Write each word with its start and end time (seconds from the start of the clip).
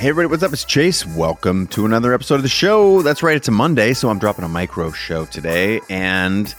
Hey, 0.00 0.08
everybody, 0.08 0.30
what's 0.30 0.42
up? 0.42 0.54
It's 0.54 0.64
Chase. 0.64 1.04
Welcome 1.04 1.66
to 1.66 1.84
another 1.84 2.14
episode 2.14 2.36
of 2.36 2.42
the 2.42 2.48
show. 2.48 3.02
That's 3.02 3.22
right, 3.22 3.36
it's 3.36 3.48
a 3.48 3.50
Monday, 3.50 3.92
so 3.92 4.08
I'm 4.08 4.18
dropping 4.18 4.46
a 4.46 4.48
micro 4.48 4.92
show 4.92 5.26
today. 5.26 5.82
And 5.90 6.54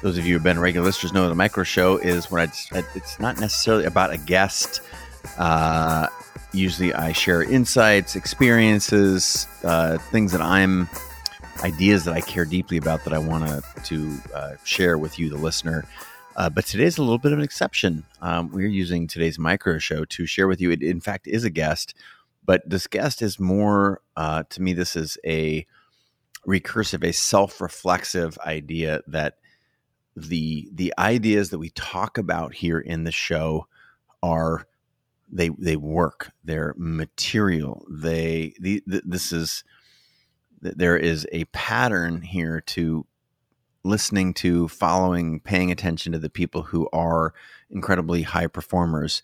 those 0.00 0.16
of 0.16 0.24
you 0.24 0.32
who've 0.32 0.42
been 0.42 0.58
regular 0.58 0.86
listeners 0.86 1.12
know 1.12 1.28
the 1.28 1.34
micro 1.34 1.62
show 1.62 1.98
is 1.98 2.30
when 2.30 2.48
I, 2.48 2.82
it's 2.94 3.20
not 3.20 3.38
necessarily 3.38 3.84
about 3.84 4.14
a 4.14 4.16
guest. 4.16 4.80
Uh, 5.36 6.06
usually 6.54 6.94
I 6.94 7.12
share 7.12 7.42
insights, 7.42 8.16
experiences, 8.16 9.46
uh, 9.62 9.98
things 9.98 10.32
that 10.32 10.40
I'm, 10.40 10.88
ideas 11.62 12.06
that 12.06 12.14
I 12.14 12.22
care 12.22 12.46
deeply 12.46 12.78
about 12.78 13.04
that 13.04 13.12
I 13.12 13.18
want 13.18 13.62
to 13.84 14.20
uh, 14.34 14.54
share 14.64 14.96
with 14.96 15.18
you, 15.18 15.28
the 15.28 15.36
listener. 15.36 15.84
Uh, 16.34 16.48
but 16.48 16.64
today's 16.64 16.96
a 16.96 17.02
little 17.02 17.18
bit 17.18 17.32
of 17.32 17.38
an 17.40 17.44
exception. 17.44 18.04
Um, 18.22 18.50
we're 18.50 18.68
using 18.68 19.06
today's 19.06 19.38
micro 19.38 19.76
show 19.76 20.06
to 20.06 20.24
share 20.24 20.48
with 20.48 20.62
you. 20.62 20.70
It, 20.70 20.82
in 20.82 21.00
fact, 21.00 21.26
is 21.26 21.44
a 21.44 21.50
guest, 21.50 21.94
but 22.50 22.68
this 22.68 22.88
guest 22.88 23.22
is 23.22 23.38
more, 23.38 24.02
uh, 24.16 24.42
to 24.50 24.60
me, 24.60 24.72
this 24.72 24.96
is 24.96 25.16
a 25.24 25.64
recursive, 26.44 27.04
a 27.04 27.12
self 27.12 27.60
reflexive 27.60 28.36
idea 28.38 29.02
that 29.06 29.36
the 30.16 30.68
the 30.74 30.92
ideas 30.98 31.50
that 31.50 31.60
we 31.60 31.70
talk 31.70 32.18
about 32.18 32.52
here 32.54 32.80
in 32.80 33.04
the 33.04 33.12
show 33.12 33.68
are 34.20 34.66
they 35.30 35.50
they 35.50 35.76
work. 35.76 36.32
They're 36.42 36.74
material. 36.76 37.86
They 37.88 38.54
the, 38.58 38.82
the, 38.84 39.02
this 39.04 39.30
is 39.30 39.62
there 40.60 40.96
is 40.96 41.28
a 41.30 41.44
pattern 41.44 42.20
here 42.20 42.62
to 42.62 43.06
listening 43.84 44.34
to, 44.34 44.66
following, 44.66 45.38
paying 45.38 45.70
attention 45.70 46.10
to 46.14 46.18
the 46.18 46.28
people 46.28 46.62
who 46.62 46.88
are 46.92 47.32
incredibly 47.70 48.22
high 48.22 48.48
performers, 48.48 49.22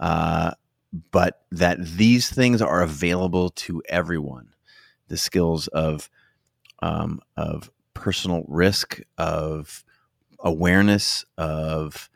uh, 0.00 0.52
but 0.92 1.42
that 1.50 1.84
these 1.84 2.30
things 2.30 2.60
are 2.60 2.82
available 2.82 3.50
to 3.50 3.82
everyone. 3.88 4.48
The 5.08 5.16
skills 5.16 5.68
of 5.68 6.10
um, 6.80 7.20
of 7.36 7.70
personal 7.94 8.44
risk, 8.48 9.00
of 9.16 9.84
awareness, 10.40 11.24
of 11.38 12.10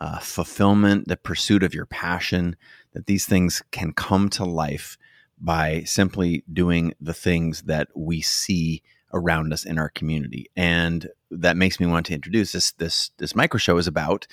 uh, 0.00 0.18
fulfillment, 0.18 1.08
the 1.08 1.16
pursuit 1.16 1.62
of 1.62 1.74
your 1.74 1.86
passion, 1.86 2.56
that 2.92 3.06
these 3.06 3.24
things 3.24 3.62
can 3.70 3.92
come 3.92 4.28
to 4.28 4.44
life 4.44 4.98
by 5.40 5.82
simply 5.84 6.44
doing 6.52 6.92
the 7.00 7.14
things 7.14 7.62
that 7.62 7.88
we 7.94 8.20
see 8.20 8.82
around 9.12 9.52
us 9.52 9.64
in 9.64 9.78
our 9.78 9.88
community. 9.88 10.46
And 10.56 11.08
that 11.30 11.56
makes 11.56 11.80
me 11.80 11.86
want 11.86 12.06
to 12.06 12.14
introduce 12.14 12.52
this 12.52 12.72
this 12.72 13.10
this 13.18 13.34
micro 13.34 13.58
show 13.58 13.78
is 13.78 13.86
about 13.86 14.26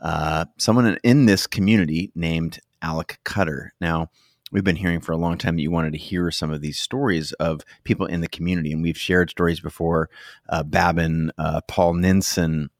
uh, 0.00 0.46
someone 0.56 0.98
in 1.02 1.26
this 1.26 1.46
community 1.46 2.12
named 2.14 2.60
Alec 2.82 3.18
Cutter. 3.24 3.72
Now, 3.80 4.10
we've 4.52 4.64
been 4.64 4.76
hearing 4.76 5.00
for 5.00 5.12
a 5.12 5.16
long 5.16 5.38
time 5.38 5.56
that 5.56 5.62
you 5.62 5.70
wanted 5.70 5.92
to 5.92 5.98
hear 5.98 6.30
some 6.30 6.50
of 6.50 6.60
these 6.60 6.78
stories 6.78 7.32
of 7.34 7.62
people 7.84 8.06
in 8.06 8.20
the 8.20 8.28
community, 8.28 8.72
and 8.72 8.82
we've 8.82 8.98
shared 8.98 9.30
stories 9.30 9.60
before. 9.60 10.08
Uh, 10.48 10.62
Babin, 10.62 11.32
uh, 11.38 11.60
Paul 11.68 11.94
Ninson, 11.94 12.70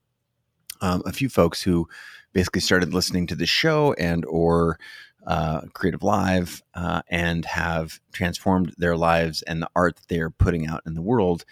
um, 0.81 1.03
a 1.05 1.11
few 1.11 1.29
folks 1.29 1.61
who 1.61 1.87
basically 2.33 2.61
started 2.61 2.93
listening 2.93 3.27
to 3.27 3.35
the 3.35 3.45
show 3.45 3.93
and 3.93 4.25
or 4.25 4.79
uh, 5.27 5.61
Creative 5.73 6.01
Live 6.01 6.63
uh, 6.73 7.01
and 7.09 7.45
have 7.45 7.99
transformed 8.13 8.73
their 8.77 8.95
lives 8.95 9.41
and 9.41 9.61
the 9.61 9.69
art 9.75 9.97
that 9.97 10.07
they 10.07 10.19
are 10.19 10.29
putting 10.29 10.67
out 10.67 10.81
in 10.85 10.93
the 10.93 11.01
world 11.01 11.43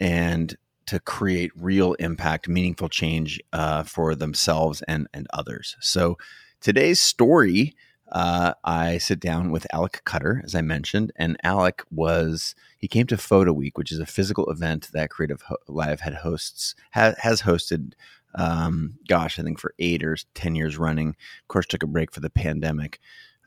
and 0.00 0.56
to 0.86 1.00
create 1.00 1.50
real 1.54 1.94
impact, 1.94 2.48
meaningful 2.48 2.88
change 2.88 3.40
uh, 3.52 3.82
for 3.82 4.14
themselves 4.14 4.82
and, 4.82 5.06
and 5.14 5.26
others. 5.32 5.76
So 5.80 6.18
today's 6.60 7.00
story, 7.00 7.74
uh, 8.12 8.54
I 8.64 8.98
sit 8.98 9.20
down 9.20 9.50
with 9.50 9.66
Alec 9.72 10.02
Cutter, 10.04 10.42
as 10.44 10.54
I 10.54 10.60
mentioned, 10.60 11.12
and 11.16 11.36
Alec 11.42 11.82
was 11.90 12.54
he 12.78 12.88
came 12.88 13.06
to 13.06 13.16
Photo 13.16 13.52
Week, 13.52 13.78
which 13.78 13.92
is 13.92 13.98
a 13.98 14.06
physical 14.06 14.50
event 14.50 14.90
that 14.92 15.10
Creative 15.10 15.42
Live 15.68 16.00
had 16.00 16.14
hosts 16.14 16.74
ha, 16.92 17.14
has 17.18 17.42
hosted 17.42 17.94
um, 18.36 18.94
gosh, 19.08 19.38
I 19.38 19.42
think 19.42 19.60
for 19.60 19.74
eight 19.78 20.02
or 20.02 20.16
10 20.34 20.54
years 20.54 20.76
running. 20.76 21.10
Of 21.10 21.48
course, 21.48 21.66
took 21.66 21.82
a 21.82 21.88
break 21.88 22.12
for 22.12 22.20
the 22.20 22.30
pandemic. 22.30 23.00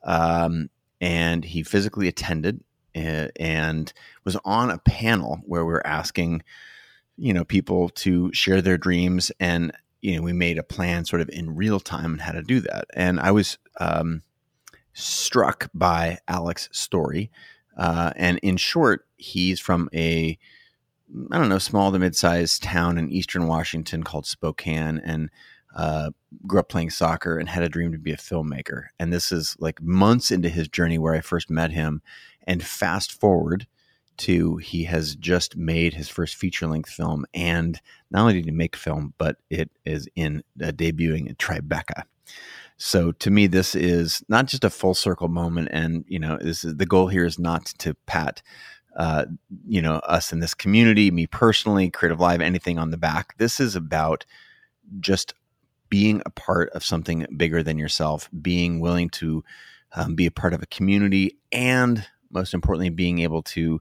Um, 0.04 0.70
and 1.02 1.44
he 1.44 1.64
physically 1.64 2.08
attended 2.08 2.64
uh, 2.96 3.28
and 3.40 3.92
was 4.24 4.38
on 4.46 4.70
a 4.70 4.80
panel 4.80 5.42
where 5.46 5.66
we 5.66 5.74
are 5.74 5.86
asking, 5.86 6.44
you 7.18 7.34
know, 7.34 7.44
people 7.44 7.90
to 7.90 8.32
share 8.34 8.62
their 8.62 8.78
dreams. 8.78 9.32
And, 9.40 9.72
you 10.02 10.16
know, 10.16 10.22
we 10.22 10.34
made 10.34 10.58
a 10.58 10.64
plan 10.64 11.06
sort 11.06 11.22
of 11.22 11.30
in 11.30 11.56
real 11.56 11.80
time 11.80 12.14
on 12.14 12.20
how 12.20 12.32
to 12.32 12.42
do 12.42 12.60
that. 12.62 12.86
And 12.94 13.20
I 13.20 13.32
was 13.32 13.58
um, 13.80 14.22
struck 14.94 15.70
by 15.74 16.20
Alec's 16.28 16.70
story. 16.72 17.32
Uh, 17.78 18.12
and 18.16 18.40
in 18.40 18.58
short, 18.58 19.06
he's 19.18 19.60
from 19.60 19.90
a 19.94 20.38
I 21.32 21.38
don't 21.38 21.50
know, 21.50 21.58
small 21.58 21.92
to 21.92 22.00
mid-sized 22.00 22.64
town 22.64 22.98
in 22.98 23.10
eastern 23.10 23.48
Washington 23.48 24.04
called 24.04 24.26
Spokane, 24.26 25.00
and 25.04 25.30
uh, 25.76 26.10
grew 26.46 26.60
up 26.60 26.70
playing 26.70 26.90
soccer 26.90 27.38
and 27.38 27.48
had 27.48 27.64
a 27.64 27.70
dream 27.70 27.92
to 27.92 27.98
be 27.98 28.12
a 28.12 28.18
filmmaker. 28.18 28.88
And 29.00 29.14
this 29.14 29.32
is 29.32 29.56
like 29.60 29.82
months 29.82 30.32
into 30.32 30.50
his 30.50 30.68
journey 30.68 30.98
where 30.98 31.14
I 31.14 31.22
first 31.22 31.50
met 31.50 31.72
him. 31.72 32.02
And 32.46 32.64
fast 32.64 33.12
forward 33.12 33.68
he 34.22 34.84
has 34.86 35.16
just 35.16 35.56
made 35.56 35.94
his 35.94 36.10
first 36.10 36.36
feature-length 36.36 36.90
film, 36.90 37.26
and 37.34 37.80
not 38.12 38.22
only 38.22 38.34
did 38.34 38.46
he 38.46 38.52
make 38.52 38.76
film, 38.76 39.14
but 39.18 39.38
it 39.50 39.70
is 39.86 40.08
in 40.16 40.44
uh, 40.62 40.68
debuting 40.68 41.30
at 41.30 41.38
Tribeca. 41.38 42.04
So 42.78 43.12
to 43.14 43.32
me, 43.32 43.48
this 43.48 43.76
is 43.76 44.24
not 44.30 44.46
just 44.46 44.64
a 44.64 44.70
full 44.70 44.94
circle 44.94 45.28
moment, 45.28 45.70
and 45.72 46.06
you 46.08 46.20
know, 46.20 46.38
this 46.42 46.64
is 46.64 46.76
the 46.76 46.86
goal 46.86 47.08
here 47.08 47.26
is 47.26 47.40
not 47.40 47.66
to 47.80 47.94
pat 48.06 48.42
uh, 48.98 49.26
you 49.68 49.82
know, 49.82 49.98
us 50.00 50.34
in 50.34 50.40
this 50.40 50.56
community, 50.56 51.12
me 51.12 51.28
personally, 51.28 51.90
Creative 51.90 52.20
Live, 52.20 52.42
anything 52.42 52.80
on 52.80 52.90
the 52.90 52.98
back. 52.98 53.38
This 53.38 53.60
is 53.60 53.76
about 53.76 54.26
just 55.00 55.36
being 55.90 56.22
a 56.26 56.32
part 56.32 56.72
of 56.72 56.84
something 56.84 57.26
bigger 57.38 57.62
than 57.62 57.78
yourself, 57.78 58.28
being 58.42 58.80
willing 58.80 59.10
to 59.10 59.44
um, 59.96 60.16
be 60.16 60.26
a 60.26 60.32
part 60.32 60.54
of 60.54 60.64
a 60.64 60.68
community, 60.68 61.38
and 61.52 62.06
most 62.32 62.56
importantly, 62.56 62.90
being 62.90 63.20
able 63.20 63.44
to 63.44 63.80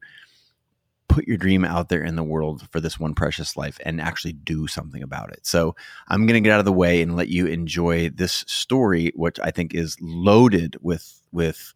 put 1.09 1.27
your 1.27 1.37
dream 1.37 1.65
out 1.65 1.89
there 1.89 2.03
in 2.03 2.17
the 2.17 2.23
world 2.23 2.69
for 2.71 2.81
this 2.81 2.99
one 2.99 3.15
precious 3.15 3.57
life 3.57 3.79
and 3.85 4.01
actually 4.01 4.33
do 4.33 4.67
something 4.67 5.03
about 5.03 5.33
it. 5.33 5.47
So 5.47 5.77
I'm 6.09 6.27
going 6.27 6.43
to 6.43 6.47
get 6.47 6.53
out 6.53 6.59
of 6.59 6.65
the 6.65 6.73
way 6.73 7.03
and 7.03 7.17
let 7.17 7.29
you 7.29 7.47
enjoy 7.47 8.11
this 8.11 8.45
story, 8.47 9.13
which 9.15 9.39
I 9.43 9.51
think 9.51 9.75
is 9.75 9.97
loaded 10.01 10.77
with 10.81 11.21
with 11.33 11.75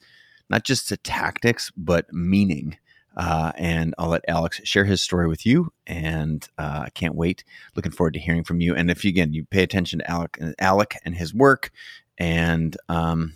not 0.48 0.64
just 0.64 0.88
the 0.88 0.96
tactics 0.96 1.70
but 1.76 2.12
meaning 2.12 2.76
uh, 3.16 3.52
and 3.56 3.94
I'll 3.98 4.08
let 4.08 4.24
Alex 4.28 4.60
share 4.64 4.84
his 4.84 5.02
story 5.02 5.28
with 5.28 5.44
you. 5.44 5.72
And 5.86 6.46
uh, 6.58 6.84
I 6.86 6.90
can't 6.90 7.14
wait. 7.14 7.44
Looking 7.74 7.92
forward 7.92 8.14
to 8.14 8.20
hearing 8.20 8.44
from 8.44 8.60
you. 8.60 8.74
And 8.74 8.90
if 8.90 9.04
you, 9.04 9.10
again, 9.10 9.32
you 9.32 9.44
pay 9.44 9.62
attention 9.62 9.98
to 9.98 10.10
Alec, 10.10 10.38
Alec 10.58 10.96
and 11.04 11.14
his 11.14 11.34
work, 11.34 11.70
and 12.18 12.76
um, 12.88 13.34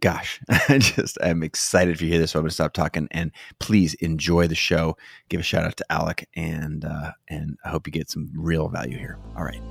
gosh, 0.00 0.40
I 0.68 0.78
just 0.78 1.18
I'm 1.22 1.42
excited 1.42 1.98
for 1.98 2.04
you 2.04 2.10
hear 2.10 2.20
this. 2.20 2.32
So 2.32 2.38
I'm 2.38 2.42
going 2.42 2.50
to 2.50 2.54
stop 2.54 2.72
talking 2.72 3.08
and 3.10 3.30
please 3.58 3.94
enjoy 3.94 4.46
the 4.46 4.54
show. 4.54 4.96
Give 5.28 5.40
a 5.40 5.44
shout 5.44 5.64
out 5.64 5.76
to 5.78 5.86
Alec, 5.90 6.28
and 6.34 6.84
uh, 6.84 7.12
and 7.28 7.58
I 7.64 7.70
hope 7.70 7.86
you 7.86 7.92
get 7.92 8.10
some 8.10 8.30
real 8.36 8.68
value 8.68 8.98
here. 8.98 9.18
All 9.36 9.44
right. 9.44 9.62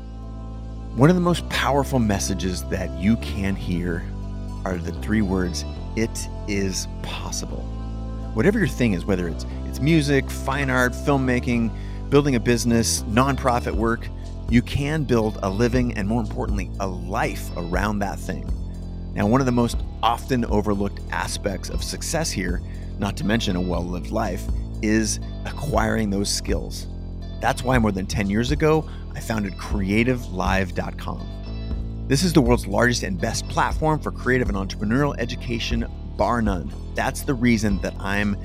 One 0.96 1.10
of 1.10 1.16
the 1.16 1.22
most 1.22 1.48
powerful 1.50 2.00
messages 2.00 2.64
that 2.66 2.90
you 3.00 3.18
can 3.18 3.56
hear 3.56 4.04
are 4.66 4.78
the 4.78 4.92
three 5.02 5.22
words, 5.22 5.66
"It 5.96 6.28
is 6.48 6.88
possible." 7.02 7.70
whatever 8.34 8.58
your 8.58 8.68
thing 8.68 8.94
is, 8.94 9.06
whether 9.06 9.28
it's 9.28 9.46
it's 9.66 9.80
music, 9.80 10.30
fine 10.30 10.70
art, 10.70 10.94
filmmaking, 10.94 11.72
building 12.10 12.36
a 12.36 12.40
business, 12.40 13.02
nonprofit 13.04 13.74
work, 13.74 14.08
you 14.50 14.62
can 14.62 15.04
build 15.04 15.40
a 15.44 15.50
living 15.50 15.94
and 15.96 16.08
more 16.08 16.22
importantly, 16.22 16.70
a 16.80 16.88
life 16.88 17.50
around 17.58 18.00
that 18.00 18.20
thing. 18.20 18.48
Now, 19.14 19.28
one 19.28 19.42
of 19.42 19.46
the 19.46 19.52
most 19.52 19.78
often 20.02 20.44
overlooked 20.46 21.02
aspects 21.12 21.70
of 21.70 21.84
success 21.84 22.32
here, 22.32 22.62
not 22.98 23.16
to 23.18 23.26
mention 23.26 23.56
a 23.56 23.62
well-lived 23.62 24.10
life, 24.10 24.44
is 24.82 25.20
acquiring 25.46 26.10
those 26.10 26.30
skills. 26.30 26.88
That's 27.40 27.64
why 27.64 27.78
more 27.78 27.92
than 27.92 28.08
10 28.08 28.30
years 28.30 28.52
ago, 28.52 28.90
I 29.16 29.20
founded 29.20 29.54
creativelive.com. 29.54 32.06
This 32.08 32.24
is 32.24 32.34
the 32.34 32.42
world's 32.42 32.68
largest 32.68 33.04
and 33.04 33.20
best 33.20 33.48
platform 33.48 34.00
for 34.00 34.12
creative 34.12 34.50
and 34.50 34.58
entrepreneurial 34.58 35.16
education 35.20 35.86
bar 36.18 36.42
none. 36.42 36.74
That's 36.96 37.22
the 37.22 37.34
reason 37.34 37.80
that 37.82 37.94
I'm, 38.00 38.36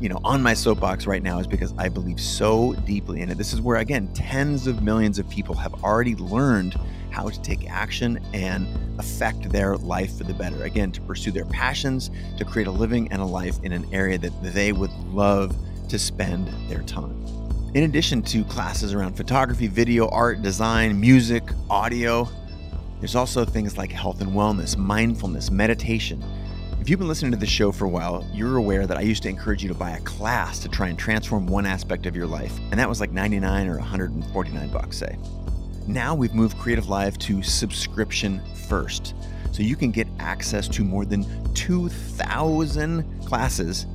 you 0.00 0.08
know, 0.08 0.20
on 0.22 0.42
my 0.42 0.54
soapbox 0.54 1.06
right 1.06 1.22
now 1.22 1.40
is 1.40 1.46
because 1.46 1.74
I 1.76 1.88
believe 1.88 2.20
so 2.20 2.74
deeply 2.86 3.20
in 3.20 3.30
it. 3.30 3.38
This 3.38 3.52
is 3.52 3.60
where 3.60 3.78
again, 3.78 4.12
tens 4.14 4.66
of 4.66 4.82
millions 4.82 5.18
of 5.18 5.28
people 5.28 5.54
have 5.56 5.82
already 5.82 6.14
learned 6.16 6.78
how 7.10 7.28
to 7.28 7.42
take 7.42 7.70
action 7.70 8.18
and 8.32 8.66
affect 8.98 9.50
their 9.50 9.76
life 9.76 10.16
for 10.16 10.24
the 10.24 10.34
better. 10.34 10.64
Again, 10.64 10.92
to 10.92 11.00
pursue 11.02 11.30
their 11.30 11.46
passions, 11.46 12.10
to 12.38 12.44
create 12.44 12.66
a 12.66 12.70
living 12.70 13.10
and 13.12 13.20
a 13.20 13.24
life 13.24 13.58
in 13.62 13.72
an 13.72 13.86
area 13.92 14.18
that 14.18 14.32
they 14.42 14.72
would 14.72 14.92
love 15.08 15.56
to 15.88 15.98
spend 15.98 16.48
their 16.68 16.82
time. 16.82 17.16
In 17.74 17.84
addition 17.84 18.22
to 18.22 18.44
classes 18.44 18.94
around 18.94 19.16
photography, 19.16 19.68
video, 19.68 20.08
art, 20.08 20.42
design, 20.42 21.00
music, 21.00 21.44
audio, 21.68 22.28
there's 22.98 23.14
also 23.14 23.44
things 23.44 23.78
like 23.78 23.92
health 23.92 24.20
and 24.20 24.32
wellness, 24.32 24.76
mindfulness, 24.76 25.50
meditation, 25.50 26.22
If 26.80 26.88
you've 26.88 26.98
been 26.98 27.08
listening 27.08 27.30
to 27.32 27.36
this 27.36 27.50
show 27.50 27.72
for 27.72 27.84
a 27.84 27.88
while, 27.88 28.26
you're 28.32 28.56
aware 28.56 28.86
that 28.86 28.96
I 28.96 29.02
used 29.02 29.22
to 29.24 29.28
encourage 29.28 29.62
you 29.62 29.68
to 29.68 29.74
buy 29.74 29.90
a 29.90 30.00
class 30.00 30.58
to 30.60 30.68
try 30.68 30.88
and 30.88 30.98
transform 30.98 31.46
one 31.46 31.66
aspect 31.66 32.06
of 32.06 32.16
your 32.16 32.26
life, 32.26 32.58
and 32.70 32.80
that 32.80 32.88
was 32.88 33.00
like 33.00 33.12
99 33.12 33.68
or 33.68 33.76
149 33.76 34.68
bucks, 34.70 34.96
say. 34.96 35.18
Now 35.90 36.14
we've 36.14 36.34
moved 36.34 36.56
Creative 36.56 36.88
Live 36.88 37.18
to 37.18 37.42
subscription 37.42 38.40
first, 38.68 39.16
so 39.50 39.64
you 39.64 39.74
can 39.74 39.90
get 39.90 40.06
access 40.20 40.68
to 40.68 40.84
more 40.84 41.04
than 41.04 41.26
2,000 41.54 43.24
classes 43.26 43.86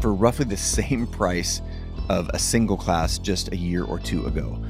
for 0.00 0.14
roughly 0.14 0.44
the 0.44 0.56
same 0.56 1.08
price 1.08 1.60
of 2.08 2.28
a 2.28 2.38
single 2.38 2.76
class 2.76 3.18
just 3.18 3.50
a 3.52 3.56
year 3.56 3.82
or 3.82 3.98
two 3.98 4.26
ago. 4.26 4.62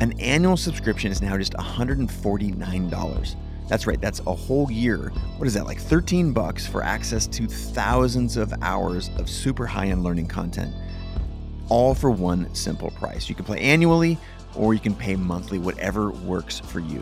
An 0.00 0.12
annual 0.20 0.56
subscription 0.56 1.10
is 1.10 1.20
now 1.20 1.36
just 1.36 1.54
$149. 1.54 3.36
That's 3.68 3.88
right, 3.88 4.00
that's 4.00 4.20
a 4.28 4.32
whole 4.32 4.70
year. 4.70 5.08
What 5.38 5.48
is 5.48 5.54
that, 5.54 5.66
like 5.66 5.80
13 5.80 6.32
bucks 6.32 6.64
for 6.64 6.84
access 6.84 7.26
to 7.26 7.48
thousands 7.48 8.36
of 8.36 8.54
hours 8.62 9.10
of 9.18 9.28
super 9.28 9.66
high 9.66 9.88
end 9.88 10.04
learning 10.04 10.28
content, 10.28 10.72
all 11.68 11.96
for 11.96 12.12
one 12.12 12.54
simple 12.54 12.92
price. 12.92 13.28
You 13.28 13.34
can 13.34 13.44
play 13.44 13.58
annually 13.58 14.16
or 14.56 14.74
you 14.74 14.80
can 14.80 14.94
pay 14.94 15.16
monthly, 15.16 15.58
whatever 15.58 16.10
works 16.10 16.60
for 16.60 16.80
you. 16.80 17.00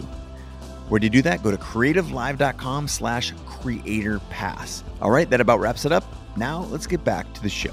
Where 0.88 0.98
do 0.98 1.06
you 1.06 1.10
do 1.10 1.22
that? 1.22 1.42
Go 1.42 1.50
to 1.50 1.56
creativelive.com 1.56 2.88
slash 2.88 3.32
creator 3.46 4.20
pass. 4.30 4.84
All 5.00 5.10
right, 5.10 5.28
that 5.30 5.40
about 5.40 5.60
wraps 5.60 5.84
it 5.84 5.92
up. 5.92 6.04
Now 6.36 6.64
let's 6.64 6.86
get 6.86 7.04
back 7.04 7.32
to 7.34 7.42
the 7.42 7.48
show. 7.48 7.72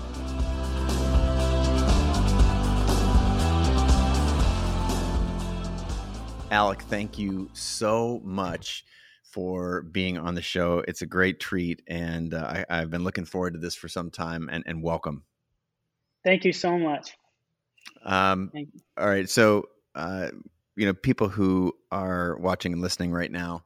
Alec, 6.52 6.82
thank 6.84 7.18
you 7.18 7.50
so 7.54 8.22
much 8.26 8.84
for 9.24 9.84
being 9.84 10.18
on 10.18 10.36
the 10.36 10.42
show. 10.42 10.84
It's 10.88 11.02
a 11.02 11.06
great 11.06 11.40
treat, 11.40 11.82
and 11.88 12.34
uh, 12.34 12.66
I, 12.70 12.78
have 12.78 12.90
been 12.90 13.06
looking 13.06 13.24
forward 13.24 13.54
to 13.54 13.60
this 13.60 13.74
for 13.74 13.88
some 13.88 14.12
time. 14.12 14.50
And, 14.52 14.64
and 14.68 14.84
welcome. 14.84 15.24
Thank 16.26 16.44
you 16.44 16.52
so 16.52 16.78
much. 16.78 17.16
Um, 18.04 18.52
you. 18.54 18.68
All 19.02 19.10
right, 19.10 19.28
so 19.28 19.68
uh, 19.96 20.28
you 20.76 20.86
know, 20.86 20.94
people 20.94 21.28
who 21.28 21.74
are 21.92 22.38
watching 22.38 22.72
and 22.72 22.84
listening 22.84 23.12
right 23.12 23.32
now, 23.32 23.64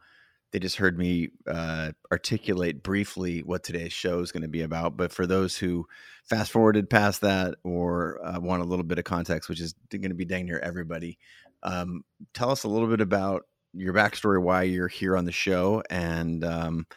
they 0.54 0.60
just 0.60 0.78
heard 0.78 0.98
me 0.98 1.32
uh, 1.46 1.92
articulate 2.10 2.82
briefly 2.82 3.44
what 3.44 3.62
today's 3.62 3.92
show 3.92 4.20
is 4.20 4.32
going 4.32 4.44
to 4.44 4.48
be 4.48 4.62
about. 4.62 4.96
But 4.96 5.12
for 5.12 5.28
those 5.28 5.58
who 5.58 5.88
fast 6.24 6.54
forwarded 6.54 6.90
past 6.90 7.20
that 7.20 7.56
or 7.66 8.26
uh, 8.26 8.40
want 8.40 8.62
a 8.62 8.66
little 8.66 8.86
bit 8.86 8.98
of 8.98 9.04
context, 9.04 9.50
which 9.50 9.60
is 9.60 9.76
going 9.92 10.08
to 10.08 10.16
be 10.16 10.24
dang 10.24 10.46
near 10.46 10.60
everybody, 10.60 11.18
um, 11.64 12.06
tell 12.34 12.50
us 12.50 12.64
a 12.64 12.70
little 12.70 12.88
bit 12.88 13.02
about 13.02 13.44
your 13.74 13.94
backstory, 13.94 14.42
why 14.42 14.64
you're 14.64 14.88
here 14.88 15.18
on 15.18 15.26
the 15.26 15.34
show, 15.34 15.84
and 15.90 16.46
um, 16.46 16.88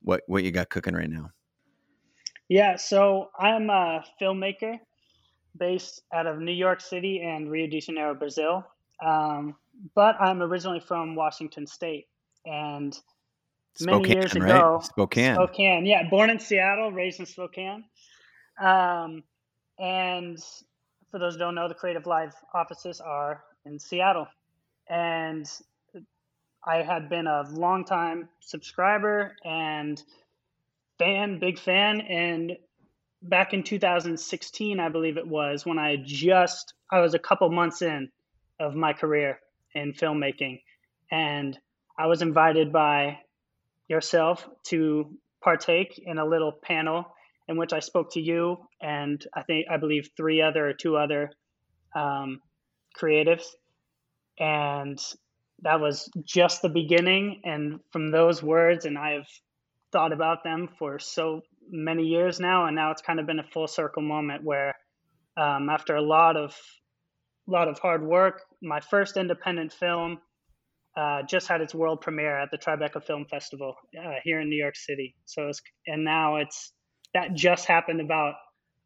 what 0.00 0.22
what 0.28 0.44
you 0.44 0.50
got 0.50 0.70
cooking 0.70 0.94
right 0.94 1.10
now. 1.10 1.28
Yeah, 2.48 2.76
so 2.76 3.28
I'm 3.38 3.68
a 3.68 4.02
filmmaker 4.18 4.78
based 5.56 6.02
out 6.12 6.26
of 6.26 6.38
New 6.38 6.52
York 6.52 6.80
City 6.80 7.22
and 7.22 7.50
Rio 7.50 7.66
de 7.66 7.80
Janeiro, 7.80 8.14
Brazil. 8.14 8.64
Um, 9.04 9.56
but 9.94 10.20
I'm 10.20 10.42
originally 10.42 10.80
from 10.80 11.14
Washington 11.14 11.66
State, 11.66 12.06
and 12.44 12.96
Spokane, 13.74 14.02
many 14.02 14.14
years 14.14 14.34
right? 14.34 14.44
ago, 14.44 14.80
Spokane, 14.82 15.34
Spokane, 15.34 15.86
yeah, 15.86 16.08
born 16.08 16.30
in 16.30 16.38
Seattle, 16.38 16.92
raised 16.92 17.20
in 17.20 17.26
Spokane. 17.26 17.84
Um, 18.60 19.22
and 19.78 20.38
for 21.10 21.18
those 21.18 21.34
who 21.34 21.40
don't 21.40 21.54
know, 21.54 21.68
the 21.68 21.74
Creative 21.74 22.06
Live 22.06 22.34
offices 22.54 23.00
are 23.00 23.42
in 23.64 23.78
Seattle. 23.78 24.26
And 24.88 25.50
I 26.66 26.76
had 26.76 27.08
been 27.08 27.26
a 27.26 27.44
longtime 27.50 28.28
subscriber 28.40 29.36
and 29.44 30.02
fan, 30.98 31.38
big 31.38 31.58
fan. 31.58 32.00
And 32.00 32.56
back 33.22 33.54
in 33.54 33.62
2016, 33.62 34.80
I 34.80 34.88
believe 34.88 35.16
it 35.16 35.26
was, 35.26 35.64
when 35.64 35.78
I 35.78 35.96
just, 36.04 36.74
I 36.90 37.00
was 37.00 37.14
a 37.14 37.18
couple 37.18 37.50
months 37.50 37.82
in 37.82 38.10
of 38.60 38.74
my 38.74 38.92
career 38.92 39.38
in 39.74 39.92
filmmaking. 39.92 40.60
And 41.10 41.58
I 41.98 42.06
was 42.06 42.22
invited 42.22 42.72
by 42.72 43.18
yourself 43.88 44.48
to 44.64 45.10
partake 45.42 46.00
in 46.04 46.18
a 46.18 46.24
little 46.24 46.52
panel 46.52 47.06
in 47.48 47.56
which 47.56 47.72
I 47.72 47.80
spoke 47.80 48.12
to 48.12 48.20
you 48.20 48.56
and 48.80 49.24
I 49.34 49.42
think 49.42 49.66
I 49.70 49.76
believe 49.76 50.10
three 50.16 50.40
other 50.40 50.68
or 50.68 50.72
two 50.72 50.96
other 50.96 51.30
um, 51.94 52.40
creatives. 52.96 53.44
And 54.38 54.98
that 55.62 55.80
was 55.80 56.10
just 56.24 56.62
the 56.62 56.68
beginning. 56.68 57.42
And 57.44 57.80
from 57.90 58.10
those 58.10 58.42
words, 58.42 58.84
and 58.84 58.96
I've 58.96 59.28
thought 59.92 60.12
about 60.12 60.44
them 60.44 60.68
for 60.78 60.98
so 60.98 61.42
many 61.70 62.04
years 62.04 62.40
now. 62.40 62.66
And 62.66 62.76
now 62.76 62.90
it's 62.90 63.02
kind 63.02 63.20
of 63.20 63.26
been 63.26 63.38
a 63.38 63.46
full 63.52 63.68
circle 63.68 64.02
moment 64.02 64.44
where, 64.44 64.74
um, 65.36 65.68
after 65.70 65.96
a 65.96 66.02
lot 66.02 66.36
of, 66.36 66.54
lot 67.46 67.68
of 67.68 67.78
hard 67.78 68.04
work, 68.04 68.42
my 68.62 68.80
first 68.80 69.16
independent 69.16 69.72
film 69.72 70.18
uh, 70.96 71.22
just 71.22 71.48
had 71.48 71.60
its 71.60 71.74
world 71.74 72.00
premiere 72.00 72.38
at 72.38 72.50
the 72.50 72.58
Tribeca 72.58 73.02
Film 73.02 73.24
Festival 73.24 73.74
uh, 73.98 74.14
here 74.22 74.40
in 74.40 74.48
New 74.48 74.60
York 74.60 74.76
City. 74.76 75.14
So, 75.24 75.48
it's, 75.48 75.62
and 75.86 76.04
now 76.04 76.36
it's 76.36 76.72
that 77.14 77.34
just 77.34 77.66
happened 77.66 78.00
about 78.00 78.34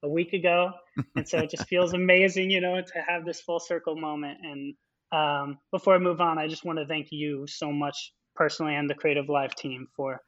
a 0.03 0.09
week 0.09 0.33
ago, 0.33 0.71
and 1.17 1.29
so 1.29 1.39
it 1.39 1.51
just 1.51 1.67
feels 1.67 1.93
amazing, 1.95 2.51
you 2.51 2.61
know, 2.61 2.81
to 2.81 3.03
have 3.07 3.25
this 3.25 3.41
full 3.41 3.61
circle 3.61 3.97
moment. 3.97 4.39
And 4.43 4.75
um, 5.13 5.59
before 5.73 5.95
I 5.95 5.99
move 5.99 6.21
on, 6.21 6.39
I 6.39 6.47
just 6.47 6.65
want 6.65 6.79
to 6.79 6.87
thank 6.87 7.09
you 7.11 7.47
so 7.49 7.73
much 7.73 8.13
personally 8.37 8.77
and 8.77 8.89
the 8.89 8.95
Creative 8.95 9.29
Live 9.29 9.55
team 9.55 9.89
for 9.97 10.21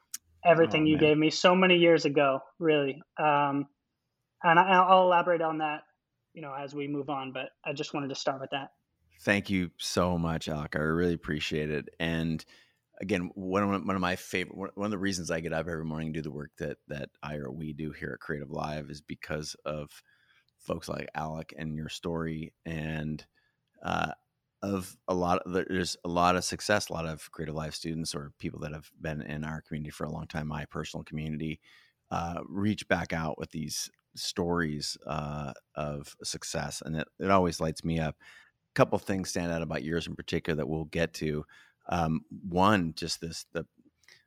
everything 0.45 0.83
oh, 0.83 0.87
you 0.87 0.99
gave 0.99 1.17
me 1.17 1.31
so 1.31 1.55
many 1.55 1.77
years 1.77 2.05
ago, 2.05 2.41
really. 2.59 3.03
Um, 3.19 3.67
and 4.43 4.59
I, 4.59 4.71
I'll 4.73 5.03
elaborate 5.03 5.43
on 5.43 5.59
that, 5.59 5.83
you 6.35 6.43
know, 6.43 6.55
as 6.55 6.75
we 6.75 6.89
move 6.89 7.11
on. 7.11 7.33
But 7.33 7.51
I 7.65 7.73
just 7.73 7.95
wanted 7.95 8.09
to 8.09 8.15
start 8.15 8.41
with 8.41 8.51
that. 8.51 8.71
Thank 9.23 9.51
you 9.51 9.71
so 9.79 10.17
much, 10.17 10.49
Alec. 10.49 10.77
I 10.77 10.81
really 10.81 11.15
appreciate 11.15 11.71
it. 11.71 11.89
And 11.99 12.45
again, 13.01 13.31
one 13.35 13.63
of, 13.63 13.85
one 13.85 13.97
of 13.97 14.01
my 14.01 14.17
favorite, 14.17 14.77
one 14.77 14.85
of 14.85 14.91
the 14.91 14.99
reasons 14.99 15.31
I 15.31 15.41
get 15.41 15.53
up 15.53 15.67
every 15.69 15.85
morning 15.85 16.09
and 16.09 16.15
do 16.15 16.23
the 16.23 16.31
work 16.31 16.51
that 16.59 16.79
that 16.89 17.11
I 17.23 17.37
or 17.37 17.51
we 17.51 17.73
do 17.73 17.93
here 17.93 18.13
at 18.15 18.21
Creative 18.21 18.51
Live 18.51 18.91
is 18.91 19.01
because 19.01 19.57
of 19.65 19.91
folks 20.59 20.89
like 20.89 21.09
Alec 21.15 21.55
and 21.57 21.77
your 21.77 21.89
story 21.89 22.53
and 22.65 23.25
uh, 23.83 24.13
of 24.63 24.97
a 25.07 25.15
lot 25.15 25.39
of 25.39 25.53
there's 25.53 25.97
a 26.05 26.09
lot 26.09 26.35
of 26.35 26.45
success 26.45 26.89
a 26.89 26.93
lot 26.93 27.07
of 27.07 27.31
creative 27.31 27.55
live 27.55 27.75
students 27.75 28.15
or 28.15 28.33
people 28.39 28.59
that 28.59 28.73
have 28.73 28.91
been 29.01 29.23
in 29.23 29.45
our 29.45 29.61
community 29.63 29.91
for 29.91 30.05
a 30.05 30.11
long 30.11 30.27
time 30.27 30.49
my 30.49 30.65
personal 30.65 31.05
community 31.05 31.61
uh, 32.11 32.41
reach 32.49 32.89
back 32.89 33.13
out 33.13 33.39
with 33.39 33.51
these 33.51 33.91
stories 34.17 34.97
uh, 35.07 35.53
of 35.75 36.17
success 36.23 36.83
and 36.85 36.97
it, 36.97 37.09
it 37.19 37.31
always 37.31 37.61
lights 37.61 37.85
me 37.85 37.99
up. 37.99 38.17
A 38.19 38.75
couple 38.75 38.99
things 38.99 39.31
stand 39.31 39.53
out 39.53 39.63
about 39.63 39.85
yours 39.85 40.07
in 40.07 40.15
particular 40.17 40.57
that 40.57 40.69
we'll 40.69 40.85
get 40.87 41.13
to 41.15 41.45
um, 41.89 42.23
one 42.49 42.93
just 42.97 43.21
this 43.21 43.47
the 43.53 43.67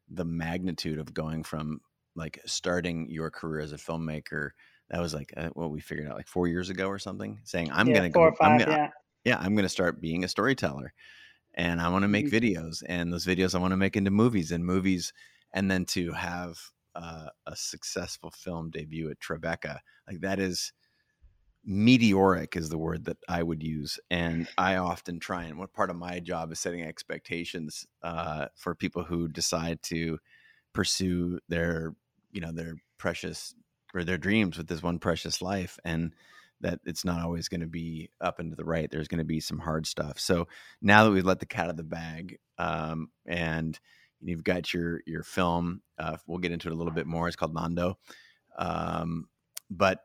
the 0.10 0.26
magnitude 0.26 1.00
of 1.00 1.14
going 1.14 1.44
from 1.44 1.80
like 2.16 2.40
starting 2.46 3.10
your 3.10 3.30
career 3.30 3.62
as 3.62 3.72
a 3.72 3.78
filmmaker 3.78 4.50
that 4.90 5.00
was 5.00 5.14
like 5.14 5.34
uh, 5.38 5.50
what 5.54 5.72
we 5.72 5.80
figured 5.80 6.08
out 6.08 6.18
like 6.18 6.28
four 6.28 6.48
years 6.48 6.70
ago 6.70 6.88
or 6.88 7.00
something 7.00 7.40
saying 7.44 7.70
i'm 7.72 7.88
yeah, 7.88 7.96
gonna 7.96 8.10
go 8.10 8.24
i 8.42 8.46
I'm 8.46 8.58
gonna, 8.58 8.72
yeah 8.72 8.90
yeah, 9.24 9.38
I'm 9.40 9.56
going 9.56 9.64
to 9.64 9.70
start 9.70 10.02
being 10.02 10.24
a 10.24 10.28
storyteller 10.28 10.94
and 11.54 11.82
I 11.82 11.90
want 11.90 12.04
to 12.04 12.08
make 12.08 12.28
mm-hmm. 12.28 12.36
videos 12.36 12.84
and 12.88 13.12
those 13.12 13.26
videos 13.26 13.56
I 13.56 13.60
want 13.60 13.72
to 13.72 13.78
make 13.78 13.96
into 13.98 14.12
movies 14.12 14.52
and 14.52 14.66
movies 14.66 15.14
and 15.54 15.70
then 15.70 15.86
to 15.86 16.12
have 16.14 16.58
uh, 16.96 17.28
a 17.46 17.56
successful 17.56 18.32
film 18.32 18.70
debut 18.70 19.10
at 19.10 19.20
Tribeca. 19.20 19.80
Like 20.08 20.22
that 20.22 20.40
is 20.40 20.74
meteoric 21.64 22.56
is 22.56 22.70
the 22.70 22.78
word 22.78 23.06
that 23.06 23.18
I 23.30 23.44
would 23.44 23.62
use. 23.62 24.00
And 24.10 24.48
I 24.58 24.78
often 24.78 25.20
try 25.20 25.44
and 25.44 25.60
what 25.60 25.74
part 25.74 25.90
of 25.90 25.96
my 25.96 26.20
job 26.20 26.52
is 26.52 26.60
setting 26.60 26.82
expectations 26.82 27.86
uh, 28.02 28.48
for 28.56 28.74
people 28.74 29.04
who 29.04 29.28
decide 29.28 29.82
to 29.84 30.20
pursue 30.74 31.40
their, 31.50 31.94
you 32.32 32.42
know, 32.42 32.52
their 32.52 32.76
precious 32.98 33.54
or 33.94 34.04
their 34.04 34.18
dreams 34.18 34.58
with 34.58 34.68
this 34.68 34.82
one 34.82 35.00
precious 35.00 35.42
life. 35.42 35.78
And 35.84 36.14
that 36.62 36.80
it's 36.86 37.06
not 37.06 37.22
always 37.22 37.48
going 37.48 37.62
to 37.62 37.68
be 37.68 38.10
up 38.20 38.40
and 38.40 38.52
to 38.52 38.56
the 38.56 38.66
right. 38.66 38.90
There's 38.90 39.08
going 39.08 39.20
to 39.20 39.26
be 39.26 39.40
some 39.40 39.60
hard 39.60 39.86
stuff. 39.86 40.20
So 40.20 40.48
now 40.82 41.04
that 41.04 41.12
we've 41.12 41.26
let 41.26 41.40
the 41.40 41.46
cat 41.46 41.66
out 41.66 41.72
of 41.72 41.78
the 41.78 41.84
bag, 41.84 42.40
um, 42.58 43.10
and 43.26 43.80
you've 44.22 44.44
got 44.44 44.74
your 44.74 45.02
your 45.06 45.24
film, 45.24 45.82
uh, 45.98 46.18
we'll 46.28 46.40
get 46.40 46.52
into 46.52 46.70
it 46.70 46.74
a 46.74 46.76
little 46.76 46.94
bit 46.94 47.08
more. 47.08 47.28
It's 47.28 47.36
called 47.36 47.54
Nando, 47.54 47.98
um, 48.58 49.28
but 49.70 50.00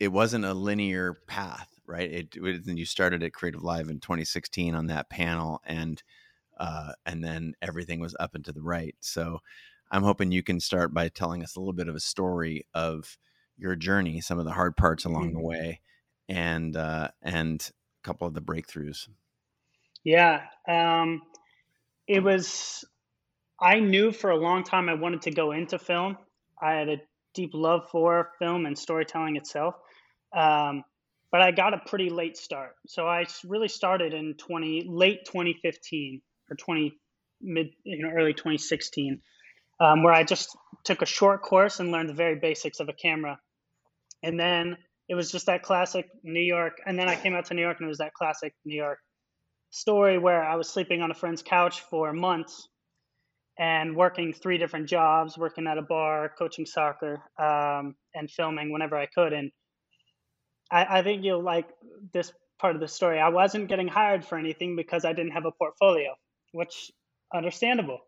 it 0.00 0.08
wasn't 0.08 0.44
a 0.44 0.54
linear 0.54 1.18
path, 1.26 1.68
right? 1.86 2.10
It, 2.10 2.28
it 2.34 2.66
you 2.66 2.84
started 2.84 3.22
at 3.22 3.32
Creative 3.32 3.62
Live 3.62 3.88
in 3.88 4.00
2016 4.00 4.74
on 4.74 4.86
that 4.88 5.10
panel, 5.10 5.60
and 5.64 6.02
uh, 6.58 6.92
and 7.06 7.22
then 7.22 7.54
everything 7.62 8.00
was 8.00 8.16
up 8.18 8.34
and 8.34 8.44
to 8.44 8.52
the 8.52 8.62
right. 8.62 8.94
So 9.00 9.38
I'm 9.90 10.02
hoping 10.02 10.32
you 10.32 10.42
can 10.42 10.58
start 10.58 10.94
by 10.94 11.08
telling 11.08 11.42
us 11.42 11.54
a 11.54 11.60
little 11.60 11.72
bit 11.72 11.88
of 11.88 11.94
a 11.94 12.00
story 12.00 12.66
of 12.74 13.18
your 13.56 13.76
journey, 13.76 14.20
some 14.20 14.38
of 14.38 14.44
the 14.44 14.52
hard 14.52 14.76
parts 14.76 15.04
along 15.04 15.28
mm-hmm. 15.28 15.36
the 15.36 15.46
way, 15.46 15.80
and 16.32 16.76
uh, 16.76 17.08
and 17.20 17.60
a 17.62 18.06
couple 18.06 18.26
of 18.26 18.34
the 18.34 18.40
breakthroughs. 18.40 19.08
Yeah, 20.02 20.40
um, 20.66 21.22
it 22.08 22.22
was. 22.22 22.84
I 23.60 23.78
knew 23.78 24.10
for 24.10 24.30
a 24.30 24.36
long 24.36 24.64
time 24.64 24.88
I 24.88 24.94
wanted 24.94 25.22
to 25.22 25.30
go 25.30 25.52
into 25.52 25.78
film. 25.78 26.16
I 26.60 26.72
had 26.72 26.88
a 26.88 26.96
deep 27.34 27.50
love 27.52 27.88
for 27.90 28.30
film 28.38 28.66
and 28.66 28.76
storytelling 28.76 29.36
itself. 29.36 29.74
Um, 30.36 30.82
but 31.30 31.42
I 31.42 31.50
got 31.50 31.74
a 31.74 31.78
pretty 31.78 32.10
late 32.10 32.36
start. 32.36 32.74
So 32.86 33.06
I 33.06 33.26
really 33.46 33.68
started 33.68 34.14
in 34.14 34.34
20 34.34 34.86
late 34.88 35.24
2015 35.26 36.20
or 36.50 36.56
20 36.56 36.98
mid 37.40 37.70
you 37.84 38.04
know 38.04 38.10
early 38.10 38.32
2016, 38.32 39.20
um, 39.80 40.02
where 40.02 40.14
I 40.14 40.24
just 40.24 40.56
took 40.84 41.02
a 41.02 41.06
short 41.06 41.42
course 41.42 41.78
and 41.78 41.92
learned 41.92 42.08
the 42.08 42.14
very 42.14 42.36
basics 42.36 42.80
of 42.80 42.88
a 42.88 42.92
camera, 42.92 43.38
and 44.22 44.40
then 44.40 44.76
it 45.12 45.14
was 45.14 45.30
just 45.30 45.44
that 45.44 45.62
classic 45.62 46.08
New 46.22 46.40
York. 46.40 46.78
And 46.86 46.98
then 46.98 47.06
I 47.06 47.16
came 47.16 47.34
out 47.34 47.44
to 47.46 47.54
New 47.54 47.60
York 47.60 47.76
and 47.78 47.86
it 47.86 47.88
was 47.90 47.98
that 47.98 48.14
classic 48.14 48.54
New 48.64 48.74
York 48.74 48.98
story 49.68 50.16
where 50.16 50.42
I 50.42 50.56
was 50.56 50.70
sleeping 50.70 51.02
on 51.02 51.10
a 51.10 51.14
friend's 51.14 51.42
couch 51.42 51.82
for 51.82 52.14
months 52.14 52.66
and 53.58 53.94
working 53.94 54.32
three 54.32 54.56
different 54.56 54.88
jobs, 54.88 55.36
working 55.36 55.66
at 55.66 55.76
a 55.76 55.82
bar, 55.82 56.32
coaching 56.38 56.64
soccer, 56.64 57.20
um, 57.38 57.94
and 58.14 58.30
filming 58.30 58.72
whenever 58.72 58.96
I 58.96 59.04
could. 59.04 59.34
And 59.34 59.52
I, 60.70 61.00
I 61.00 61.02
think 61.02 61.24
you'll 61.24 61.44
like 61.44 61.68
this 62.14 62.32
part 62.58 62.74
of 62.74 62.80
the 62.80 62.88
story. 62.88 63.20
I 63.20 63.28
wasn't 63.28 63.68
getting 63.68 63.88
hired 63.88 64.24
for 64.24 64.38
anything 64.38 64.76
because 64.76 65.04
I 65.04 65.12
didn't 65.12 65.32
have 65.32 65.44
a 65.44 65.52
portfolio, 65.52 66.14
which 66.52 66.90
understandable. 67.34 67.98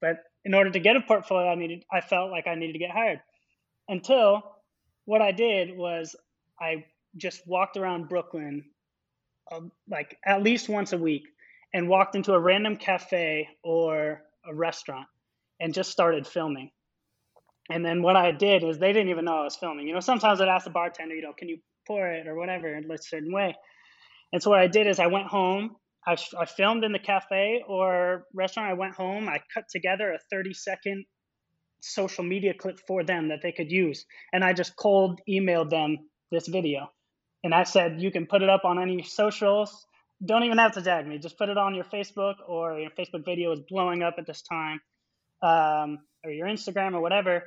But 0.00 0.20
in 0.46 0.54
order 0.54 0.70
to 0.70 0.80
get 0.80 0.96
a 0.96 1.02
portfolio, 1.02 1.50
I 1.50 1.54
needed 1.54 1.84
I 1.92 2.00
felt 2.00 2.30
like 2.30 2.46
I 2.46 2.54
needed 2.54 2.72
to 2.72 2.78
get 2.78 2.92
hired. 2.92 3.20
Until 3.90 4.42
what 5.04 5.20
I 5.20 5.32
did 5.32 5.76
was 5.76 6.16
I 6.60 6.84
just 7.16 7.46
walked 7.46 7.76
around 7.76 8.08
Brooklyn 8.08 8.64
um, 9.52 9.70
like 9.88 10.16
at 10.24 10.42
least 10.42 10.68
once 10.68 10.92
a 10.92 10.98
week 10.98 11.22
and 11.72 11.88
walked 11.88 12.16
into 12.16 12.32
a 12.32 12.40
random 12.40 12.76
cafe 12.76 13.48
or 13.62 14.22
a 14.48 14.54
restaurant 14.54 15.06
and 15.60 15.74
just 15.74 15.90
started 15.90 16.26
filming. 16.26 16.70
And 17.70 17.84
then 17.84 18.02
what 18.02 18.16
I 18.16 18.30
did 18.32 18.62
is 18.62 18.78
they 18.78 18.92
didn't 18.92 19.08
even 19.08 19.24
know 19.24 19.38
I 19.38 19.44
was 19.44 19.56
filming. 19.56 19.88
You 19.88 19.94
know, 19.94 20.00
sometimes 20.00 20.40
I'd 20.40 20.48
ask 20.48 20.64
the 20.64 20.70
bartender, 20.70 21.14
you 21.14 21.22
know, 21.22 21.32
can 21.36 21.48
you 21.48 21.58
pour 21.86 22.06
it 22.06 22.26
or 22.26 22.36
whatever 22.36 22.74
in 22.74 22.90
a 22.90 22.98
certain 22.98 23.32
way. 23.32 23.54
And 24.32 24.42
so 24.42 24.50
what 24.50 24.60
I 24.60 24.66
did 24.66 24.86
is 24.86 24.98
I 24.98 25.06
went 25.06 25.26
home. 25.26 25.76
I, 26.06 26.16
I 26.38 26.44
filmed 26.44 26.84
in 26.84 26.92
the 26.92 26.98
cafe 27.00 27.62
or 27.66 28.26
restaurant. 28.34 28.70
I 28.70 28.74
went 28.74 28.94
home. 28.94 29.28
I 29.28 29.40
cut 29.52 29.64
together 29.70 30.12
a 30.12 30.18
30 30.30 30.54
second 30.54 31.04
social 31.80 32.24
media 32.24 32.54
clip 32.54 32.78
for 32.86 33.04
them 33.04 33.28
that 33.28 33.40
they 33.42 33.52
could 33.52 33.70
use. 33.70 34.04
And 34.32 34.44
I 34.44 34.52
just 34.52 34.76
cold 34.76 35.20
emailed 35.28 35.70
them 35.70 35.98
this 36.30 36.48
video. 36.48 36.90
And 37.44 37.54
I 37.54 37.64
said, 37.64 38.00
you 38.00 38.10
can 38.10 38.26
put 38.26 38.42
it 38.42 38.48
up 38.48 38.64
on 38.64 38.80
any 38.80 39.02
socials. 39.02 39.86
Don't 40.24 40.44
even 40.44 40.58
have 40.58 40.72
to 40.72 40.82
tag 40.82 41.06
me. 41.06 41.18
Just 41.18 41.38
put 41.38 41.48
it 41.48 41.58
on 41.58 41.74
your 41.74 41.84
Facebook 41.84 42.36
or 42.46 42.78
your 42.78 42.90
Facebook 42.90 43.24
video 43.24 43.52
is 43.52 43.60
blowing 43.68 44.02
up 44.02 44.14
at 44.18 44.26
this 44.26 44.42
time, 44.42 44.80
um, 45.42 45.98
or 46.24 46.30
your 46.30 46.46
Instagram 46.46 46.94
or 46.94 47.00
whatever 47.00 47.44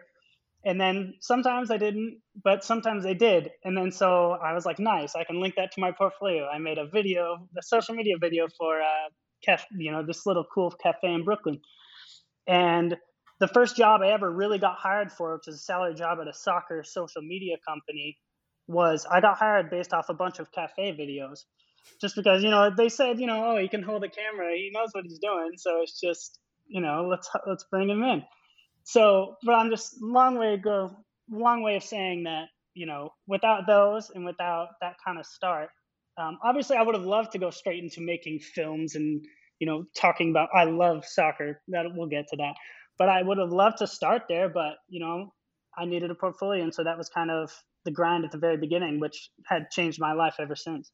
and 0.65 0.79
then 0.79 1.13
sometimes 1.21 1.71
I 1.71 1.77
didn't, 1.77 2.19
but 2.43 2.63
sometimes 2.63 3.03
they 3.03 3.13
did. 3.13 3.49
And 3.63 3.77
then 3.77 3.91
so 3.91 4.31
I 4.31 4.53
was 4.53 4.65
like, 4.65 4.77
nice, 4.79 5.15
I 5.15 5.23
can 5.23 5.39
link 5.39 5.55
that 5.55 5.71
to 5.73 5.81
my 5.81 5.91
portfolio. 5.91 6.47
I 6.47 6.57
made 6.57 6.77
a 6.77 6.85
video, 6.85 7.47
a 7.57 7.61
social 7.61 7.95
media 7.95 8.15
video 8.19 8.47
for 8.57 8.81
uh, 8.81 9.09
cafe, 9.43 9.65
you 9.77 9.91
know, 9.91 10.05
this 10.05 10.25
little 10.25 10.45
cool 10.53 10.71
cafe 10.71 11.13
in 11.13 11.23
Brooklyn. 11.23 11.61
And 12.45 12.97
the 13.39 13.47
first 13.47 13.77
job 13.77 14.01
I 14.01 14.11
ever 14.11 14.29
really 14.29 14.59
got 14.59 14.75
hired 14.77 15.13
for, 15.13 15.35
which 15.35 15.47
is 15.47 15.55
a 15.55 15.59
salary 15.59 15.93
job 15.93 16.17
at 16.19 16.27
a 16.27 16.33
soccer 16.33 16.83
social 16.83 17.21
media 17.21 17.55
company, 17.65 18.17
was 18.69 19.05
I 19.09 19.19
got 19.19 19.37
hired 19.37 19.69
based 19.69 19.93
off 19.93 20.09
a 20.09 20.13
bunch 20.13 20.39
of 20.39 20.51
cafe 20.51 20.93
videos. 20.93 21.39
Just 21.99 22.15
because, 22.15 22.43
you 22.43 22.49
know, 22.49 22.69
they 22.75 22.89
said, 22.89 23.19
you 23.19 23.27
know, 23.27 23.51
oh, 23.51 23.57
he 23.57 23.67
can 23.67 23.81
hold 23.81 24.03
a 24.03 24.09
camera, 24.09 24.53
he 24.55 24.69
knows 24.73 24.89
what 24.91 25.05
he's 25.05 25.19
doing. 25.19 25.51
So 25.57 25.81
it's 25.81 25.99
just, 25.99 26.39
you 26.67 26.81
know, 26.81 27.07
let's 27.09 27.29
let's 27.47 27.65
bring 27.71 27.89
him 27.89 28.03
in. 28.03 28.23
So, 28.83 29.35
but 29.43 29.53
I'm 29.53 29.69
just 29.69 30.01
long 30.01 30.37
way 30.37 30.55
to 30.55 30.61
go, 30.61 30.91
long 31.29 31.63
way 31.63 31.75
of 31.75 31.83
saying 31.83 32.23
that 32.23 32.45
you 32.79 32.85
know, 32.85 33.09
without 33.27 33.67
those 33.67 34.09
and 34.09 34.25
without 34.25 34.69
that 34.81 34.95
kind 35.05 35.19
of 35.19 35.25
start, 35.25 35.69
um, 36.17 36.37
obviously 36.43 36.77
I 36.77 36.81
would 36.81 36.95
have 36.95 37.03
loved 37.03 37.33
to 37.33 37.39
go 37.39 37.49
straight 37.49 37.83
into 37.83 37.99
making 38.01 38.39
films 38.39 38.95
and 38.95 39.23
you 39.59 39.67
know 39.67 39.83
talking 39.97 40.29
about. 40.29 40.49
I 40.55 40.63
love 40.63 41.05
soccer. 41.05 41.61
That 41.69 41.87
we'll 41.93 42.07
get 42.07 42.27
to 42.29 42.37
that, 42.37 42.53
but 42.97 43.09
I 43.09 43.21
would 43.21 43.37
have 43.37 43.51
loved 43.51 43.79
to 43.79 43.87
start 43.87 44.23
there. 44.29 44.47
But 44.49 44.75
you 44.87 45.01
know, 45.01 45.33
I 45.77 45.85
needed 45.85 46.09
a 46.09 46.15
portfolio, 46.15 46.63
and 46.63 46.73
so 46.73 46.83
that 46.83 46.97
was 46.97 47.09
kind 47.09 47.31
of 47.31 47.51
the 47.85 47.91
grind 47.91 48.25
at 48.25 48.31
the 48.31 48.37
very 48.37 48.57
beginning, 48.57 48.99
which 48.99 49.29
had 49.45 49.69
changed 49.71 49.99
my 49.99 50.13
life 50.13 50.35
ever 50.39 50.55
since. 50.55 50.91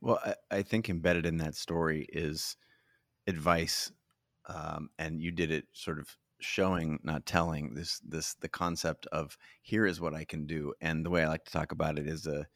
Well, 0.00 0.20
I, 0.24 0.34
I 0.50 0.62
think 0.62 0.88
embedded 0.88 1.26
in 1.26 1.38
that 1.38 1.54
story 1.54 2.06
is 2.12 2.56
advice, 3.26 3.90
um, 4.48 4.90
and 4.98 5.20
you 5.20 5.30
did 5.30 5.50
it 5.50 5.64
sort 5.72 5.98
of 5.98 6.16
showing 6.40 6.98
not 7.02 7.24
telling 7.24 7.74
this 7.74 8.00
this 8.00 8.34
the 8.34 8.48
concept 8.48 9.06
of 9.06 9.38
here 9.62 9.86
is 9.86 10.02
what 10.02 10.12
i 10.12 10.22
can 10.22 10.46
do 10.46 10.74
and 10.82 11.04
the 11.04 11.08
way 11.08 11.22
i 11.22 11.28
like 11.28 11.46
to 11.46 11.50
talk 11.50 11.72
about 11.72 11.98
it 11.98 12.06
is 12.06 12.26
a 12.26 12.46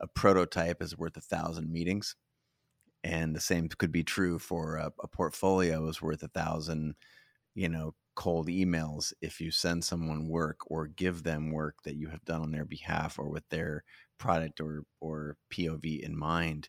a 0.00 0.06
prototype 0.06 0.80
is 0.80 0.96
worth 0.96 1.16
a 1.16 1.20
thousand 1.20 1.72
meetings 1.72 2.14
and 3.02 3.34
the 3.34 3.40
same 3.40 3.68
could 3.68 3.90
be 3.90 4.04
true 4.04 4.38
for 4.38 4.76
a, 4.76 4.92
a 5.00 5.08
portfolio 5.08 5.88
is 5.88 6.00
worth 6.00 6.22
a 6.22 6.28
thousand 6.28 6.94
you 7.56 7.70
know 7.70 7.96
cold 8.16 8.48
emails 8.48 9.14
if 9.22 9.40
you 9.42 9.50
send 9.52 9.84
someone 9.84 10.28
work 10.28 10.60
or 10.70 10.88
give 10.88 11.24
them 11.24 11.52
work 11.52 11.82
that 11.84 11.96
you 11.96 12.08
have 12.10 12.24
done 12.26 12.42
on 12.42 12.52
their 12.52 12.66
behalf 12.66 13.18
or 13.18 13.30
with 13.30 13.48
their 13.50 13.84
product 14.18 14.60
or 14.60 14.84
or 15.00 15.38
pov 15.50 16.00
in 16.00 16.16
mind 16.18 16.68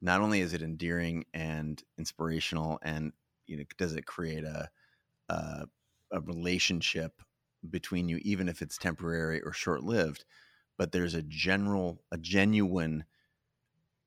not 0.00 0.20
only 0.20 0.40
is 0.40 0.52
it 0.52 0.62
endearing 0.62 1.24
and 1.34 1.82
inspirational 1.98 2.78
and 2.82 3.12
you 3.46 3.56
know 3.56 3.64
does 3.78 3.94
it 3.94 4.06
create 4.06 4.44
a, 4.44 4.70
a 5.28 5.66
a 6.12 6.20
relationship 6.22 7.22
between 7.68 8.08
you, 8.08 8.18
even 8.22 8.48
if 8.48 8.62
it's 8.62 8.78
temporary 8.78 9.42
or 9.42 9.52
short 9.52 9.82
lived. 9.82 10.24
But 10.78 10.92
there's 10.92 11.14
a 11.14 11.22
general, 11.22 12.04
a 12.12 12.18
genuine 12.18 13.04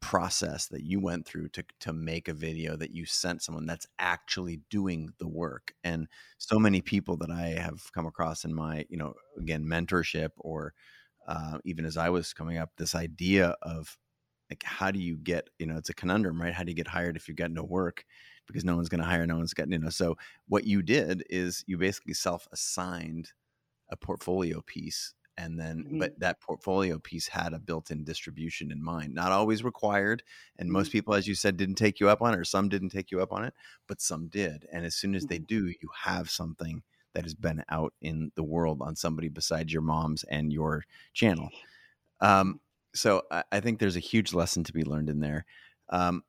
process 0.02 0.68
that 0.68 0.84
you 0.84 1.00
went 1.00 1.26
through 1.26 1.48
to 1.50 1.64
to 1.80 1.94
make 1.94 2.28
a 2.28 2.34
video 2.34 2.76
that 2.76 2.92
you 2.92 3.06
sent 3.06 3.42
someone 3.42 3.66
that's 3.66 3.88
actually 4.00 4.60
doing 4.70 5.12
the 5.20 5.28
work 5.28 5.74
and 5.84 6.08
so 6.40 6.58
many 6.60 6.82
people 6.82 7.16
that 7.18 7.30
i 7.30 7.50
have 7.50 7.92
come 7.94 8.08
across 8.08 8.44
in 8.44 8.54
my 8.54 8.86
you 8.90 8.98
know 8.98 9.14
again 9.40 9.64
mentorship 9.64 10.30
or 10.38 10.74
uh, 11.28 11.60
even 11.66 11.86
as 11.86 11.98
i 11.98 12.10
was 12.10 12.34
coming 12.34 12.58
up 12.58 12.72
this 12.78 12.96
idea 12.96 13.56
of 13.62 13.98
like 14.50 14.64
how 14.64 14.92
do 14.92 15.00
you 15.00 15.18
get 15.18 15.50
you 15.60 15.66
know 15.66 15.78
it's 15.78 15.90
a 15.90 15.94
conundrum 15.94 16.42
right 16.42 16.54
how 16.54 16.64
do 16.64 16.72
you 16.72 16.76
get 16.76 16.88
hired 16.88 17.16
if 17.16 17.28
you've 17.28 17.38
got 17.38 17.52
no 17.52 17.64
work 17.64 18.04
because 18.48 18.66
no 18.66 18.76
one's 18.76 18.90
going 18.90 19.00
to 19.02 19.08
hire, 19.08 19.26
no 19.26 19.38
one's 19.38 19.54
got, 19.54 19.70
you 19.70 19.78
know. 19.80 19.90
So 19.90 20.18
what 20.48 20.66
you 20.66 20.82
did 20.82 21.24
is 21.30 21.64
you 21.68 21.78
basically 21.78 22.14
self 22.14 22.48
assigned 22.52 23.30
a 23.90 23.98
portfolio 23.98 24.62
piece. 24.66 25.14
And 25.38 25.60
then, 25.60 25.84
mm-hmm. 25.86 26.00
but 26.00 26.20
that 26.20 26.42
portfolio 26.42 27.00
piece 27.00 27.28
had 27.28 27.54
a 27.54 27.60
built 27.60 27.90
in 27.90 28.04
distribution 28.04 28.72
in 28.72 28.84
mind, 28.84 29.14
not 29.14 29.32
always 29.32 29.64
required. 29.64 30.24
And 30.58 30.68
mm-hmm. 30.68 30.74
most 30.74 30.92
people, 30.92 31.14
as 31.14 31.28
you 31.28 31.36
said, 31.36 31.58
didn't 31.58 31.76
take 31.76 32.00
you 32.00 32.10
up 32.10 32.22
on 32.22 32.34
it, 32.34 32.40
or 32.40 32.44
some 32.44 32.70
didn't 32.70 32.90
take 32.90 33.12
you 33.12 33.22
up 33.22 33.32
on 33.32 33.44
it, 33.44 33.54
but 33.88 34.02
some 34.02 34.28
did. 34.28 34.68
And 34.72 34.86
as 34.86 34.96
soon 34.96 35.16
as 35.16 35.26
they 35.26 35.38
mm-hmm. 35.38 35.46
do, 35.46 35.68
you 35.68 35.90
have 36.04 36.30
something 36.30 36.84
that 37.14 37.24
has 37.24 37.34
been 37.34 37.64
out 37.70 37.94
in 38.02 38.32
the 38.36 38.44
world 38.44 38.82
on 38.82 38.96
somebody 38.96 39.28
besides 39.28 39.72
your 39.72 39.82
mom's 39.82 40.24
and 40.24 40.52
your 40.52 40.86
channel. 41.14 41.50
Um, 42.20 42.60
so 42.94 43.24
I, 43.32 43.44
I, 43.52 43.60
think 43.60 43.80
there's 43.80 43.96
a 43.96 44.02
huge 44.02 44.34
lesson 44.34 44.64
to 44.66 44.74
be 44.74 44.84
learned 44.84 45.10
in 45.10 45.20
there. 45.20 45.46
Um, 45.90 46.24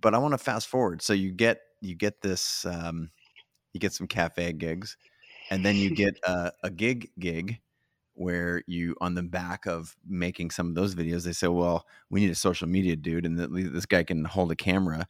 but 0.00 0.14
I 0.14 0.18
want 0.18 0.32
to 0.32 0.38
fast 0.38 0.68
forward. 0.68 1.02
So 1.02 1.12
you 1.12 1.32
get 1.32 1.60
you 1.80 1.94
get 1.94 2.22
this 2.22 2.64
um, 2.64 3.10
you 3.72 3.80
get 3.80 3.92
some 3.92 4.06
cafe 4.06 4.52
gigs, 4.52 4.96
and 5.50 5.64
then 5.64 5.76
you 5.76 5.94
get 5.94 6.14
a, 6.24 6.52
a 6.62 6.70
gig 6.70 7.10
gig 7.18 7.60
where 8.14 8.62
you 8.66 8.94
on 9.00 9.14
the 9.14 9.22
back 9.22 9.66
of 9.66 9.96
making 10.06 10.50
some 10.50 10.68
of 10.68 10.74
those 10.74 10.94
videos 10.94 11.24
they 11.24 11.32
say 11.32 11.48
well 11.48 11.86
we 12.10 12.20
need 12.20 12.30
a 12.30 12.34
social 12.34 12.68
media 12.68 12.96
dude 12.96 13.24
and 13.24 13.38
this 13.38 13.86
guy 13.86 14.02
can 14.02 14.24
hold 14.24 14.52
a 14.52 14.56
camera 14.56 15.06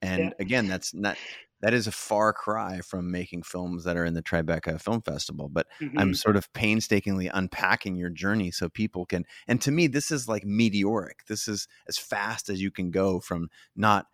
and 0.00 0.20
yeah. 0.20 0.30
again 0.38 0.68
that's 0.68 0.94
not 0.94 1.16
that 1.64 1.72
is 1.72 1.86
a 1.86 1.92
far 1.92 2.34
cry 2.34 2.82
from 2.82 3.10
making 3.10 3.42
films 3.42 3.84
that 3.84 3.96
are 3.96 4.04
in 4.04 4.12
the 4.12 4.22
Tribeca 4.22 4.78
Film 4.78 5.00
Festival. 5.00 5.48
But 5.48 5.66
mm-hmm. 5.80 5.98
I'm 5.98 6.14
sort 6.14 6.36
of 6.36 6.52
painstakingly 6.52 7.28
unpacking 7.28 7.96
your 7.96 8.10
journey 8.10 8.50
so 8.50 8.68
people 8.68 9.06
can. 9.06 9.24
And 9.48 9.62
to 9.62 9.70
me, 9.70 9.86
this 9.86 10.10
is 10.10 10.28
like 10.28 10.44
meteoric. 10.44 11.20
This 11.26 11.48
is 11.48 11.66
as 11.88 11.96
fast 11.96 12.50
as 12.50 12.60
you 12.60 12.70
can 12.70 12.90
go 12.90 13.18
from 13.18 13.48
not, 13.74 14.08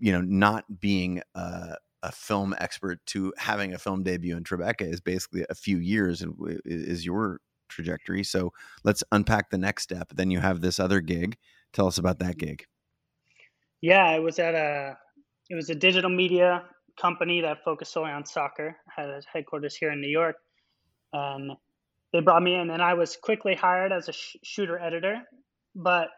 you 0.00 0.12
know, 0.12 0.20
not 0.20 0.80
being 0.80 1.22
a, 1.34 1.76
a 2.02 2.12
film 2.12 2.54
expert 2.58 3.00
to 3.06 3.32
having 3.38 3.72
a 3.72 3.78
film 3.78 4.02
debut 4.02 4.36
in 4.36 4.44
Tribeca 4.44 4.82
is 4.82 5.00
basically 5.00 5.46
a 5.48 5.54
few 5.54 5.78
years 5.78 6.20
and 6.20 6.34
is 6.66 7.06
your 7.06 7.40
trajectory. 7.72 8.24
So 8.24 8.52
let's 8.84 9.02
unpack 9.12 9.50
the 9.50 9.58
next 9.58 9.84
step. 9.84 10.12
Then 10.14 10.30
you 10.30 10.40
have 10.40 10.60
this 10.60 10.78
other 10.78 11.00
gig. 11.00 11.36
Tell 11.72 11.86
us 11.86 11.98
about 11.98 12.18
that 12.20 12.36
mm-hmm. 12.36 12.46
gig. 12.46 12.66
Yeah, 13.80 14.10
it 14.12 14.20
was 14.20 14.38
at 14.38 14.54
a 14.54 14.96
it 15.50 15.56
was 15.56 15.68
a 15.70 15.74
digital 15.74 16.10
media 16.10 16.62
company 17.00 17.40
that 17.40 17.64
focused 17.64 17.92
solely 17.92 18.10
on 18.10 18.24
soccer, 18.24 18.76
had 18.94 19.08
a 19.08 19.20
headquarters 19.32 19.74
here 19.74 19.90
in 19.90 20.00
New 20.00 20.08
York. 20.08 20.36
And 21.12 21.52
they 22.12 22.20
brought 22.20 22.42
me 22.42 22.54
in, 22.54 22.70
and 22.70 22.82
I 22.82 22.94
was 22.94 23.16
quickly 23.16 23.54
hired 23.54 23.92
as 23.92 24.08
a 24.08 24.12
sh- 24.12 24.36
shooter 24.42 24.78
editor. 24.78 25.20
But 25.74 26.08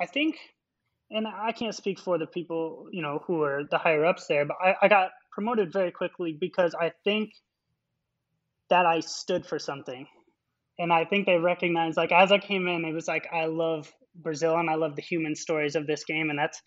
I 0.00 0.06
think, 0.06 0.36
and 1.10 1.26
I 1.26 1.52
can't 1.52 1.74
speak 1.74 1.98
for 1.98 2.18
the 2.18 2.26
people, 2.26 2.86
you 2.90 3.02
know, 3.02 3.22
who 3.26 3.42
are 3.42 3.62
the 3.70 3.78
higher 3.78 4.04
ups 4.04 4.26
there, 4.26 4.44
but 4.44 4.56
I, 4.62 4.74
I 4.82 4.88
got 4.88 5.10
promoted 5.32 5.72
very 5.72 5.90
quickly 5.90 6.36
because 6.38 6.74
I 6.74 6.92
think 7.04 7.30
that 8.70 8.86
I 8.86 9.00
stood 9.00 9.46
for 9.46 9.58
something. 9.58 10.06
And 10.78 10.92
I 10.92 11.04
think 11.04 11.26
they 11.26 11.36
recognized, 11.36 11.96
like, 11.96 12.12
as 12.12 12.32
I 12.32 12.38
came 12.38 12.66
in, 12.66 12.84
it 12.84 12.92
was 12.92 13.06
like, 13.06 13.28
I 13.32 13.46
love 13.46 13.92
Brazil 14.16 14.56
and 14.56 14.68
I 14.68 14.74
love 14.74 14.96
the 14.96 15.02
human 15.02 15.34
stories 15.34 15.76
of 15.76 15.86
this 15.86 16.04
game. 16.04 16.30
And 16.30 16.38
that's, 16.38 16.60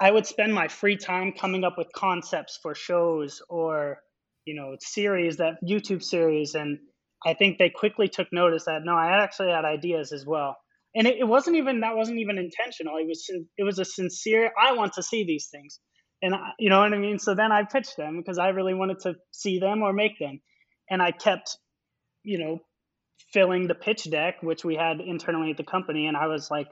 I 0.00 0.10
would 0.10 0.26
spend 0.26 0.54
my 0.54 0.68
free 0.68 0.96
time 0.96 1.32
coming 1.32 1.64
up 1.64 1.78
with 1.78 1.92
concepts 1.94 2.58
for 2.62 2.74
shows 2.74 3.40
or, 3.48 3.98
you 4.44 4.54
know, 4.54 4.76
series 4.80 5.38
that 5.38 5.54
YouTube 5.66 6.02
series. 6.02 6.54
And 6.54 6.78
I 7.24 7.34
think 7.34 7.58
they 7.58 7.70
quickly 7.70 8.08
took 8.08 8.28
notice 8.32 8.64
that 8.64 8.82
no, 8.84 8.94
I 8.94 9.22
actually 9.22 9.50
had 9.50 9.64
ideas 9.64 10.12
as 10.12 10.26
well. 10.26 10.56
And 10.94 11.06
it, 11.06 11.18
it 11.20 11.24
wasn't 11.24 11.56
even, 11.56 11.80
that 11.80 11.96
wasn't 11.96 12.18
even 12.18 12.36
intentional. 12.36 12.98
It 12.98 13.06
was, 13.06 13.30
it 13.56 13.64
was 13.64 13.78
a 13.78 13.84
sincere, 13.84 14.52
I 14.60 14.72
want 14.74 14.94
to 14.94 15.02
see 15.02 15.24
these 15.24 15.46
things. 15.46 15.78
And 16.20 16.34
I, 16.34 16.50
you 16.58 16.68
know 16.68 16.80
what 16.80 16.92
I 16.92 16.98
mean? 16.98 17.18
So 17.18 17.34
then 17.34 17.50
I 17.50 17.64
pitched 17.64 17.96
them 17.96 18.18
because 18.18 18.38
I 18.38 18.48
really 18.48 18.74
wanted 18.74 19.00
to 19.00 19.14
see 19.30 19.58
them 19.58 19.82
or 19.82 19.92
make 19.92 20.18
them. 20.18 20.40
And 20.90 21.02
I 21.02 21.10
kept, 21.10 21.56
you 22.22 22.38
know, 22.38 22.60
filling 23.32 23.66
the 23.66 23.74
pitch 23.74 24.10
deck, 24.10 24.42
which 24.42 24.64
we 24.64 24.76
had 24.76 25.00
internally 25.00 25.50
at 25.50 25.56
the 25.56 25.64
company. 25.64 26.06
And 26.06 26.16
I 26.16 26.26
was 26.26 26.50
like, 26.50 26.68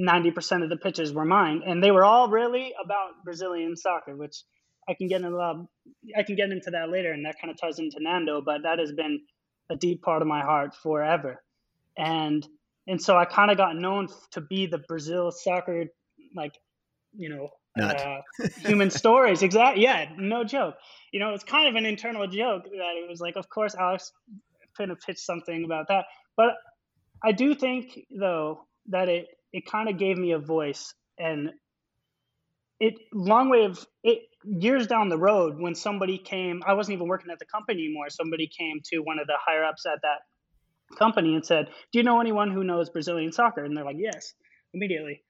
90% 0.00 0.64
of 0.64 0.70
the 0.70 0.76
pitches 0.76 1.12
were 1.12 1.24
mine. 1.24 1.62
And 1.66 1.82
they 1.82 1.90
were 1.90 2.04
all 2.04 2.28
really 2.28 2.72
about 2.82 3.22
Brazilian 3.24 3.76
soccer, 3.76 4.16
which 4.16 4.42
I 4.88 4.94
can 4.94 5.08
get 5.08 5.22
into, 5.22 5.66
I 6.16 6.22
can 6.24 6.36
get 6.36 6.50
into 6.50 6.72
that 6.72 6.90
later. 6.90 7.12
And 7.12 7.24
that 7.26 7.36
kind 7.40 7.50
of 7.50 7.60
ties 7.60 7.78
into 7.78 7.98
Nando, 8.00 8.42
but 8.44 8.62
that 8.64 8.78
has 8.78 8.92
been 8.92 9.20
a 9.70 9.76
deep 9.76 10.02
part 10.02 10.22
of 10.22 10.28
my 10.28 10.42
heart 10.42 10.74
forever. 10.74 11.42
And, 11.96 12.46
and 12.86 13.00
so 13.00 13.16
I 13.16 13.24
kind 13.24 13.50
of 13.50 13.56
got 13.56 13.76
known 13.76 14.08
to 14.32 14.40
be 14.40 14.66
the 14.66 14.78
Brazil 14.78 15.30
soccer, 15.30 15.84
like, 16.34 16.54
you 17.16 17.28
know, 17.28 17.48
uh, 17.80 18.20
human 18.58 18.90
stories. 18.90 19.42
Exactly. 19.42 19.82
Yeah. 19.82 20.10
No 20.16 20.44
joke. 20.44 20.74
You 21.12 21.20
know, 21.20 21.34
it's 21.34 21.44
kind 21.44 21.68
of 21.68 21.74
an 21.74 21.86
internal 21.86 22.26
joke 22.26 22.64
that 22.64 22.94
it 22.96 23.08
was 23.08 23.20
like, 23.20 23.36
of 23.36 23.48
course, 23.48 23.74
Alex 23.74 24.12
could 24.76 24.88
have 24.88 25.00
pitched 25.00 25.20
something 25.20 25.64
about 25.64 25.88
that. 25.88 26.06
But 26.36 26.54
I 27.22 27.32
do 27.32 27.54
think, 27.54 27.98
though, 28.10 28.66
that 28.88 29.08
it, 29.08 29.26
it 29.52 29.64
kind 29.70 29.88
of 29.88 29.98
gave 29.98 30.16
me 30.16 30.32
a 30.32 30.38
voice 30.38 30.94
and 31.18 31.50
it 32.80 32.94
long 33.12 33.48
way 33.48 33.64
of 33.64 33.86
it 34.02 34.18
years 34.44 34.86
down 34.86 35.08
the 35.08 35.16
road 35.16 35.54
when 35.58 35.74
somebody 35.74 36.18
came 36.18 36.62
i 36.66 36.74
wasn't 36.74 36.92
even 36.92 37.06
working 37.06 37.30
at 37.30 37.38
the 37.38 37.46
company 37.46 37.84
anymore 37.84 38.10
somebody 38.10 38.48
came 38.58 38.80
to 38.84 38.98
one 38.98 39.18
of 39.18 39.26
the 39.26 39.38
higher 39.44 39.64
ups 39.64 39.86
at 39.86 40.00
that 40.02 40.98
company 40.98 41.34
and 41.34 41.46
said 41.46 41.66
do 41.92 41.98
you 41.98 42.02
know 42.02 42.20
anyone 42.20 42.50
who 42.50 42.64
knows 42.64 42.90
brazilian 42.90 43.32
soccer 43.32 43.64
and 43.64 43.76
they're 43.76 43.84
like 43.84 43.96
yes 43.98 44.34
immediately 44.74 45.22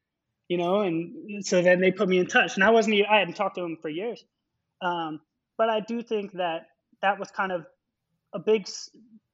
you 0.49 0.59
know 0.59 0.81
and 0.81 1.45
so 1.45 1.63
then 1.63 1.81
they 1.81 1.91
put 1.91 2.09
me 2.09 2.19
in 2.19 2.27
touch. 2.27 2.55
And 2.55 2.65
i 2.65 2.71
wasn't 2.71 2.95
even, 2.95 3.11
i 3.11 3.19
hadn't 3.19 3.35
talked 3.35 3.57
to 3.57 3.63
him 3.63 3.79
for 3.81 3.89
years. 3.89 4.25
Um, 4.83 5.21
but 5.57 5.69
i 5.69 5.81
do 5.81 6.03
think 6.03 6.33
that 6.33 6.67
that 7.03 7.19
was 7.19 7.31
kind 7.31 7.53
of 7.53 7.67
a 8.33 8.39
big 8.39 8.69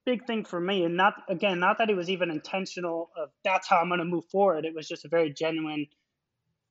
big 0.04 0.26
thing 0.26 0.44
for 0.44 0.60
me. 0.60 0.84
And 0.84 0.96
not 0.96 1.14
again 1.28 1.60
not 1.60 1.78
that 1.78 1.90
it 1.90 1.96
was 1.96 2.10
even 2.10 2.30
intentional 2.30 3.10
of 3.16 3.30
that's 3.44 3.68
how 3.68 3.78
i'm 3.78 3.88
going 3.88 3.98
to 3.98 4.04
move 4.04 4.24
forward. 4.26 4.64
It 4.64 4.74
was 4.74 4.88
just 4.88 5.04
a 5.04 5.08
very 5.08 5.32
genuine 5.32 5.86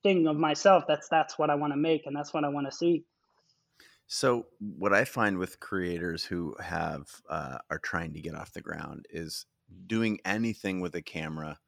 thing 0.04 0.28
of 0.28 0.38
myself. 0.38 0.86
That's 0.88 1.10
that's 1.10 1.38
what 1.38 1.50
i 1.50 1.56
want 1.56 1.74
to 1.74 1.78
make 1.78 2.06
and 2.06 2.16
that's 2.16 2.34
what 2.34 2.44
i 2.44 2.50
want 2.50 2.68
to 2.70 2.76
see. 2.76 3.06
So 4.08 4.48
what 4.60 4.94
i 4.94 5.06
find 5.06 5.38
with 5.38 5.60
creators 5.60 6.24
who 6.24 6.56
have 6.60 7.08
uh, 7.30 7.60
are 7.70 7.80
trying 7.80 8.14
to 8.14 8.22
get 8.22 8.36
off 8.36 8.54
the 8.54 8.62
ground 8.62 9.06
is 9.12 9.46
doing 9.86 10.20
anything 10.26 10.80
with 10.80 10.96
a 10.96 11.02
camera 11.02 11.60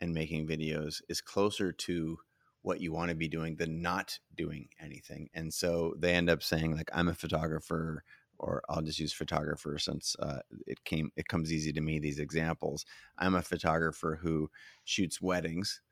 and 0.00 0.14
making 0.14 0.46
videos 0.46 1.00
is 1.08 1.20
closer 1.20 1.72
to 1.72 2.18
what 2.62 2.80
you 2.80 2.92
want 2.92 3.08
to 3.08 3.14
be 3.14 3.28
doing 3.28 3.56
than 3.56 3.80
not 3.80 4.18
doing 4.36 4.68
anything 4.80 5.28
and 5.34 5.52
so 5.52 5.94
they 5.98 6.14
end 6.14 6.28
up 6.28 6.42
saying 6.42 6.76
like 6.76 6.90
i'm 6.92 7.08
a 7.08 7.14
photographer 7.14 8.04
or 8.40 8.62
I'll 8.68 8.82
just 8.82 8.98
use 8.98 9.12
photographer 9.12 9.78
since 9.78 10.16
uh, 10.18 10.40
it 10.66 10.82
came 10.84 11.12
it 11.14 11.28
comes 11.28 11.52
easy 11.52 11.72
to 11.74 11.80
me 11.80 11.98
these 11.98 12.18
examples. 12.18 12.86
I'm 13.18 13.34
a 13.34 13.42
photographer 13.42 14.18
who 14.20 14.50
shoots 14.84 15.20
weddings, 15.20 15.82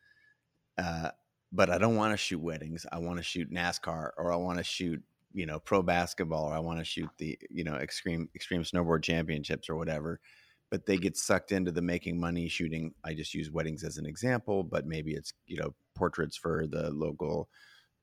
uh, 0.78 1.10
but 1.52 1.70
I 1.70 1.78
don't 1.78 1.96
want 1.96 2.14
to 2.14 2.16
shoot 2.16 2.40
weddings. 2.40 2.86
I 2.90 2.98
want 2.98 3.18
to 3.18 3.22
shoot 3.22 3.52
NASCAR 3.52 4.10
or 4.16 4.32
I 4.32 4.36
want 4.36 4.58
to 4.58 4.64
shoot 4.64 5.02
you 5.34 5.44
know 5.44 5.60
pro 5.60 5.82
basketball 5.82 6.46
or 6.46 6.54
I 6.54 6.58
want 6.58 6.78
to 6.78 6.84
shoot 6.84 7.10
the 7.18 7.38
you 7.50 7.64
know 7.64 7.74
extreme 7.74 8.30
extreme 8.34 8.62
snowboard 8.62 9.02
championships 9.02 9.68
or 9.68 9.76
whatever. 9.76 10.18
But 10.70 10.86
they 10.86 10.98
get 10.98 11.16
sucked 11.16 11.52
into 11.52 11.72
the 11.72 11.82
making 11.82 12.20
money 12.20 12.48
shooting. 12.48 12.92
I 13.04 13.14
just 13.14 13.34
use 13.34 13.50
weddings 13.50 13.84
as 13.84 13.96
an 13.96 14.04
example, 14.04 14.62
but 14.62 14.86
maybe 14.86 15.12
it's 15.12 15.32
you 15.46 15.58
know 15.58 15.74
portraits 15.94 16.36
for 16.36 16.66
the 16.66 16.90
local. 16.90 17.48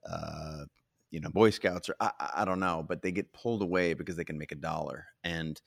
Uh, 0.10 0.66
you 1.16 1.22
know 1.22 1.30
boy 1.30 1.50
scouts 1.50 1.88
or 1.88 1.96
I, 2.02 2.12
I 2.38 2.46
don't 2.46 2.60
know 2.60 2.84
but 2.86 3.02
they 3.02 3.14
get 3.14 3.32
pulled 3.32 3.62
away 3.62 3.94
because 3.94 4.18
they 4.18 4.26
can 4.26 4.38
make 4.38 4.52
a 4.52 4.56
dollar 4.56 5.06
and 5.24 5.62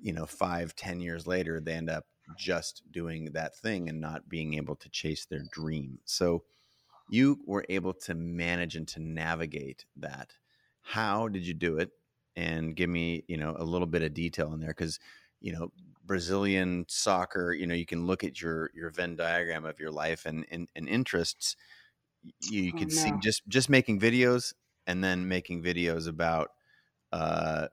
you 0.00 0.12
know 0.12 0.26
five 0.26 0.76
ten 0.76 1.00
years 1.00 1.26
later 1.26 1.60
they 1.60 1.72
end 1.72 1.88
up 1.88 2.04
just 2.38 2.82
doing 2.90 3.30
that 3.32 3.56
thing 3.56 3.88
and 3.88 4.00
not 4.00 4.28
being 4.28 4.54
able 4.54 4.76
to 4.76 4.90
chase 4.90 5.24
their 5.24 5.44
dream 5.50 5.98
so 6.04 6.42
you 7.10 7.40
were 7.46 7.64
able 7.70 7.94
to 7.94 8.14
manage 8.14 8.76
and 8.76 8.86
to 8.88 9.00
navigate 9.00 9.86
that 9.96 10.32
how 10.82 11.26
did 11.26 11.46
you 11.46 11.54
do 11.54 11.78
it 11.78 11.90
and 12.36 12.76
give 12.76 12.90
me 12.90 13.24
you 13.28 13.38
know 13.38 13.56
a 13.58 13.64
little 13.64 13.86
bit 13.86 14.02
of 14.02 14.12
detail 14.12 14.52
in 14.52 14.60
there 14.60 14.74
because 14.76 14.98
you 15.40 15.52
know 15.52 15.72
brazilian 16.04 16.84
soccer 16.88 17.52
you 17.52 17.66
know 17.66 17.74
you 17.74 17.86
can 17.86 18.06
look 18.06 18.24
at 18.24 18.40
your 18.40 18.70
your 18.74 18.90
venn 18.90 19.16
diagram 19.16 19.64
of 19.64 19.78
your 19.78 19.90
life 19.90 20.26
and 20.26 20.44
and, 20.50 20.68
and 20.74 20.88
interests 20.88 21.56
you, 22.40 22.62
you 22.62 22.72
oh, 22.74 22.78
can 22.78 22.88
no. 22.88 22.94
see 22.94 23.12
just 23.20 23.42
just 23.48 23.68
making 23.68 24.00
videos 24.00 24.52
and 24.86 25.02
then 25.02 25.28
making 25.28 25.62
videos 25.62 26.08
about 26.08 26.50
uh, 27.12 27.68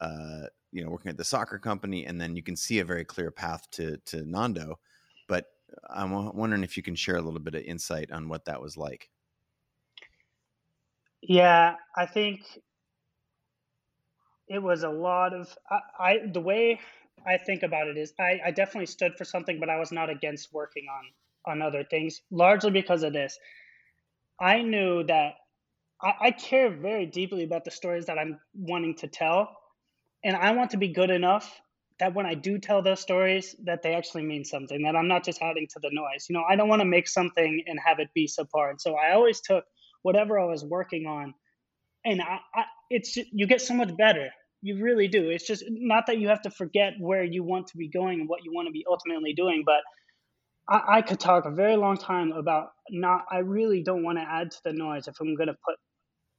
uh, 0.00 0.42
you 0.72 0.84
know 0.84 0.90
working 0.90 1.10
at 1.10 1.16
the 1.16 1.24
soccer 1.24 1.58
company 1.58 2.04
and 2.04 2.20
then 2.20 2.36
you 2.36 2.42
can 2.42 2.56
see 2.56 2.78
a 2.78 2.84
very 2.84 3.04
clear 3.04 3.30
path 3.30 3.68
to 3.70 3.96
to 4.04 4.24
nando 4.24 4.78
but 5.28 5.46
i'm 5.90 6.12
wondering 6.34 6.64
if 6.64 6.76
you 6.76 6.82
can 6.82 6.94
share 6.94 7.16
a 7.16 7.22
little 7.22 7.40
bit 7.40 7.54
of 7.54 7.62
insight 7.62 8.10
on 8.10 8.28
what 8.28 8.44
that 8.44 8.60
was 8.60 8.76
like 8.76 9.08
yeah 11.22 11.74
i 11.96 12.06
think 12.06 12.40
it 14.48 14.62
was 14.62 14.82
a 14.82 14.90
lot 14.90 15.32
of 15.32 15.56
I, 15.70 15.78
I 15.98 16.18
the 16.32 16.40
way 16.40 16.80
i 17.26 17.36
think 17.36 17.62
about 17.62 17.88
it 17.88 17.96
is 17.96 18.12
I, 18.18 18.40
I 18.46 18.50
definitely 18.50 18.86
stood 18.86 19.16
for 19.16 19.24
something 19.24 19.60
but 19.60 19.70
i 19.70 19.78
was 19.78 19.92
not 19.92 20.10
against 20.10 20.52
working 20.52 20.86
on 20.88 21.52
on 21.52 21.62
other 21.62 21.84
things 21.84 22.22
largely 22.30 22.70
because 22.70 23.02
of 23.02 23.12
this 23.12 23.38
i 24.40 24.62
knew 24.62 25.04
that 25.04 25.34
I, 26.04 26.14
I 26.20 26.30
care 26.32 26.70
very 26.70 27.06
deeply 27.06 27.44
about 27.44 27.64
the 27.64 27.70
stories 27.70 28.06
that 28.06 28.18
I'm 28.18 28.38
wanting 28.54 28.94
to 28.96 29.08
tell. 29.08 29.56
And 30.22 30.36
I 30.36 30.52
want 30.52 30.70
to 30.70 30.76
be 30.76 30.88
good 30.88 31.10
enough 31.10 31.60
that 32.00 32.14
when 32.14 32.26
I 32.26 32.34
do 32.34 32.58
tell 32.58 32.82
those 32.82 33.00
stories, 33.00 33.54
that 33.64 33.82
they 33.82 33.94
actually 33.94 34.24
mean 34.24 34.44
something, 34.44 34.82
that 34.82 34.96
I'm 34.96 35.08
not 35.08 35.24
just 35.24 35.40
adding 35.40 35.66
to 35.70 35.80
the 35.80 35.90
noise. 35.92 36.26
You 36.28 36.34
know, 36.34 36.44
I 36.48 36.56
don't 36.56 36.68
want 36.68 36.80
to 36.80 36.86
make 36.86 37.08
something 37.08 37.62
and 37.66 37.78
have 37.84 38.00
it 38.00 38.08
be 38.14 38.26
subpar. 38.26 38.70
And 38.70 38.80
so 38.80 38.96
I 38.96 39.12
always 39.12 39.40
took 39.40 39.64
whatever 40.02 40.38
I 40.38 40.44
was 40.44 40.64
working 40.64 41.06
on, 41.06 41.34
and 42.04 42.20
I, 42.20 42.40
I, 42.54 42.64
it's 42.90 43.16
you 43.16 43.46
get 43.46 43.60
so 43.60 43.74
much 43.74 43.96
better. 43.96 44.30
You 44.64 44.82
really 44.82 45.08
do. 45.08 45.28
It's 45.28 45.46
just 45.46 45.62
not 45.68 46.04
that 46.06 46.16
you 46.16 46.28
have 46.28 46.40
to 46.42 46.50
forget 46.50 46.94
where 46.98 47.22
you 47.22 47.44
want 47.44 47.66
to 47.66 47.76
be 47.76 47.90
going 47.90 48.20
and 48.20 48.28
what 48.30 48.40
you 48.44 48.50
want 48.54 48.66
to 48.66 48.72
be 48.72 48.82
ultimately 48.88 49.34
doing, 49.34 49.62
but 49.66 49.82
I, 50.66 50.96
I 50.96 51.02
could 51.02 51.20
talk 51.20 51.44
a 51.44 51.50
very 51.50 51.76
long 51.76 51.98
time 51.98 52.32
about 52.32 52.68
not. 52.88 53.26
I 53.30 53.40
really 53.40 53.82
don't 53.82 54.02
want 54.02 54.16
to 54.16 54.24
add 54.24 54.52
to 54.52 54.58
the 54.64 54.72
noise 54.72 55.06
if 55.06 55.20
I'm 55.20 55.34
going 55.36 55.48
to 55.48 55.56
put 55.68 55.76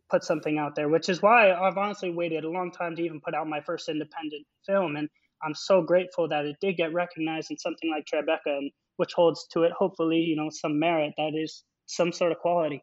put 0.10 0.24
something 0.24 0.58
out 0.58 0.74
there, 0.76 0.90
which 0.90 1.08
is 1.08 1.22
why 1.22 1.52
I've 1.54 1.78
honestly 1.78 2.10
waited 2.10 2.46
a 2.46 2.50
long 2.50 2.72
time 2.72 2.96
to 2.96 3.04
even 3.04 3.22
put 3.22 3.36
out 3.36 3.48
my 3.48 3.62
first 3.62 3.90
independent 3.90 4.48
film. 4.66 4.96
And 4.96 5.08
I'm 5.44 5.54
so 5.54 5.84
grateful 5.84 6.28
that 6.30 6.46
it 6.46 6.56
did 6.60 6.78
get 6.78 6.94
recognized 6.94 7.52
in 7.52 7.60
something 7.60 7.92
like 7.92 8.06
Tribeca, 8.12 8.58
and 8.58 8.72
which 8.98 9.14
holds 9.14 9.46
to 9.52 9.64
it, 9.64 9.72
hopefully, 9.78 10.18
you 10.18 10.36
know, 10.36 10.50
some 10.50 10.80
merit 10.80 11.14
that 11.18 11.34
is 11.36 11.64
some 11.86 12.12
sort 12.12 12.32
of 12.32 12.40
quality. 12.40 12.82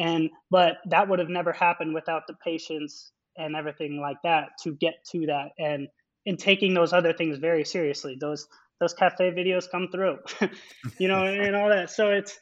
And 0.00 0.30
but 0.50 0.78
that 0.90 1.08
would 1.08 1.20
have 1.20 1.28
never 1.28 1.52
happened 1.52 1.94
without 1.94 2.22
the 2.26 2.34
patience 2.44 3.12
and 3.36 3.56
everything 3.56 4.00
like 4.00 4.18
that 4.24 4.50
to 4.62 4.74
get 4.74 4.94
to 5.12 5.26
that 5.26 5.50
and 5.58 5.88
in 6.26 6.36
taking 6.36 6.74
those 6.74 6.92
other 6.92 7.12
things 7.12 7.38
very 7.38 7.64
seriously. 7.64 8.16
Those 8.20 8.46
those 8.80 8.94
cafe 8.94 9.30
videos 9.30 9.70
come 9.70 9.88
through, 9.92 10.18
you 10.98 11.08
know, 11.08 11.24
and 11.24 11.54
all 11.54 11.68
that. 11.68 11.90
So 11.90 12.10
it's 12.10 12.38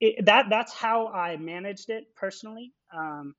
it, 0.00 0.26
that 0.26 0.46
that's 0.50 0.72
how 0.72 1.08
I 1.08 1.36
managed 1.36 1.90
it 1.90 2.04
personally. 2.16 2.72
Um, 2.94 3.34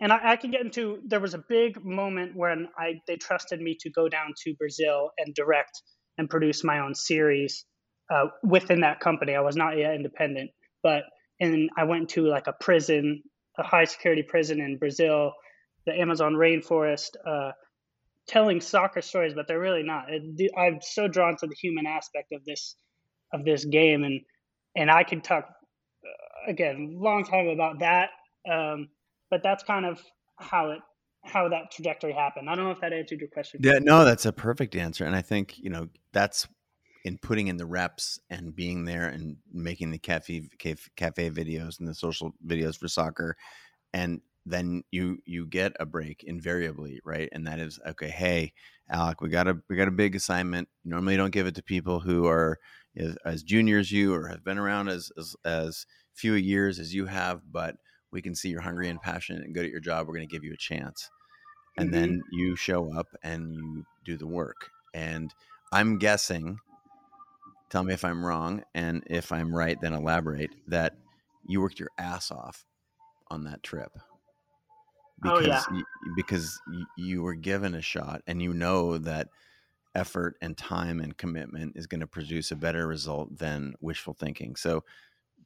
and 0.00 0.12
I, 0.12 0.32
I, 0.32 0.36
can 0.36 0.50
get 0.50 0.62
into 0.62 1.00
there 1.06 1.20
was 1.20 1.34
a 1.34 1.44
big 1.48 1.84
moment 1.84 2.34
when 2.34 2.68
I 2.78 3.00
they 3.06 3.16
trusted 3.16 3.60
me 3.60 3.76
to 3.80 3.90
go 3.90 4.08
down 4.08 4.34
to 4.44 4.54
Brazil 4.54 5.10
and 5.18 5.34
direct 5.34 5.82
and 6.18 6.28
produce 6.28 6.64
my 6.64 6.80
own 6.80 6.94
series 6.94 7.64
uh, 8.12 8.26
within 8.42 8.80
that 8.80 9.00
company. 9.00 9.34
I 9.34 9.40
was 9.40 9.56
not 9.56 9.78
yet 9.78 9.94
independent, 9.94 10.50
but 10.82 11.04
and 11.38 11.70
I 11.76 11.84
went 11.84 12.10
to 12.10 12.26
like 12.26 12.46
a 12.46 12.52
prison, 12.52 13.22
a 13.58 13.62
high 13.62 13.84
security 13.84 14.22
prison 14.22 14.60
in 14.60 14.78
Brazil, 14.78 15.32
the 15.86 15.98
Amazon 15.98 16.34
rainforest, 16.34 17.10
uh, 17.26 17.52
telling 18.28 18.60
soccer 18.60 19.02
stories, 19.02 19.34
but 19.34 19.48
they're 19.48 19.60
really 19.60 19.82
not. 19.82 20.06
It, 20.08 20.52
I'm 20.56 20.78
so 20.80 21.08
drawn 21.08 21.36
to 21.38 21.46
the 21.46 21.54
human 21.54 21.86
aspect 21.86 22.32
of 22.32 22.44
this 22.44 22.76
of 23.32 23.44
this 23.44 23.64
game, 23.64 24.04
and 24.04 24.20
and 24.76 24.90
I 24.90 25.04
could 25.04 25.24
talk 25.24 25.44
uh, 25.44 26.50
again 26.50 26.96
long 26.98 27.24
time 27.24 27.48
about 27.48 27.80
that. 27.80 28.10
Um, 28.50 28.88
but 29.30 29.42
that's 29.42 29.62
kind 29.62 29.86
of 29.86 30.00
how 30.38 30.70
it 30.70 30.80
how 31.24 31.48
that 31.48 31.70
trajectory 31.70 32.12
happened. 32.12 32.48
I 32.48 32.54
don't 32.54 32.64
know 32.64 32.70
if 32.70 32.80
that 32.80 32.92
answered 32.92 33.20
your 33.20 33.28
question. 33.28 33.60
Yeah, 33.62 33.78
no, 33.80 34.04
that's 34.04 34.26
a 34.26 34.32
perfect 34.32 34.74
answer, 34.74 35.04
and 35.04 35.14
I 35.14 35.22
think 35.22 35.58
you 35.58 35.70
know 35.70 35.88
that's 36.12 36.46
in 37.04 37.18
putting 37.18 37.48
in 37.48 37.56
the 37.56 37.66
reps 37.66 38.20
and 38.28 38.54
being 38.54 38.84
there 38.84 39.08
and 39.08 39.36
making 39.52 39.90
the 39.90 39.98
cafe 39.98 40.48
cafe 40.58 41.30
videos 41.30 41.78
and 41.78 41.88
the 41.88 41.94
social 41.94 42.32
videos 42.46 42.76
for 42.76 42.88
soccer, 42.88 43.36
and 43.92 44.20
then 44.46 44.82
you 44.90 45.18
you 45.24 45.46
get 45.46 45.72
a 45.78 45.86
break 45.86 46.24
invariably, 46.24 47.00
right? 47.04 47.28
And 47.32 47.46
that 47.46 47.58
is 47.58 47.78
okay. 47.86 48.08
Hey, 48.08 48.52
Alec, 48.88 49.20
we 49.20 49.28
got 49.28 49.48
a 49.48 49.58
we 49.68 49.76
got 49.76 49.88
a 49.88 49.92
big 49.92 50.16
assignment. 50.16 50.68
Normally, 50.84 51.16
don't 51.16 51.30
give 51.30 51.46
it 51.46 51.54
to 51.56 51.62
people 51.62 52.00
who 52.00 52.26
are 52.26 52.58
as, 52.96 53.16
as 53.24 53.42
juniors 53.42 53.92
you 53.92 54.14
or 54.14 54.28
have 54.28 54.44
been 54.44 54.58
around 54.58 54.88
as, 54.88 55.12
as 55.18 55.36
as 55.44 55.86
few 56.14 56.34
years 56.34 56.78
as 56.78 56.94
you 56.94 57.06
have, 57.06 57.40
but 57.50 57.76
we 58.12 58.22
can 58.22 58.34
see 58.34 58.48
you're 58.48 58.60
hungry 58.60 58.88
and 58.88 59.00
passionate 59.00 59.44
and 59.44 59.54
good 59.54 59.64
at 59.64 59.70
your 59.70 59.80
job. 59.80 60.06
We're 60.06 60.14
going 60.14 60.28
to 60.28 60.32
give 60.34 60.44
you 60.44 60.52
a 60.52 60.56
chance. 60.56 61.08
And 61.76 61.90
mm-hmm. 61.90 62.00
then 62.00 62.22
you 62.32 62.56
show 62.56 62.92
up 62.92 63.06
and 63.22 63.54
you 63.54 63.84
do 64.04 64.16
the 64.16 64.26
work. 64.26 64.70
And 64.92 65.32
I'm 65.72 65.98
guessing, 65.98 66.58
tell 67.70 67.84
me 67.84 67.94
if 67.94 68.04
I'm 68.04 68.24
wrong. 68.24 68.64
And 68.74 69.04
if 69.06 69.30
I'm 69.30 69.54
right, 69.54 69.80
then 69.80 69.92
elaborate 69.92 70.50
that 70.66 70.96
you 71.46 71.60
worked 71.60 71.78
your 71.78 71.90
ass 71.96 72.30
off 72.30 72.66
on 73.30 73.44
that 73.44 73.62
trip. 73.62 73.92
Oh, 75.24 75.40
because, 75.40 75.66
oh, 75.70 75.74
yeah. 75.74 75.78
you, 75.78 76.14
because 76.16 76.60
you 76.96 77.22
were 77.22 77.34
given 77.34 77.74
a 77.74 77.82
shot 77.82 78.22
and 78.26 78.40
you 78.40 78.52
know 78.52 78.98
that 78.98 79.28
effort 79.94 80.36
and 80.40 80.56
time 80.56 81.00
and 81.00 81.16
commitment 81.16 81.76
is 81.76 81.86
going 81.86 82.00
to 82.00 82.06
produce 82.06 82.50
a 82.50 82.56
better 82.56 82.86
result 82.86 83.36
than 83.38 83.74
wishful 83.80 84.14
thinking. 84.14 84.56
So 84.56 84.84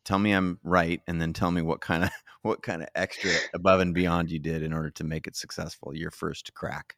tell 0.05 0.19
me 0.19 0.33
I'm 0.33 0.59
right, 0.63 1.01
and 1.07 1.21
then 1.21 1.33
tell 1.33 1.51
me 1.51 1.63
what 1.63 1.81
kind 1.81 2.05
of 2.05 2.11
what 2.43 2.63
kind 2.63 2.83
of 2.83 2.89
extra 2.95 3.31
above 3.55 3.81
and 3.81 3.95
beyond 3.95 4.31
you 4.31 4.39
did 4.39 4.63
in 4.63 4.73
order 4.73 4.91
to 4.91 5.05
make 5.05 5.27
it 5.27 5.37
successful. 5.37 5.97
Your 5.97 6.11
first 6.11 6.53
crack. 6.55 6.97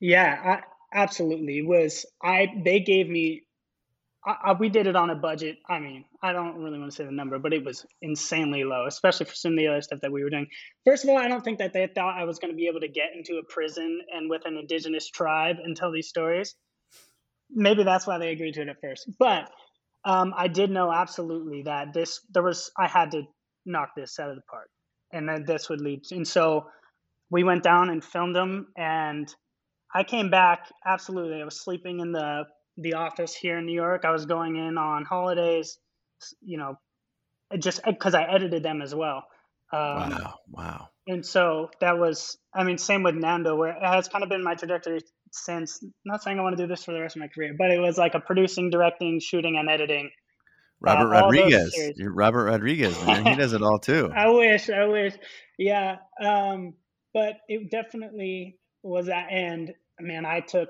Yeah, 0.00 0.60
I, 0.92 0.98
absolutely. 0.98 1.58
It 1.58 1.66
was 1.66 2.04
I? 2.22 2.52
They 2.62 2.80
gave 2.80 3.08
me. 3.08 3.42
I, 4.26 4.54
we 4.58 4.68
did 4.68 4.88
it 4.88 4.96
on 4.96 5.10
a 5.10 5.14
budget. 5.14 5.58
I 5.68 5.78
mean, 5.78 6.04
I 6.20 6.32
don't 6.32 6.58
really 6.58 6.78
want 6.78 6.90
to 6.90 6.96
say 6.96 7.04
the 7.04 7.12
number, 7.12 7.38
but 7.38 7.52
it 7.52 7.64
was 7.64 7.86
insanely 8.02 8.64
low, 8.64 8.86
especially 8.86 9.26
for 9.26 9.34
some 9.34 9.52
of 9.52 9.58
the 9.58 9.68
other 9.68 9.80
stuff 9.82 10.00
that 10.00 10.10
we 10.10 10.24
were 10.24 10.30
doing. 10.30 10.48
First 10.84 11.04
of 11.04 11.10
all, 11.10 11.16
I 11.16 11.28
don't 11.28 11.44
think 11.44 11.58
that 11.58 11.72
they 11.72 11.86
thought 11.86 12.18
I 12.18 12.24
was 12.24 12.40
going 12.40 12.52
to 12.52 12.56
be 12.56 12.66
able 12.66 12.80
to 12.80 12.88
get 12.88 13.10
into 13.14 13.38
a 13.38 13.44
prison 13.44 14.00
and 14.12 14.28
with 14.28 14.42
an 14.44 14.56
indigenous 14.56 15.08
tribe 15.08 15.56
and 15.62 15.76
tell 15.76 15.92
these 15.92 16.08
stories. 16.08 16.56
Maybe 17.50 17.84
that's 17.84 18.06
why 18.06 18.18
they 18.18 18.32
agreed 18.32 18.54
to 18.54 18.62
it 18.62 18.68
at 18.68 18.80
first. 18.80 19.08
But 19.16 19.48
um, 20.04 20.34
I 20.36 20.48
did 20.48 20.70
know 20.70 20.92
absolutely 20.92 21.62
that 21.62 21.92
this 21.92 22.20
there 22.32 22.42
was 22.42 22.72
I 22.76 22.88
had 22.88 23.12
to 23.12 23.22
knock 23.64 23.90
this 23.96 24.18
out 24.18 24.30
of 24.30 24.36
the 24.36 24.42
park, 24.42 24.68
and 25.12 25.28
that 25.28 25.46
this 25.46 25.68
would 25.68 25.80
lead. 25.80 26.02
And 26.10 26.26
so 26.26 26.66
we 27.30 27.44
went 27.44 27.62
down 27.62 27.90
and 27.90 28.02
filmed 28.02 28.34
them, 28.34 28.68
and 28.76 29.32
I 29.94 30.02
came 30.02 30.30
back 30.30 30.66
absolutely. 30.84 31.40
I 31.40 31.44
was 31.44 31.60
sleeping 31.60 32.00
in 32.00 32.10
the 32.10 32.44
the 32.76 32.94
office 32.94 33.34
here 33.34 33.58
in 33.58 33.66
New 33.66 33.74
York. 33.74 34.04
I 34.04 34.10
was 34.10 34.26
going 34.26 34.56
in 34.56 34.78
on 34.78 35.04
holidays, 35.04 35.78
you 36.40 36.58
know, 36.58 36.78
just 37.58 37.80
because 37.84 38.14
I 38.14 38.22
edited 38.24 38.62
them 38.62 38.82
as 38.82 38.94
well. 38.94 39.24
Um, 39.72 40.10
wow! 40.10 40.34
Wow! 40.50 40.88
And 41.08 41.24
so 41.24 41.70
that 41.80 41.98
was, 41.98 42.38
I 42.54 42.64
mean, 42.64 42.78
same 42.78 43.02
with 43.02 43.14
Nando, 43.14 43.56
where 43.56 43.70
it 43.70 43.82
has 43.82 44.08
kind 44.08 44.24
of 44.24 44.30
been 44.30 44.42
my 44.42 44.54
trajectory 44.54 45.00
since 45.32 45.82
not 46.04 46.22
saying 46.22 46.38
I 46.38 46.42
want 46.42 46.56
to 46.56 46.62
do 46.62 46.68
this 46.68 46.84
for 46.84 46.92
the 46.92 47.00
rest 47.00 47.16
of 47.16 47.20
my 47.20 47.28
career, 47.28 47.54
but 47.56 47.70
it 47.70 47.78
was 47.78 47.98
like 47.98 48.14
a 48.14 48.20
producing, 48.20 48.70
directing, 48.70 49.20
shooting, 49.20 49.56
and 49.56 49.68
editing. 49.68 50.10
Robert 50.80 51.14
uh, 51.14 51.20
Rodriguez, 51.20 51.74
Robert 52.00 52.44
Rodriguez, 52.44 52.96
man, 53.06 53.24
he 53.24 53.34
does 53.34 53.52
it 53.52 53.62
all 53.62 53.78
too. 53.78 54.10
I 54.14 54.30
wish, 54.30 54.68
I 54.68 54.86
wish, 54.86 55.14
yeah. 55.58 55.96
Um, 56.20 56.74
but 57.14 57.34
it 57.48 57.70
definitely 57.70 58.58
was 58.82 59.06
that, 59.06 59.28
and 59.30 59.72
man, 60.00 60.26
I 60.26 60.40
took, 60.40 60.68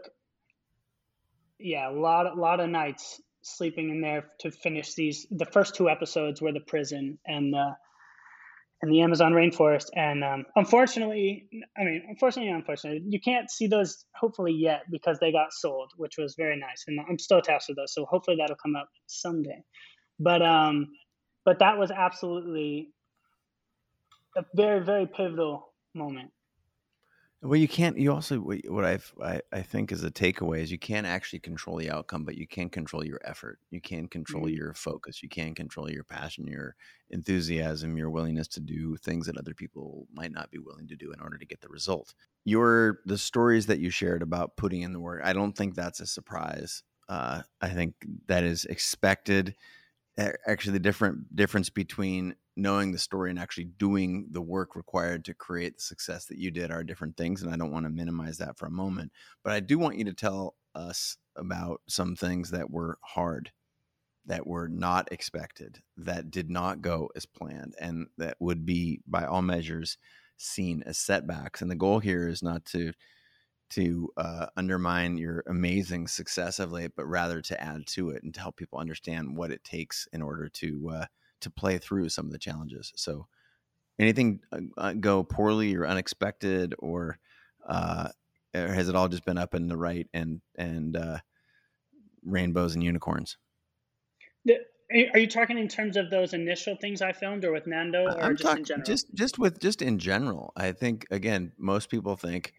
yeah, 1.58 1.90
a 1.90 1.92
lot, 1.92 2.26
a 2.26 2.40
lot 2.40 2.60
of 2.60 2.68
nights 2.70 3.20
sleeping 3.42 3.90
in 3.90 4.00
there 4.00 4.26
to 4.40 4.50
finish 4.50 4.94
these. 4.94 5.26
The 5.30 5.46
first 5.46 5.74
two 5.74 5.88
episodes 5.88 6.42
were 6.42 6.52
the 6.52 6.60
prison 6.60 7.18
and 7.26 7.52
the 7.52 7.76
in 8.82 8.90
the 8.90 9.00
Amazon 9.00 9.32
rainforest. 9.32 9.86
And 9.94 10.22
um, 10.22 10.44
unfortunately, 10.54 11.48
I 11.78 11.84
mean, 11.84 12.02
unfortunately, 12.08 12.52
unfortunately, 12.52 13.02
you 13.08 13.20
can't 13.20 13.50
see 13.50 13.68
those 13.68 14.04
hopefully 14.14 14.52
yet 14.52 14.82
because 14.90 15.18
they 15.18 15.32
got 15.32 15.52
sold, 15.52 15.92
which 15.96 16.18
was 16.18 16.34
very 16.36 16.58
nice. 16.58 16.84
And 16.86 17.00
I'm 17.08 17.18
still 17.18 17.38
attached 17.38 17.66
to 17.68 17.74
those, 17.74 17.94
so 17.94 18.04
hopefully 18.04 18.36
that'll 18.38 18.56
come 18.56 18.76
up 18.76 18.88
someday. 19.06 19.62
But 20.18 20.42
um, 20.42 20.88
but 21.44 21.60
that 21.60 21.78
was 21.78 21.90
absolutely 21.90 22.88
a 24.36 24.44
very 24.54 24.84
very 24.84 25.06
pivotal 25.06 25.72
moment 25.94 26.30
well, 27.46 27.58
you 27.58 27.68
can't. 27.68 27.96
You 27.96 28.12
also 28.12 28.38
what 28.38 28.84
I've, 28.84 29.12
I 29.22 29.40
I 29.52 29.62
think 29.62 29.92
is 29.92 30.02
a 30.04 30.10
takeaway 30.10 30.60
is 30.60 30.70
you 30.70 30.78
can't 30.78 31.06
actually 31.06 31.38
control 31.38 31.76
the 31.76 31.90
outcome, 31.90 32.24
but 32.24 32.36
you 32.36 32.46
can 32.46 32.68
control 32.68 33.04
your 33.04 33.20
effort. 33.24 33.58
You 33.70 33.80
can 33.80 34.08
control 34.08 34.44
mm-hmm. 34.44 34.56
your 34.56 34.74
focus. 34.74 35.22
You 35.22 35.28
can 35.28 35.54
control 35.54 35.90
your 35.90 36.04
passion, 36.04 36.46
your 36.46 36.74
enthusiasm, 37.10 37.96
your 37.96 38.10
willingness 38.10 38.48
to 38.48 38.60
do 38.60 38.96
things 38.96 39.26
that 39.26 39.38
other 39.38 39.54
people 39.54 40.06
might 40.12 40.32
not 40.32 40.50
be 40.50 40.58
willing 40.58 40.88
to 40.88 40.96
do 40.96 41.12
in 41.12 41.20
order 41.20 41.38
to 41.38 41.46
get 41.46 41.60
the 41.60 41.68
result. 41.68 42.14
Your 42.44 43.00
the 43.06 43.18
stories 43.18 43.66
that 43.66 43.78
you 43.78 43.90
shared 43.90 44.22
about 44.22 44.56
putting 44.56 44.82
in 44.82 44.92
the 44.92 45.00
work. 45.00 45.22
I 45.24 45.32
don't 45.32 45.56
think 45.56 45.74
that's 45.74 46.00
a 46.00 46.06
surprise. 46.06 46.82
Uh, 47.08 47.42
I 47.60 47.68
think 47.68 47.94
that 48.26 48.42
is 48.42 48.64
expected. 48.64 49.54
Actually, 50.18 50.72
the 50.72 50.80
different 50.80 51.34
difference 51.36 51.68
between 51.68 52.34
knowing 52.56 52.90
the 52.90 52.98
story 52.98 53.30
and 53.30 53.38
actually 53.38 53.64
doing 53.64 54.26
the 54.30 54.40
work 54.40 54.74
required 54.74 55.24
to 55.26 55.34
create 55.34 55.76
the 55.76 55.82
success 55.82 56.24
that 56.26 56.38
you 56.38 56.50
did 56.50 56.70
are 56.70 56.82
different 56.82 57.16
things 57.16 57.42
and 57.42 57.52
i 57.52 57.56
don't 57.56 57.70
want 57.70 57.84
to 57.84 57.90
minimize 57.90 58.38
that 58.38 58.56
for 58.56 58.66
a 58.66 58.70
moment 58.70 59.12
but 59.44 59.52
i 59.52 59.60
do 59.60 59.78
want 59.78 59.96
you 59.96 60.04
to 60.04 60.14
tell 60.14 60.56
us 60.74 61.16
about 61.36 61.80
some 61.86 62.16
things 62.16 62.50
that 62.50 62.70
were 62.70 62.98
hard 63.02 63.50
that 64.24 64.46
were 64.46 64.68
not 64.68 65.10
expected 65.12 65.80
that 65.96 66.30
did 66.30 66.50
not 66.50 66.80
go 66.80 67.10
as 67.14 67.26
planned 67.26 67.74
and 67.80 68.06
that 68.16 68.36
would 68.40 68.64
be 68.64 69.00
by 69.06 69.24
all 69.24 69.42
measures 69.42 69.98
seen 70.38 70.82
as 70.86 70.98
setbacks 70.98 71.60
and 71.60 71.70
the 71.70 71.76
goal 71.76 71.98
here 71.98 72.26
is 72.28 72.42
not 72.42 72.64
to 72.64 72.92
to 73.68 74.12
uh, 74.16 74.46
undermine 74.56 75.18
your 75.18 75.42
amazing 75.48 76.06
success 76.06 76.58
of 76.58 76.72
late 76.72 76.92
but 76.96 77.06
rather 77.06 77.40
to 77.42 77.60
add 77.60 77.86
to 77.86 78.10
it 78.10 78.22
and 78.22 78.32
to 78.32 78.40
help 78.40 78.56
people 78.56 78.78
understand 78.78 79.36
what 79.36 79.50
it 79.50 79.64
takes 79.64 80.06
in 80.12 80.22
order 80.22 80.48
to 80.48 80.90
uh, 80.90 81.06
to 81.40 81.50
play 81.50 81.78
through 81.78 82.08
some 82.08 82.26
of 82.26 82.32
the 82.32 82.38
challenges. 82.38 82.92
So, 82.96 83.26
anything 83.98 84.40
uh, 84.52 84.58
uh, 84.76 84.92
go 84.94 85.22
poorly 85.22 85.74
or 85.74 85.86
unexpected, 85.86 86.74
or, 86.78 87.18
uh, 87.66 88.08
or 88.54 88.68
has 88.72 88.88
it 88.88 88.96
all 88.96 89.08
just 89.08 89.24
been 89.24 89.38
up 89.38 89.54
and 89.54 89.70
the 89.70 89.76
right 89.76 90.08
and 90.12 90.40
and 90.56 90.96
uh, 90.96 91.18
rainbows 92.24 92.74
and 92.74 92.82
unicorns? 92.82 93.36
The, 94.44 94.58
are 95.12 95.18
you 95.18 95.26
talking 95.26 95.58
in 95.58 95.66
terms 95.66 95.96
of 95.96 96.10
those 96.10 96.32
initial 96.32 96.76
things 96.76 97.02
I 97.02 97.12
filmed, 97.12 97.44
or 97.44 97.52
with 97.52 97.66
Nando, 97.66 98.04
or 98.04 98.22
I'm 98.22 98.36
just 98.36 98.48
talk, 98.48 98.58
in 98.58 98.64
general? 98.64 98.86
Just 98.86 99.12
just 99.14 99.38
with 99.38 99.60
just 99.60 99.82
in 99.82 99.98
general. 99.98 100.52
I 100.56 100.72
think 100.72 101.06
again, 101.10 101.52
most 101.58 101.90
people 101.90 102.16
think 102.16 102.54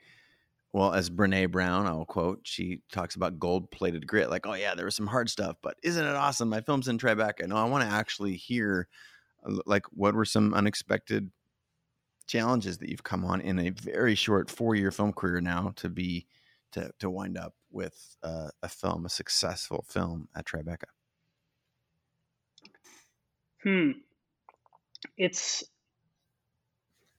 well, 0.78 0.94
as 0.94 1.10
Brene 1.10 1.50
Brown, 1.50 1.88
I'll 1.88 2.06
quote, 2.06 2.42
she 2.44 2.82
talks 2.92 3.16
about 3.16 3.40
gold 3.40 3.72
plated 3.72 4.06
grit. 4.06 4.30
Like, 4.30 4.46
oh, 4.46 4.54
yeah, 4.54 4.76
there 4.76 4.86
was 4.86 4.94
some 4.94 5.08
hard 5.08 5.28
stuff, 5.28 5.56
but 5.64 5.76
isn't 5.82 6.06
it 6.06 6.16
awesome? 6.16 6.50
My 6.50 6.62
film's 6.62 6.88
in 6.88 7.00
Tribeca. 7.00 7.48
No, 7.48 7.56
I 7.56 7.64
want 7.64 7.84
to 7.84 7.90
actually 7.90 8.36
hear, 8.36 8.88
uh, 9.44 9.56
like, 9.66 9.88
what 9.90 10.14
were 10.14 10.24
some 10.24 10.54
unexpected 10.54 11.32
challenges 12.28 12.78
that 12.78 12.90
you've 12.90 13.04
come 13.04 13.26
on 13.26 13.42
in 13.42 13.58
a 13.58 13.72
very 13.72 14.14
short 14.14 14.52
four 14.52 14.76
year 14.76 14.92
film 14.92 15.14
career 15.14 15.42
now 15.42 15.74
to 15.78 15.90
be, 15.90 16.28
to, 16.74 16.92
to 17.00 17.10
wind 17.10 17.40
up 17.40 17.56
with 17.72 18.16
uh, 18.22 18.50
a 18.62 18.70
film, 18.70 19.04
a 19.08 19.10
successful 19.10 19.84
film 19.90 20.28
at 20.36 20.46
Tribeca? 20.46 20.84
Hmm. 23.64 23.92
It's 25.18 25.64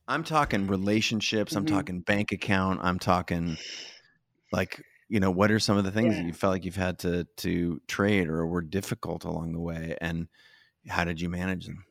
I'm 0.09 0.25
talking 0.25 0.67
relationships. 0.67 1.55
I'm 1.55 1.67
mm-hmm. 1.67 1.77
talking 1.77 2.01
bank 2.01 2.33
account. 2.33 2.81
I'm 2.83 2.99
talking 2.99 3.59
like 4.51 4.83
you 5.09 5.21
know 5.21 5.31
what 5.31 5.51
are 5.51 5.59
some 5.59 5.77
of 5.77 5.85
the 5.85 5.91
things 5.91 6.15
yeah. 6.15 6.23
that 6.23 6.27
you 6.27 6.33
felt 6.33 6.53
like 6.53 6.65
you've 6.65 6.75
had 6.75 6.99
to 7.01 7.25
to 7.39 7.81
trade 7.87 8.29
or 8.29 8.47
were 8.47 8.63
difficult 8.63 9.25
along 9.25 9.53
the 9.53 9.61
way, 9.61 9.97
and 10.01 10.29
how 10.89 11.05
did 11.05 11.21
you 11.21 11.29
manage 11.29 11.67
them? 11.67 11.85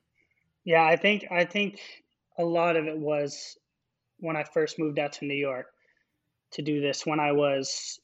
Yeah, 0.65 0.84
I 0.84 0.95
think 0.95 1.27
I 1.32 1.45
think 1.45 1.80
a 2.38 2.43
lot 2.43 2.75
of 2.75 2.86
it 2.86 2.97
was 2.97 3.58
when 4.19 4.36
I 4.36 4.43
first 4.43 4.80
moved 4.80 4.97
out 4.97 5.13
to 5.13 5.25
New 5.25 5.36
York 5.36 5.67
to 6.53 6.63
do 6.63 6.82
this. 6.82 7.06
When 7.06 7.19
I 7.19 7.34
was 7.34 7.99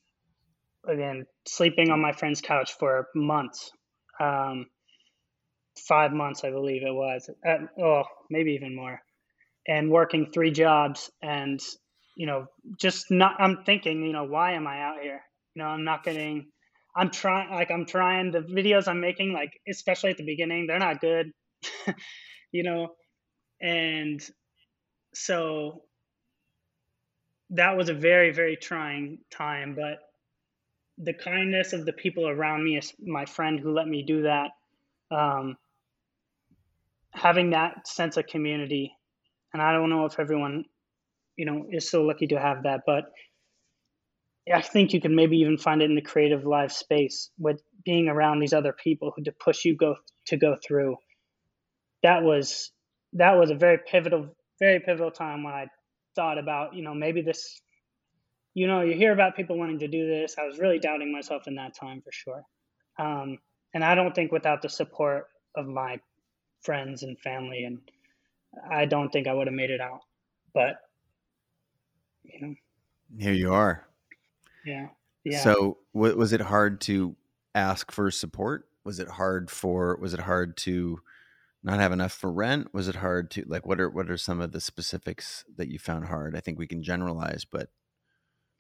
again 0.87 1.25
sleeping 1.45 1.89
on 1.89 1.99
my 1.99 2.11
friend's 2.11 2.41
couch 2.41 2.73
for 2.77 3.07
months, 3.15 3.71
um, 4.19 4.67
five 5.75 6.11
months 6.11 6.43
I 6.43 6.51
believe 6.51 6.83
it 6.83 6.93
was. 6.93 7.29
At, 7.43 7.61
oh, 7.79 8.03
maybe 8.29 8.51
even 8.53 8.75
more 8.75 9.01
and 9.67 9.89
working 9.89 10.31
three 10.33 10.51
jobs 10.51 11.09
and 11.21 11.59
you 12.15 12.27
know 12.27 12.45
just 12.79 13.09
not 13.09 13.35
i'm 13.39 13.63
thinking 13.65 14.03
you 14.03 14.13
know 14.13 14.23
why 14.23 14.53
am 14.53 14.67
i 14.67 14.81
out 14.81 15.01
here? 15.01 15.21
You 15.55 15.61
know 15.61 15.69
i'm 15.69 15.83
not 15.83 16.03
getting 16.03 16.47
i'm 16.95 17.09
trying 17.09 17.49
like 17.49 17.71
i'm 17.71 17.85
trying 17.85 18.31
the 18.31 18.39
videos 18.39 18.87
i'm 18.87 18.99
making 18.99 19.33
like 19.33 19.51
especially 19.69 20.11
at 20.11 20.17
the 20.17 20.25
beginning 20.25 20.67
they're 20.67 20.79
not 20.79 21.01
good 21.01 21.31
you 22.51 22.63
know? 22.63 22.89
And 23.61 24.21
so 25.13 25.83
that 27.51 27.77
was 27.77 27.89
a 27.89 27.93
very 27.93 28.31
very 28.31 28.55
trying 28.55 29.19
time 29.31 29.75
but 29.75 29.99
the 30.97 31.13
kindness 31.13 31.73
of 31.73 31.85
the 31.85 31.93
people 31.93 32.27
around 32.27 32.63
me 32.63 32.79
my 32.99 33.25
friend 33.25 33.59
who 33.59 33.73
let 33.73 33.87
me 33.87 34.03
do 34.03 34.23
that 34.23 34.51
um, 35.11 35.55
having 37.11 37.51
that 37.51 37.87
sense 37.87 38.17
of 38.17 38.25
community 38.27 38.91
and 39.53 39.61
i 39.61 39.71
don't 39.71 39.89
know 39.89 40.05
if 40.05 40.19
everyone 40.19 40.65
you 41.35 41.45
know 41.45 41.65
is 41.71 41.89
so 41.89 42.03
lucky 42.03 42.27
to 42.27 42.39
have 42.39 42.63
that 42.63 42.81
but 42.85 43.05
i 44.53 44.61
think 44.61 44.93
you 44.93 45.01
can 45.01 45.15
maybe 45.15 45.37
even 45.37 45.57
find 45.57 45.81
it 45.81 45.89
in 45.89 45.95
the 45.95 46.01
creative 46.01 46.45
live 46.45 46.71
space 46.71 47.29
with 47.37 47.61
being 47.85 48.07
around 48.07 48.39
these 48.39 48.53
other 48.53 48.73
people 48.73 49.11
who 49.15 49.23
to 49.23 49.31
push 49.31 49.65
you 49.65 49.75
go 49.75 49.95
to 50.27 50.37
go 50.37 50.55
through. 50.65 50.95
That 52.01 52.23
was 52.23 52.71
that 53.13 53.33
was 53.37 53.51
a 53.51 53.55
very 53.55 53.79
pivotal 53.85 54.35
very 54.59 54.79
pivotal 54.79 55.11
time 55.11 55.43
when 55.43 55.53
i 55.53 55.67
thought 56.15 56.37
about 56.37 56.75
you 56.75 56.83
know 56.83 56.93
maybe 56.93 57.21
this 57.21 57.61
you 58.53 58.67
know 58.67 58.81
you 58.81 58.93
hear 58.93 59.11
about 59.11 59.35
people 59.35 59.57
wanting 59.57 59.79
to 59.79 59.87
do 59.87 60.07
this. 60.07 60.35
I 60.37 60.45
was 60.45 60.59
really 60.59 60.79
doubting 60.79 61.11
myself 61.11 61.43
in 61.47 61.55
that 61.55 61.75
time 61.75 62.01
for 62.01 62.11
sure. 62.11 62.43
Um, 62.99 63.39
and 63.73 63.83
i 63.83 63.95
don't 63.95 64.13
think 64.13 64.31
without 64.31 64.61
the 64.61 64.69
support 64.69 65.25
of 65.55 65.65
my 65.65 65.99
friends 66.61 67.01
and 67.03 67.19
family 67.19 67.63
and 67.63 67.79
i 68.69 68.85
don't 68.85 69.09
think 69.11 69.27
i 69.27 69.33
would 69.33 69.47
have 69.47 69.53
made 69.53 69.69
it 69.69 69.81
out 69.81 70.01
but 70.53 70.77
you 72.23 72.41
know. 72.41 72.55
Here 73.17 73.33
you 73.33 73.53
are. 73.53 73.85
Yeah 74.65 74.87
yeah. 75.23 75.41
So 75.41 75.77
w- 75.93 76.17
was 76.17 76.33
it 76.33 76.41
hard 76.41 76.81
to 76.81 77.15
ask 77.55 77.91
for 77.91 78.11
support? 78.11 78.67
Was 78.83 78.99
it 78.99 79.07
hard 79.07 79.49
for 79.49 79.97
was 80.01 80.13
it 80.13 80.19
hard 80.21 80.57
to 80.57 80.99
not 81.63 81.79
have 81.79 81.91
enough 81.91 82.11
for 82.11 82.31
rent? 82.31 82.73
Was 82.73 82.87
it 82.87 82.95
hard 82.95 83.31
to 83.31 83.45
like 83.47 83.65
what 83.65 83.79
are 83.79 83.89
what 83.89 84.09
are 84.09 84.17
some 84.17 84.41
of 84.41 84.51
the 84.51 84.61
specifics 84.61 85.45
that 85.55 85.69
you 85.69 85.79
found 85.79 86.05
hard? 86.05 86.35
I 86.35 86.41
think 86.41 86.59
we 86.59 86.67
can 86.67 86.83
generalize 86.83 87.45
but 87.45 87.69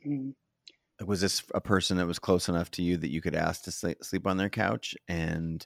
mm-hmm. 0.07 1.05
was 1.05 1.21
this 1.21 1.43
a 1.53 1.61
person 1.61 1.97
that 1.97 2.07
was 2.07 2.19
close 2.19 2.47
enough 2.47 2.71
to 2.71 2.83
you 2.83 2.97
that 2.97 3.11
you 3.11 3.21
could 3.21 3.35
ask 3.35 3.63
to 3.63 3.71
sleep 3.71 4.27
on 4.27 4.37
their 4.37 4.49
couch? 4.49 4.95
And 5.07 5.65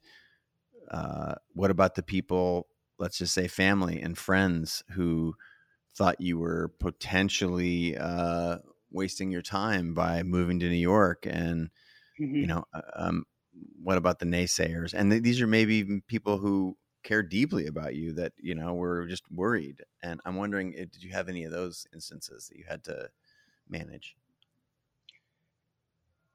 uh, 0.89 1.35
what 1.53 1.69
about 1.69 1.95
the 1.95 2.03
people 2.03 2.67
let's 2.99 3.17
just 3.17 3.33
say 3.33 3.47
family 3.47 4.01
and 4.01 4.17
friends 4.17 4.83
who 4.91 5.35
thought 5.95 6.21
you 6.21 6.37
were 6.37 6.71
potentially 6.79 7.97
uh, 7.97 8.57
wasting 8.91 9.31
your 9.31 9.41
time 9.41 9.93
by 9.93 10.23
moving 10.23 10.59
to 10.59 10.69
new 10.69 10.75
york 10.75 11.25
and 11.29 11.69
mm-hmm. 12.19 12.35
you 12.35 12.47
know 12.47 12.63
uh, 12.73 12.81
um, 12.95 13.25
what 13.81 13.97
about 13.97 14.19
the 14.19 14.25
naysayers? 14.25 14.93
And 14.93 15.11
th- 15.11 15.23
these 15.23 15.41
are 15.41 15.47
maybe 15.47 16.01
people 16.07 16.37
who 16.37 16.77
care 17.03 17.23
deeply 17.23 17.67
about 17.67 17.95
you 17.95 18.13
that 18.13 18.33
you 18.37 18.55
know 18.55 18.73
were 18.73 19.05
just 19.05 19.23
worried. 19.31 19.81
And 20.03 20.19
i'm 20.25 20.35
wondering 20.35 20.73
eh, 20.77 20.85
did 20.91 21.03
you 21.03 21.11
have 21.11 21.29
any 21.29 21.43
of 21.45 21.51
those 21.51 21.87
instances 21.93 22.47
that 22.47 22.57
you 22.57 22.65
had 22.67 22.83
to 22.85 23.09
manage? 23.69 24.15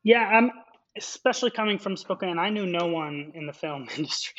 Yeah 0.03 0.27
i'm 0.27 0.51
especially 0.97 1.51
coming 1.51 1.79
from 1.79 1.97
spokane 1.97 2.39
i 2.39 2.51
knew 2.51 2.67
no 2.67 2.87
one 2.87 3.33
in 3.35 3.47
the 3.47 3.53
film 3.53 3.89
industry 3.97 4.35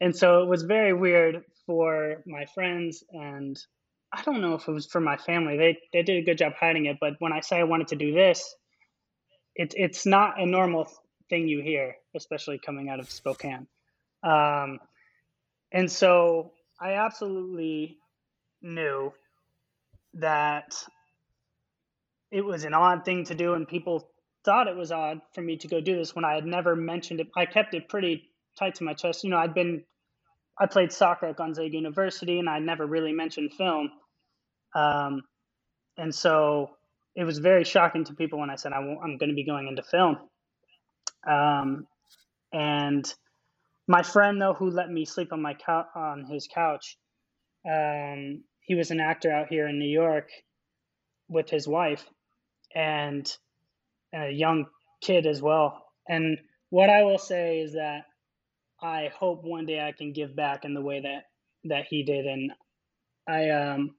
and 0.00 0.14
so 0.14 0.42
it 0.42 0.48
was 0.48 0.62
very 0.62 0.92
weird 0.92 1.44
for 1.66 2.22
my 2.26 2.44
friends 2.54 3.04
and 3.12 3.58
i 4.12 4.22
don't 4.22 4.40
know 4.40 4.54
if 4.54 4.66
it 4.68 4.72
was 4.72 4.86
for 4.86 5.00
my 5.00 5.16
family 5.16 5.56
they 5.56 5.78
they 5.92 6.02
did 6.02 6.22
a 6.22 6.24
good 6.24 6.38
job 6.38 6.52
hiding 6.58 6.86
it 6.86 6.96
but 7.00 7.14
when 7.18 7.32
i 7.32 7.40
say 7.40 7.58
i 7.58 7.64
wanted 7.64 7.88
to 7.88 7.96
do 7.96 8.12
this 8.12 8.54
it's 9.54 9.74
it's 9.76 10.06
not 10.06 10.40
a 10.40 10.46
normal 10.46 10.90
thing 11.28 11.48
you 11.48 11.60
hear 11.60 11.96
especially 12.14 12.58
coming 12.58 12.88
out 12.88 13.00
of 13.00 13.10
spokane 13.10 13.66
um, 14.22 14.80
and 15.72 15.90
so 15.90 16.52
I 16.80 16.94
absolutely 16.94 17.98
knew 18.62 19.12
that 20.14 20.74
it 22.30 22.44
was 22.44 22.64
an 22.64 22.74
odd 22.74 23.04
thing 23.04 23.24
to 23.24 23.34
do, 23.34 23.54
and 23.54 23.66
people 23.66 24.08
thought 24.44 24.68
it 24.68 24.76
was 24.76 24.92
odd 24.92 25.20
for 25.34 25.40
me 25.40 25.56
to 25.58 25.68
go 25.68 25.80
do 25.80 25.96
this 25.96 26.14
when 26.14 26.24
I 26.24 26.34
had 26.34 26.46
never 26.46 26.76
mentioned 26.76 27.20
it. 27.20 27.28
I 27.36 27.46
kept 27.46 27.74
it 27.74 27.88
pretty 27.88 28.30
tight 28.58 28.76
to 28.76 28.84
my 28.84 28.94
chest. 28.94 29.24
You 29.24 29.30
know, 29.30 29.38
I'd 29.38 29.54
been, 29.54 29.84
I 30.58 30.66
played 30.66 30.92
soccer 30.92 31.26
at 31.26 31.36
Gonzaga 31.36 31.74
University, 31.74 32.38
and 32.38 32.48
I 32.48 32.58
never 32.58 32.86
really 32.86 33.12
mentioned 33.12 33.52
film. 33.54 33.90
Um, 34.74 35.22
and 35.96 36.14
so 36.14 36.70
it 37.14 37.24
was 37.24 37.38
very 37.38 37.64
shocking 37.64 38.04
to 38.04 38.14
people 38.14 38.38
when 38.38 38.50
I 38.50 38.56
said 38.56 38.72
I 38.72 38.78
am 38.78 39.18
going 39.18 39.30
to 39.30 39.34
be 39.34 39.44
going 39.44 39.68
into 39.68 39.82
film. 39.82 40.18
Um, 41.28 41.86
and 42.52 43.12
my 43.86 44.02
friend 44.02 44.40
though 44.40 44.54
who 44.54 44.70
let 44.70 44.90
me 44.90 45.04
sleep 45.04 45.32
on 45.32 45.42
my 45.42 45.54
co- 45.54 45.86
on 45.94 46.24
his 46.24 46.48
couch 46.52 46.96
um, 47.68 48.42
he 48.60 48.74
was 48.74 48.90
an 48.90 49.00
actor 49.00 49.32
out 49.32 49.48
here 49.48 49.66
in 49.66 49.78
new 49.78 49.88
york 49.88 50.28
with 51.28 51.50
his 51.50 51.68
wife 51.68 52.04
and 52.74 53.36
a 54.14 54.30
young 54.30 54.66
kid 55.02 55.26
as 55.26 55.42
well 55.42 55.82
and 56.08 56.38
what 56.70 56.90
i 56.90 57.02
will 57.02 57.18
say 57.18 57.60
is 57.60 57.72
that 57.72 58.04
i 58.82 59.10
hope 59.18 59.44
one 59.44 59.66
day 59.66 59.80
i 59.80 59.92
can 59.92 60.12
give 60.12 60.34
back 60.34 60.64
in 60.64 60.74
the 60.74 60.80
way 60.80 61.00
that 61.00 61.24
that 61.64 61.86
he 61.88 62.02
did 62.02 62.26
and 62.26 62.52
i 63.28 63.50
um 63.50 63.90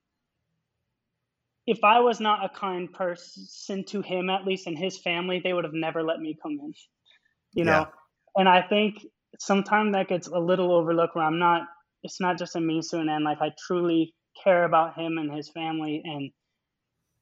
if 1.68 1.84
i 1.84 2.00
was 2.00 2.20
not 2.20 2.44
a 2.44 2.50
kind 2.50 2.92
person 2.92 3.84
to 3.84 4.02
him 4.02 4.30
at 4.30 4.46
least 4.46 4.68
and 4.68 4.78
his 4.78 4.98
family 4.98 5.42
they 5.44 5.54
would 5.54 5.65
have 5.65 5.74
never 5.74 6.04
let 6.04 6.20
me 6.20 6.38
come 6.42 6.58
in 6.63 6.74
you 7.54 7.65
know 7.65 7.72
yeah. 7.72 7.86
and 8.36 8.48
i 8.48 8.62
think 8.62 9.04
sometimes 9.38 9.94
that 9.94 10.08
gets 10.08 10.28
a 10.28 10.39
little 10.39 10.72
overlooked 10.72 11.15
where 11.15 11.26
I'm 11.26 11.39
not 11.39 11.63
it's 12.02 12.22
not 12.22 12.38
just 12.38 12.56
a 12.56 12.62
means 12.62 12.89
to 12.89 13.00
an 13.00 13.10
end. 13.10 13.26
Like 13.26 13.42
I 13.42 13.52
truly 13.68 14.13
care 14.42 14.63
about 14.63 14.98
him 14.98 15.18
and 15.18 15.32
his 15.32 15.50
family 15.50 16.02
and 16.04 16.32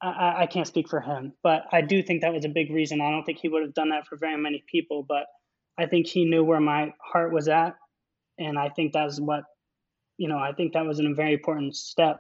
I, 0.02 0.44
I 0.44 0.46
can't 0.46 0.68
speak 0.68 0.88
for 0.88 1.02
him, 1.02 1.34
but 1.42 1.64
I 1.72 1.82
do 1.82 2.04
think 2.04 2.22
that 2.22 2.34
was 2.34 2.46
a 2.46 2.50
big 2.50 2.72
reason. 2.72 3.02
I 3.02 3.10
don't 3.10 3.24
think 3.24 3.40
he 3.40 3.50
would 3.50 3.64
have 3.64 3.74
done 3.74 3.90
that 3.90 4.06
for 4.06 4.16
very 4.16 4.38
many 4.38 4.64
people, 4.72 5.04
but 5.08 5.26
I 5.78 5.86
think 5.86 6.08
he 6.08 6.26
knew 6.26 6.44
where 6.44 6.60
my 6.60 6.94
heart 7.02 7.34
was 7.34 7.48
at. 7.48 7.76
And 8.40 8.58
I 8.58 8.70
think 8.70 8.94
that's 8.94 9.20
what, 9.20 9.44
you 10.18 10.28
know, 10.28 10.38
I 10.38 10.54
think 10.54 10.74
that 10.74 10.86
was 10.86 11.00
a 11.00 11.14
very 11.14 11.34
important 11.34 11.76
step 11.76 12.20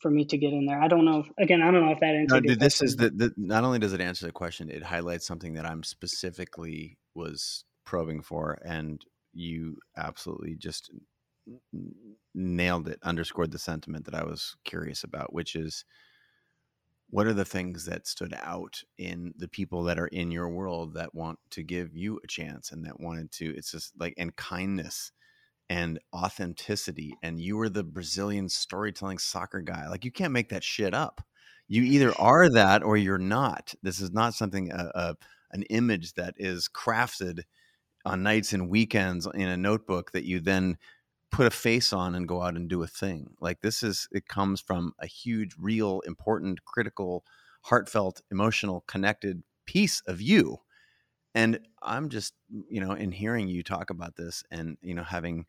for 0.00 0.10
me 0.10 0.24
to 0.26 0.36
get 0.38 0.52
in 0.52 0.66
there. 0.66 0.80
I 0.80 0.88
don't 0.88 1.04
know. 1.04 1.20
If, 1.20 1.26
again, 1.38 1.62
I 1.62 1.70
don't 1.70 1.84
know 1.84 1.92
if 1.92 2.00
that 2.00 2.14
answered. 2.14 2.44
No, 2.44 2.54
this 2.54 2.82
is 2.82 2.96
the, 2.96 3.10
the. 3.10 3.32
Not 3.36 3.64
only 3.64 3.78
does 3.78 3.92
it 3.92 4.00
answer 4.00 4.26
the 4.26 4.32
question, 4.32 4.70
it 4.70 4.82
highlights 4.82 5.26
something 5.26 5.54
that 5.54 5.66
I'm 5.66 5.82
specifically 5.82 6.98
was 7.14 7.64
probing 7.86 8.22
for, 8.22 8.58
and 8.64 9.02
you 9.32 9.78
absolutely 9.96 10.56
just 10.56 10.90
nailed 12.34 12.88
it, 12.88 12.98
underscored 13.02 13.52
the 13.52 13.58
sentiment 13.58 14.04
that 14.06 14.14
I 14.14 14.24
was 14.24 14.56
curious 14.64 15.04
about, 15.04 15.32
which 15.32 15.54
is 15.54 15.84
what 17.14 17.28
are 17.28 17.32
the 17.32 17.44
things 17.44 17.84
that 17.84 18.08
stood 18.08 18.34
out 18.42 18.82
in 18.98 19.32
the 19.38 19.46
people 19.46 19.84
that 19.84 20.00
are 20.00 20.08
in 20.08 20.32
your 20.32 20.48
world 20.48 20.94
that 20.94 21.14
want 21.14 21.38
to 21.48 21.62
give 21.62 21.94
you 21.94 22.20
a 22.24 22.26
chance 22.26 22.72
and 22.72 22.84
that 22.84 22.98
wanted 22.98 23.30
to 23.30 23.54
it's 23.56 23.70
just 23.70 23.92
like 24.00 24.14
and 24.18 24.34
kindness 24.34 25.12
and 25.70 26.00
authenticity 26.12 27.14
and 27.22 27.40
you 27.40 27.56
were 27.56 27.68
the 27.68 27.84
brazilian 27.84 28.48
storytelling 28.48 29.18
soccer 29.18 29.60
guy 29.60 29.88
like 29.88 30.04
you 30.04 30.10
can't 30.10 30.32
make 30.32 30.48
that 30.48 30.64
shit 30.64 30.92
up. 30.92 31.20
You 31.68 31.82
either 31.82 32.12
are 32.20 32.50
that 32.50 32.82
or 32.82 32.96
you're 32.96 33.16
not. 33.16 33.72
This 33.80 34.00
is 34.00 34.10
not 34.10 34.34
something 34.34 34.72
a, 34.72 34.90
a 34.94 35.16
an 35.52 35.62
image 35.70 36.14
that 36.14 36.34
is 36.36 36.68
crafted 36.68 37.42
on 38.04 38.24
nights 38.24 38.52
and 38.52 38.68
weekends 38.68 39.28
in 39.34 39.48
a 39.48 39.56
notebook 39.56 40.10
that 40.10 40.24
you 40.24 40.40
then 40.40 40.76
put 41.34 41.46
a 41.46 41.50
face 41.50 41.92
on 41.92 42.14
and 42.14 42.28
go 42.28 42.42
out 42.42 42.54
and 42.54 42.68
do 42.68 42.84
a 42.84 42.86
thing. 42.86 43.34
Like 43.40 43.60
this 43.60 43.82
is 43.82 44.06
it 44.12 44.28
comes 44.28 44.60
from 44.60 44.92
a 45.00 45.06
huge, 45.06 45.56
real, 45.58 46.00
important, 46.06 46.64
critical, 46.64 47.24
heartfelt, 47.62 48.20
emotional, 48.30 48.84
connected 48.86 49.42
piece 49.66 50.00
of 50.06 50.22
you. 50.22 50.58
And 51.34 51.58
I'm 51.82 52.08
just, 52.08 52.34
you 52.68 52.80
know, 52.80 52.92
in 52.92 53.10
hearing 53.10 53.48
you 53.48 53.64
talk 53.64 53.90
about 53.90 54.14
this 54.14 54.44
and, 54.52 54.76
you 54.80 54.94
know, 54.94 55.02
having 55.02 55.46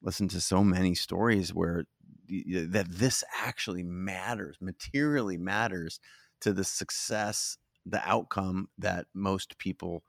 listened 0.00 0.30
to 0.30 0.40
so 0.40 0.64
many 0.64 0.94
stories 0.94 1.52
where 1.52 1.84
that 2.28 2.86
this 2.88 3.22
actually 3.38 3.82
matters, 3.82 4.56
materially 4.62 5.36
matters 5.36 6.00
to 6.40 6.54
the 6.54 6.64
success, 6.64 7.58
the 7.84 8.00
outcome 8.08 8.68
that 8.78 9.04
most 9.12 9.58
people 9.58 10.04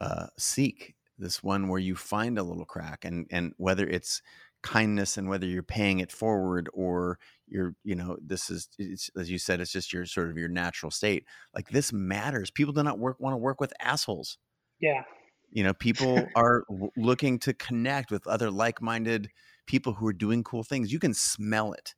uh, 0.00 0.26
seek 0.38 0.94
this 1.18 1.42
one 1.42 1.68
where 1.68 1.80
you 1.80 1.94
find 1.94 2.38
a 2.38 2.42
little 2.42 2.64
crack 2.64 3.04
and 3.04 3.26
and 3.30 3.52
whether 3.56 3.86
it's 3.86 4.22
kindness 4.62 5.18
and 5.18 5.28
whether 5.28 5.46
you're 5.46 5.62
paying 5.62 6.00
it 6.00 6.10
forward 6.10 6.70
or 6.72 7.18
you're 7.46 7.74
you 7.84 7.94
know 7.94 8.16
this 8.24 8.48
is 8.48 8.68
it's 8.78 9.10
as 9.16 9.30
you 9.30 9.38
said 9.38 9.60
it's 9.60 9.70
just 9.70 9.92
your 9.92 10.06
sort 10.06 10.30
of 10.30 10.38
your 10.38 10.48
natural 10.48 10.90
state 10.90 11.26
like 11.54 11.68
this 11.68 11.92
matters. 11.92 12.50
People 12.50 12.72
do 12.72 12.82
not 12.82 12.98
work 12.98 13.20
want 13.20 13.34
to 13.34 13.38
work 13.38 13.60
with 13.60 13.72
assholes. 13.80 14.38
Yeah. 14.80 15.02
You 15.50 15.64
know 15.64 15.74
people 15.74 16.26
are 16.34 16.64
looking 16.96 17.38
to 17.40 17.52
connect 17.52 18.10
with 18.10 18.26
other 18.26 18.50
like-minded 18.50 19.28
people 19.66 19.92
who 19.92 20.06
are 20.06 20.14
doing 20.14 20.42
cool 20.42 20.64
things. 20.64 20.92
You 20.92 20.98
can 20.98 21.14
smell 21.14 21.72
it. 21.72 21.94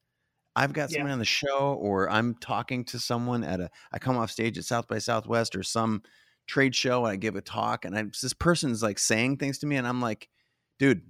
I've 0.57 0.73
got 0.73 0.91
someone 0.91 1.09
yeah. 1.09 1.13
on 1.13 1.19
the 1.19 1.27
show 1.27 1.79
or 1.79 2.09
i'm 2.09 2.35
talking 2.41 2.83
to 2.87 2.99
someone 2.99 3.45
at 3.45 3.61
a 3.61 3.69
i 3.93 3.99
come 3.99 4.17
off 4.17 4.31
stage 4.31 4.57
at 4.57 4.65
south 4.65 4.89
by 4.89 4.97
southwest 4.99 5.55
or 5.55 5.63
some 5.63 6.03
trade 6.47 6.75
show 6.75 7.05
and 7.05 7.13
I 7.13 7.17
give 7.17 7.37
a 7.37 7.41
talk 7.41 7.85
and 7.85 7.97
I 7.97 8.05
this 8.23 8.33
person's 8.33 8.83
like 8.83 8.99
saying 8.99 9.39
things 9.39 9.59
to 9.59 9.67
me 9.67 9.77
and 9.77 9.87
I'm 9.87 10.01
like, 10.01 10.29
dude, 10.79 11.03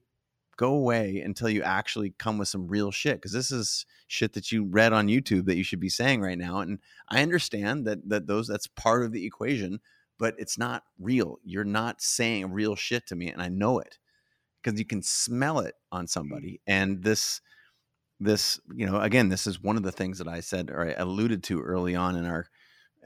go 0.57 0.73
away 0.73 1.21
until 1.21 1.51
you 1.51 1.63
actually 1.63 2.15
come 2.19 2.39
with 2.39 2.49
some 2.49 2.67
real 2.67 2.91
shit 2.91 3.17
because 3.17 3.33
this 3.33 3.51
is 3.51 3.85
shit 4.07 4.33
that 4.33 4.51
you 4.51 4.65
read 4.65 4.91
on 4.91 5.07
youtube 5.07 5.45
that 5.45 5.57
you 5.57 5.63
should 5.63 5.81
be 5.81 5.91
saying 5.91 6.23
right 6.23 6.39
now 6.39 6.61
and 6.61 6.79
i 7.11 7.21
understand 7.21 7.87
that 7.87 8.09
that 8.09 8.27
those 8.27 8.49
that's 8.49 8.67
part 8.67 9.03
of 9.03 9.13
the 9.13 9.27
equation 9.27 9.79
but 10.19 10.35
it's 10.39 10.59
not 10.59 10.85
real. 10.99 11.39
You're 11.45 11.65
not 11.65 12.01
saying 12.01 12.51
real 12.53 12.75
shit 12.75 13.07
to 13.09 13.17
me 13.17 13.29
and 13.29 13.43
i 13.43 13.49
know 13.49 13.79
it 13.79 13.99
because 14.63 14.79
you 14.79 14.85
can 14.85 15.03
smell 15.03 15.61
it 15.61 15.75
on 15.93 16.07
mm. 16.07 16.09
somebody 16.09 16.61
and 16.67 17.03
this 17.03 17.41
this 18.19 18.59
you 18.75 18.87
know 18.87 19.01
again 19.01 19.29
this 19.29 19.47
is 19.47 19.63
one 19.63 19.77
of 19.77 19.83
the 19.83 19.93
things 19.93 20.17
that 20.19 20.29
i 20.29 20.41
said 20.41 20.71
or 20.71 20.89
i 20.89 20.93
alluded 20.93 21.43
to 21.43 21.61
early 21.61 21.95
on 21.95 22.17
in 22.17 22.25
our 22.25 22.47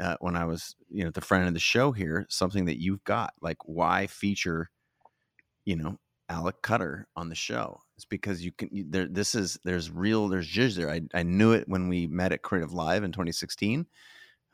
uh, 0.00 0.16
when 0.20 0.36
i 0.36 0.44
was 0.44 0.74
you 0.88 1.04
know 1.04 1.10
the 1.10 1.20
friend 1.20 1.46
of 1.46 1.54
the 1.54 1.60
show 1.60 1.92
here 1.92 2.26
something 2.28 2.64
that 2.64 2.80
you've 2.80 3.04
got 3.04 3.32
like 3.40 3.58
why 3.64 4.06
feature 4.06 4.70
you 5.64 5.76
know 5.76 5.98
Alec 6.28 6.62
Cutter 6.62 7.08
on 7.16 7.28
the 7.28 7.34
show. 7.34 7.80
It's 7.96 8.04
because 8.04 8.44
you 8.44 8.52
can. 8.52 8.68
You, 8.70 8.84
there, 8.88 9.08
this 9.08 9.34
is 9.34 9.58
there's 9.64 9.90
real. 9.90 10.28
There's 10.28 10.48
jizz 10.48 10.76
there. 10.76 10.88
I, 10.88 11.00
I 11.12 11.24
knew 11.24 11.50
it 11.50 11.64
when 11.66 11.88
we 11.88 12.06
met 12.06 12.30
at 12.30 12.42
Creative 12.42 12.72
Live 12.72 13.02
in 13.02 13.10
2016. 13.10 13.84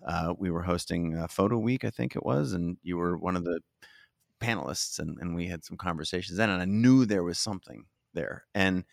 Uh, 0.05 0.35
we 0.39 0.51
were 0.51 0.63
hosting 0.63 1.27
Photo 1.29 1.59
Week, 1.59 1.85
I 1.85 1.91
think 1.91 2.17
it 2.17 2.25
was, 2.25 2.53
and 2.53 2.77
you 2.83 2.97
were 2.97 3.17
one 3.17 3.37
of 3.37 3.45
the 3.45 3.61
panelists, 4.41 4.99
and, 4.99 5.17
and 5.21 5.35
we 5.35 5.49
had 5.49 5.65
some 5.65 5.77
conversations 5.77 6.39
then, 6.39 6.51
and 6.51 6.61
I 6.61 6.67
knew 6.67 7.05
there 7.05 7.23
was 7.23 7.39
something 7.39 7.87
there. 8.15 8.45
And 8.55 8.85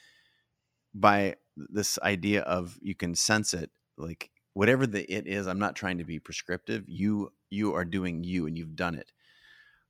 by 0.94 1.36
this 1.56 2.00
idea 2.00 2.42
of 2.42 2.78
you 2.82 2.96
can 2.96 3.16
sense 3.16 3.54
it, 3.54 3.70
like 3.98 4.30
whatever 4.54 4.88
the 4.88 5.04
it 5.12 5.28
is, 5.28 5.48
I'm 5.48 5.60
not 5.60 5.76
trying 5.76 5.98
to 6.00 6.04
be 6.04 6.20
prescriptive. 6.20 6.84
You 6.88 7.32
you 7.50 7.74
are 7.76 7.86
doing 7.86 8.24
you, 8.24 8.48
and 8.48 8.58
you've 8.58 8.76
done 8.76 8.96
it 8.96 9.12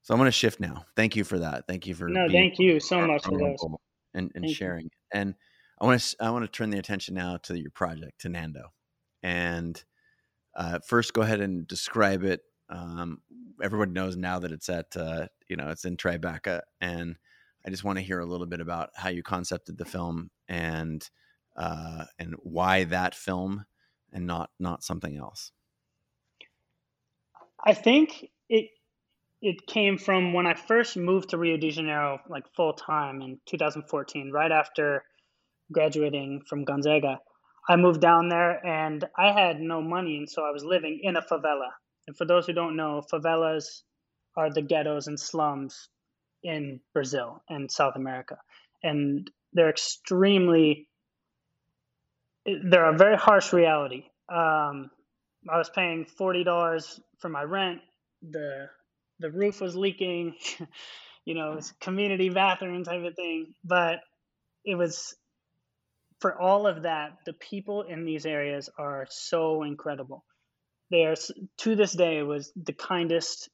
so 0.03 0.13
I'm 0.13 0.19
going 0.19 0.27
to 0.27 0.31
shift 0.31 0.59
now. 0.59 0.85
Thank 0.97 1.15
you 1.15 1.23
for 1.23 1.39
that. 1.39 1.65
Thank 1.65 1.87
you 1.87 1.95
for 1.95 2.09
no. 2.09 2.27
Thank 2.29 2.59
you 2.59 2.79
so 2.79 3.07
much 3.07 3.23
for 3.23 3.37
this 3.37 3.63
and, 4.13 4.29
and 4.35 4.49
sharing. 4.49 4.83
You. 4.85 4.89
And 5.13 5.35
I 5.79 5.85
want 5.85 5.99
to 5.99 6.15
I 6.19 6.29
want 6.29 6.43
to 6.43 6.51
turn 6.51 6.69
the 6.69 6.77
attention 6.77 7.15
now 7.15 7.37
to 7.43 7.57
your 7.57 7.71
project 7.71 8.19
to 8.21 8.29
Nando, 8.29 8.73
and 9.23 9.81
uh, 10.55 10.79
first 10.85 11.13
go 11.13 11.21
ahead 11.21 11.39
and 11.39 11.65
describe 11.65 12.23
it. 12.23 12.41
Um, 12.69 13.19
everybody 13.63 13.91
knows 13.91 14.17
now 14.17 14.39
that 14.39 14.51
it's 14.51 14.67
at 14.67 14.95
uh, 14.97 15.27
you 15.47 15.55
know 15.55 15.69
it's 15.69 15.85
in 15.85 15.95
Tribeca, 15.95 16.61
and 16.81 17.15
I 17.65 17.69
just 17.69 17.85
want 17.85 17.97
to 17.97 18.03
hear 18.03 18.19
a 18.19 18.25
little 18.25 18.47
bit 18.47 18.59
about 18.59 18.89
how 18.95 19.07
you 19.07 19.23
concepted 19.23 19.77
the 19.77 19.85
film 19.85 20.31
and 20.49 21.09
uh, 21.55 22.05
and 22.19 22.35
why 22.39 22.83
that 22.83 23.15
film 23.15 23.63
and 24.13 24.27
not 24.27 24.49
not 24.59 24.83
something 24.83 25.17
else. 25.17 25.51
I 27.65 27.73
think 27.73 28.29
it 28.49 28.69
it 29.41 29.67
came 29.67 29.97
from 29.97 30.33
when 30.33 30.47
I 30.47 30.53
first 30.53 30.95
moved 30.95 31.29
to 31.31 31.37
Rio 31.37 31.57
de 31.57 31.71
Janeiro, 31.71 32.19
like 32.29 32.45
full 32.55 32.73
time 32.73 33.21
in 33.21 33.39
2014, 33.45 34.31
right 34.31 34.51
after 34.51 35.03
graduating 35.71 36.43
from 36.47 36.63
Gonzaga. 36.63 37.19
I 37.67 37.75
moved 37.75 38.01
down 38.01 38.29
there 38.29 38.65
and 38.65 39.03
I 39.17 39.31
had 39.31 39.59
no 39.59 39.81
money, 39.81 40.17
and 40.17 40.29
so 40.29 40.45
I 40.45 40.51
was 40.51 40.63
living 40.63 40.99
in 41.03 41.15
a 41.15 41.21
favela. 41.21 41.71
And 42.07 42.17
for 42.17 42.25
those 42.25 42.45
who 42.45 42.53
don't 42.53 42.75
know, 42.75 43.01
favelas 43.11 43.83
are 44.35 44.51
the 44.51 44.61
ghettos 44.61 45.07
and 45.07 45.19
slums 45.19 45.89
in 46.43 46.81
Brazil 46.93 47.41
and 47.49 47.71
South 47.71 47.95
America. 47.95 48.37
And 48.81 49.29
they're 49.53 49.69
extremely, 49.69 50.87
they're 52.45 52.93
a 52.93 52.97
very 52.97 53.17
harsh 53.17 53.53
reality. 53.53 54.05
Um, 54.29 54.89
I 55.49 55.57
was 55.57 55.69
paying 55.69 56.05
$40 56.19 56.99
for 57.19 57.29
my 57.29 57.43
rent. 57.43 57.81
The 58.21 58.69
the 59.19 59.31
roof 59.31 59.61
was 59.61 59.75
leaking, 59.75 60.35
you 61.25 61.35
know, 61.35 61.59
community 61.79 62.29
bathroom 62.29 62.83
type 62.83 63.03
of 63.03 63.15
thing. 63.15 63.53
But 63.63 63.99
it 64.65 64.75
was 64.75 65.15
for 66.19 66.39
all 66.39 66.67
of 66.67 66.83
that, 66.83 67.17
the 67.25 67.33
people 67.33 67.83
in 67.83 68.05
these 68.05 68.25
areas 68.25 68.69
are 68.77 69.07
so 69.09 69.63
incredible. 69.63 70.23
They 70.89 71.05
are 71.05 71.15
to 71.59 71.75
this 71.75 71.93
day 71.93 72.23
was 72.23 72.51
the 72.55 72.73
kindest, 72.73 73.49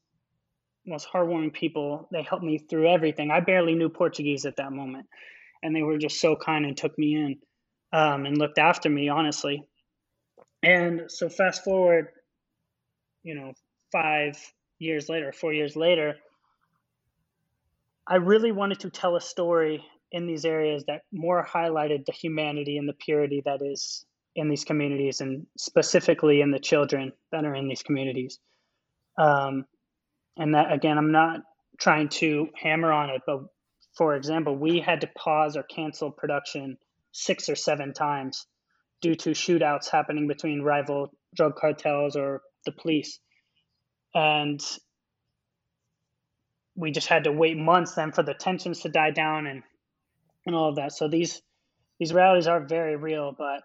most 0.86 1.08
heartwarming 1.12 1.54
people. 1.54 2.08
They 2.12 2.22
helped 2.22 2.44
me 2.44 2.60
through 2.60 2.90
everything. 2.90 3.32
I 3.32 3.40
barely 3.40 3.76
knew 3.76 3.90
Portuguese 3.90 4.46
at 4.46 4.58
that 4.58 4.72
moment, 4.72 5.08
and 5.64 5.76
they 5.76 5.84
were 5.84 5.98
just 5.98 6.20
so 6.20 6.36
kind 6.36 6.66
and 6.66 6.78
took 6.78 6.98
me 6.98 7.16
in 7.16 7.38
um, 7.92 8.26
and 8.26 8.38
looked 8.38 8.58
after 8.58 8.90
me 8.90 9.10
honestly. 9.10 9.64
And 10.62 11.04
so 11.08 11.30
fast 11.30 11.64
forward, 11.64 12.08
you 13.24 13.36
know, 13.36 13.54
five 13.92 14.38
years 14.78 15.10
later, 15.10 15.32
four 15.32 15.54
years 15.54 15.76
later, 15.76 16.16
I 18.08 18.16
really 18.16 18.52
wanted 18.52 18.80
to 18.82 18.90
tell 18.90 19.16
a 19.16 19.22
story 19.22 19.84
in 20.12 20.26
these 20.26 20.46
areas 20.46 20.84
that 20.88 21.04
more 21.12 21.46
highlighted 21.46 22.06
the 22.06 22.12
humanity 22.12 22.78
and 22.78 22.90
the 22.90 22.94
purity 22.94 23.44
that 23.46 23.62
is 23.62 24.06
in 24.36 24.50
these 24.50 24.64
communities 24.64 25.22
and 25.22 25.46
specifically 25.58 26.42
in 26.42 26.52
the 26.52 26.60
children 26.60 27.12
that 27.32 27.46
are 27.46 27.56
in 27.56 27.68
these 27.68 27.84
communities. 27.84 28.40
Um, 29.18 29.66
and 30.38 30.56
that, 30.56 30.72
again, 30.72 30.98
I'm 30.98 31.12
not 31.12 31.42
trying 31.80 32.10
to 32.10 32.50
hammer 32.56 32.92
on 32.92 33.10
it, 33.10 33.22
but 33.26 33.42
for 33.96 34.16
example, 34.16 34.56
we 34.56 34.80
had 34.80 35.02
to 35.02 35.08
pause 35.16 35.56
or 35.58 35.64
cancel 35.64 36.10
production 36.10 36.78
six 37.12 37.50
or 37.50 37.56
seven 37.56 37.94
times 37.94 38.46
due 39.02 39.16
to 39.16 39.32
shootouts 39.32 39.90
happening 39.90 40.28
between 40.28 40.62
rival 40.62 41.12
drug 41.36 41.56
cartels 41.56 42.16
or 42.16 42.42
the 42.66 42.72
police 42.72 43.20
and 44.14 44.62
we 46.76 46.92
just 46.92 47.08
had 47.08 47.26
to 47.26 47.32
wait 47.32 47.58
months 47.58 47.94
then 47.96 48.12
for 48.12 48.24
the 48.24 48.34
tensions 48.34 48.82
to 48.82 48.90
die 48.90 49.12
down 49.12 49.48
and 49.48 49.64
and 50.46 50.56
all 50.56 50.70
of 50.70 50.78
that. 50.78 50.94
So 50.94 51.08
these 51.08 51.42
these 52.00 52.14
realities 52.14 52.48
are 52.48 52.66
very 52.66 52.96
real, 52.96 53.34
but 53.38 53.62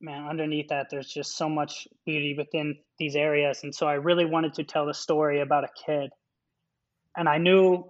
man, 0.00 0.26
underneath 0.26 0.68
that, 0.68 0.88
there's 0.90 1.08
just 1.08 1.36
so 1.36 1.48
much 1.48 1.86
beauty 2.04 2.34
within 2.36 2.76
these 2.98 3.14
areas. 3.14 3.60
And 3.62 3.74
so 3.74 3.86
I 3.86 3.94
really 3.94 4.24
wanted 4.24 4.54
to 4.54 4.64
tell 4.64 4.86
the 4.86 4.94
story 4.94 5.40
about 5.40 5.64
a 5.64 5.68
kid, 5.86 6.10
and 7.16 7.28
I 7.28 7.38
knew 7.38 7.84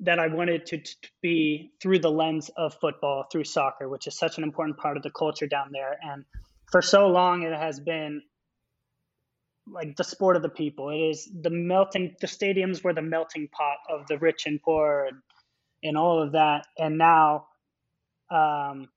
that 0.00 0.18
I 0.18 0.28
wanted 0.28 0.66
to, 0.66 0.78
to 0.78 1.08
be 1.22 1.72
through 1.80 1.98
the 1.98 2.10
lens 2.10 2.50
of 2.56 2.74
football, 2.80 3.26
through 3.30 3.44
soccer, 3.44 3.88
which 3.88 4.06
is 4.06 4.16
such 4.16 4.38
an 4.38 4.44
important 4.44 4.78
part 4.78 4.96
of 4.96 5.02
the 5.02 5.10
culture 5.10 5.46
down 5.46 5.70
there. 5.72 5.96
And 6.02 6.24
for 6.70 6.82
so 6.82 7.08
long, 7.08 7.42
it 7.42 7.52
has 7.52 7.80
been 7.80 8.22
like 9.66 9.96
the 9.96 10.04
sport 10.04 10.36
of 10.36 10.42
the 10.42 10.48
people. 10.48 10.90
It 10.90 11.10
is 11.10 11.30
the 11.42 11.50
melting. 11.50 12.16
The 12.20 12.26
stadiums 12.26 12.82
were 12.82 12.94
the 12.94 13.02
melting 13.02 13.48
pot 13.48 13.76
of 13.88 14.06
the 14.06 14.18
rich 14.18 14.46
and 14.46 14.60
poor, 14.62 15.06
and, 15.08 15.18
and 15.82 15.96
all 15.96 16.22
of 16.22 16.32
that. 16.32 16.66
And 16.78 16.98
now, 16.98 17.46
um, 18.30 18.88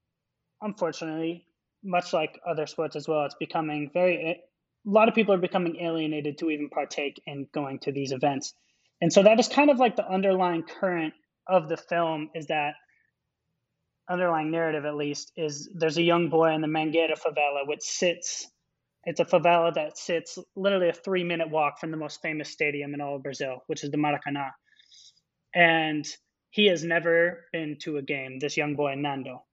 unfortunately, 0.62 1.46
much 1.84 2.14
like 2.14 2.40
other 2.48 2.66
sports 2.66 2.96
as 2.96 3.08
well, 3.08 3.26
it's 3.26 3.36
becoming 3.40 3.92
very. 3.94 4.42
A 4.86 4.90
lot 4.90 5.08
of 5.08 5.16
people 5.16 5.34
are 5.34 5.40
becoming 5.40 5.78
alienated 5.80 6.40
to 6.40 6.50
even 6.50 6.70
partake 6.70 7.22
in 7.26 7.48
going 7.54 7.80
to 7.80 7.92
these 7.92 8.12
events, 8.12 8.54
and 9.04 9.12
so 9.12 9.22
that 9.22 9.38
is 9.38 9.50
kind 9.50 9.70
of 9.70 9.80
like 9.80 9.98
the 9.98 10.10
underlying 10.10 10.64
current 10.64 11.14
of 11.46 11.68
the 11.68 11.76
film. 11.76 12.30
Is 12.34 12.48
that 12.48 12.76
underlying 14.10 14.50
narrative, 14.50 14.86
at 14.86 14.96
least, 14.96 15.34
is 15.36 15.70
there's 15.76 15.98
a 15.98 16.02
young 16.02 16.30
boy 16.30 16.54
in 16.54 16.62
the 16.62 16.68
Mangueira 16.68 17.20
favela, 17.20 17.68
which 17.68 17.82
sits 17.82 18.48
it's 19.04 19.20
a 19.20 19.26
favela 19.26 19.74
that 19.74 19.98
sits 19.98 20.40
literally 20.56 20.88
a 20.88 20.94
three 20.94 21.26
minute 21.26 21.50
walk 21.50 21.82
from 21.82 21.92
the 21.92 21.98
most 21.98 22.22
famous 22.22 22.50
stadium 22.50 22.94
in 22.94 23.02
all 23.02 23.18
of 23.18 23.24
Brazil, 23.24 23.62
which 23.68 23.84
is 23.84 23.92
the 23.92 23.98
Maracanã. 23.98 24.52
And 25.54 26.08
he 26.52 26.68
has 26.68 26.86
never 26.86 27.44
been 27.52 27.80
to 27.82 27.98
a 27.98 28.02
game, 28.02 28.40
this 28.40 28.56
young 28.56 28.76
boy, 28.76 28.96
Nando, 28.96 29.44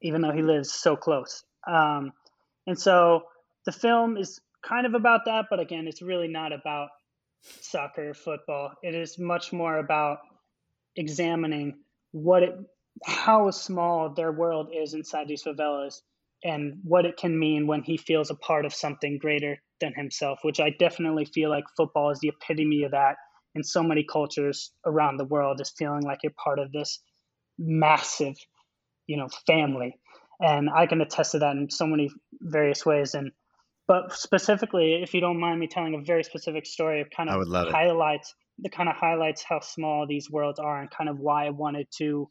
even 0.00 0.20
though 0.20 0.30
he 0.30 0.42
lives 0.42 0.72
so 0.72 0.94
close. 0.94 1.42
Um, 1.66 2.12
and 2.68 2.78
so 2.78 3.24
the 3.66 3.72
film 3.72 4.16
is 4.16 4.40
kind 4.62 4.86
of 4.86 4.94
about 4.94 5.22
that, 5.24 5.46
but 5.50 5.58
again, 5.58 5.88
it's 5.88 6.02
really 6.02 6.28
not 6.28 6.52
about 6.52 6.90
soccer, 7.60 8.14
football. 8.14 8.72
It 8.82 8.94
is 8.94 9.18
much 9.18 9.52
more 9.52 9.78
about 9.78 10.18
examining 10.96 11.78
what 12.12 12.42
it, 12.42 12.54
how 13.04 13.50
small 13.50 14.14
their 14.14 14.32
world 14.32 14.68
is 14.74 14.94
inside 14.94 15.28
these 15.28 15.42
favelas 15.42 16.00
and 16.44 16.78
what 16.84 17.06
it 17.06 17.16
can 17.16 17.38
mean 17.38 17.66
when 17.66 17.82
he 17.82 17.96
feels 17.96 18.30
a 18.30 18.34
part 18.34 18.66
of 18.66 18.74
something 18.74 19.18
greater 19.18 19.58
than 19.80 19.94
himself, 19.94 20.38
which 20.42 20.60
I 20.60 20.70
definitely 20.70 21.24
feel 21.24 21.50
like 21.50 21.64
football 21.76 22.10
is 22.10 22.20
the 22.20 22.28
epitome 22.28 22.84
of 22.84 22.92
that 22.92 23.16
in 23.54 23.64
so 23.64 23.82
many 23.82 24.04
cultures 24.04 24.72
around 24.84 25.16
the 25.16 25.24
world, 25.24 25.60
is 25.60 25.72
feeling 25.76 26.02
like 26.02 26.18
you're 26.22 26.32
part 26.42 26.58
of 26.58 26.72
this 26.72 27.00
massive, 27.58 28.34
you 29.06 29.16
know, 29.16 29.28
family. 29.46 29.96
And 30.40 30.68
I 30.68 30.86
can 30.86 31.00
attest 31.00 31.32
to 31.32 31.38
that 31.38 31.56
in 31.56 31.70
so 31.70 31.86
many 31.86 32.10
various 32.40 32.84
ways. 32.84 33.14
And 33.14 33.30
but 33.86 34.12
specifically, 34.12 35.02
if 35.02 35.14
you 35.14 35.20
don't 35.20 35.38
mind 35.38 35.60
me 35.60 35.66
telling 35.66 35.94
a 35.94 36.00
very 36.00 36.24
specific 36.24 36.66
story, 36.66 37.00
it 37.00 37.10
kind 37.14 37.28
of 37.28 37.46
highlights 37.70 38.34
the 38.58 38.68
kind 38.68 38.88
of 38.88 38.94
highlights 38.94 39.42
how 39.42 39.60
small 39.60 40.06
these 40.06 40.30
worlds 40.30 40.60
are 40.60 40.80
and 40.80 40.90
kind 40.90 41.10
of 41.10 41.18
why 41.18 41.46
I 41.46 41.50
wanted 41.50 41.88
to 41.98 42.30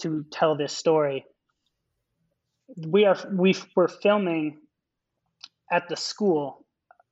to 0.00 0.24
tell 0.30 0.56
this 0.56 0.76
story. 0.76 1.24
We 2.76 3.04
are 3.04 3.16
we 3.32 3.54
were 3.76 3.88
filming 3.88 4.58
at 5.70 5.88
the 5.88 5.96
school 5.96 6.66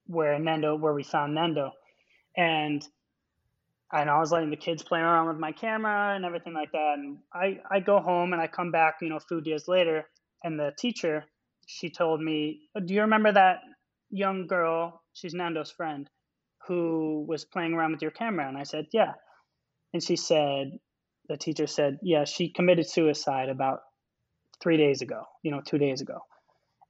where 0.06 0.38
Nando 0.38 0.76
where 0.76 0.94
we 0.94 1.02
found 1.04 1.34
Nando, 1.34 1.72
and 2.36 2.86
and 3.92 4.10
I 4.10 4.18
was 4.18 4.32
letting 4.32 4.50
the 4.50 4.56
kids 4.56 4.82
play 4.82 5.00
around 5.00 5.28
with 5.28 5.38
my 5.38 5.52
camera 5.52 6.14
and 6.14 6.24
everything 6.24 6.52
like 6.52 6.72
that. 6.72 6.94
And 6.98 7.18
I, 7.32 7.60
I 7.70 7.80
go 7.80 8.00
home 8.00 8.32
and 8.32 8.42
I 8.42 8.46
come 8.46 8.70
back, 8.70 8.96
you 9.00 9.08
know, 9.08 9.16
a 9.16 9.20
few 9.20 9.40
days 9.40 9.66
later, 9.66 10.06
and 10.44 10.58
the 10.58 10.72
teacher, 10.78 11.24
she 11.68 11.90
told 11.90 12.20
me, 12.20 12.62
Do 12.84 12.94
you 12.94 13.02
remember 13.02 13.30
that 13.30 13.58
young 14.10 14.46
girl? 14.46 15.02
She's 15.12 15.34
Nando's 15.34 15.70
friend 15.70 16.08
who 16.66 17.26
was 17.28 17.44
playing 17.44 17.74
around 17.74 17.92
with 17.92 18.02
your 18.02 18.10
camera. 18.10 18.48
And 18.48 18.56
I 18.56 18.62
said, 18.62 18.86
Yeah. 18.92 19.12
And 19.92 20.02
she 20.02 20.16
said, 20.16 20.70
The 21.28 21.36
teacher 21.36 21.66
said, 21.66 21.98
Yeah, 22.02 22.24
she 22.24 22.50
committed 22.50 22.88
suicide 22.88 23.50
about 23.50 23.80
three 24.62 24.78
days 24.78 25.02
ago, 25.02 25.24
you 25.42 25.50
know, 25.50 25.60
two 25.60 25.76
days 25.78 26.00
ago. 26.00 26.18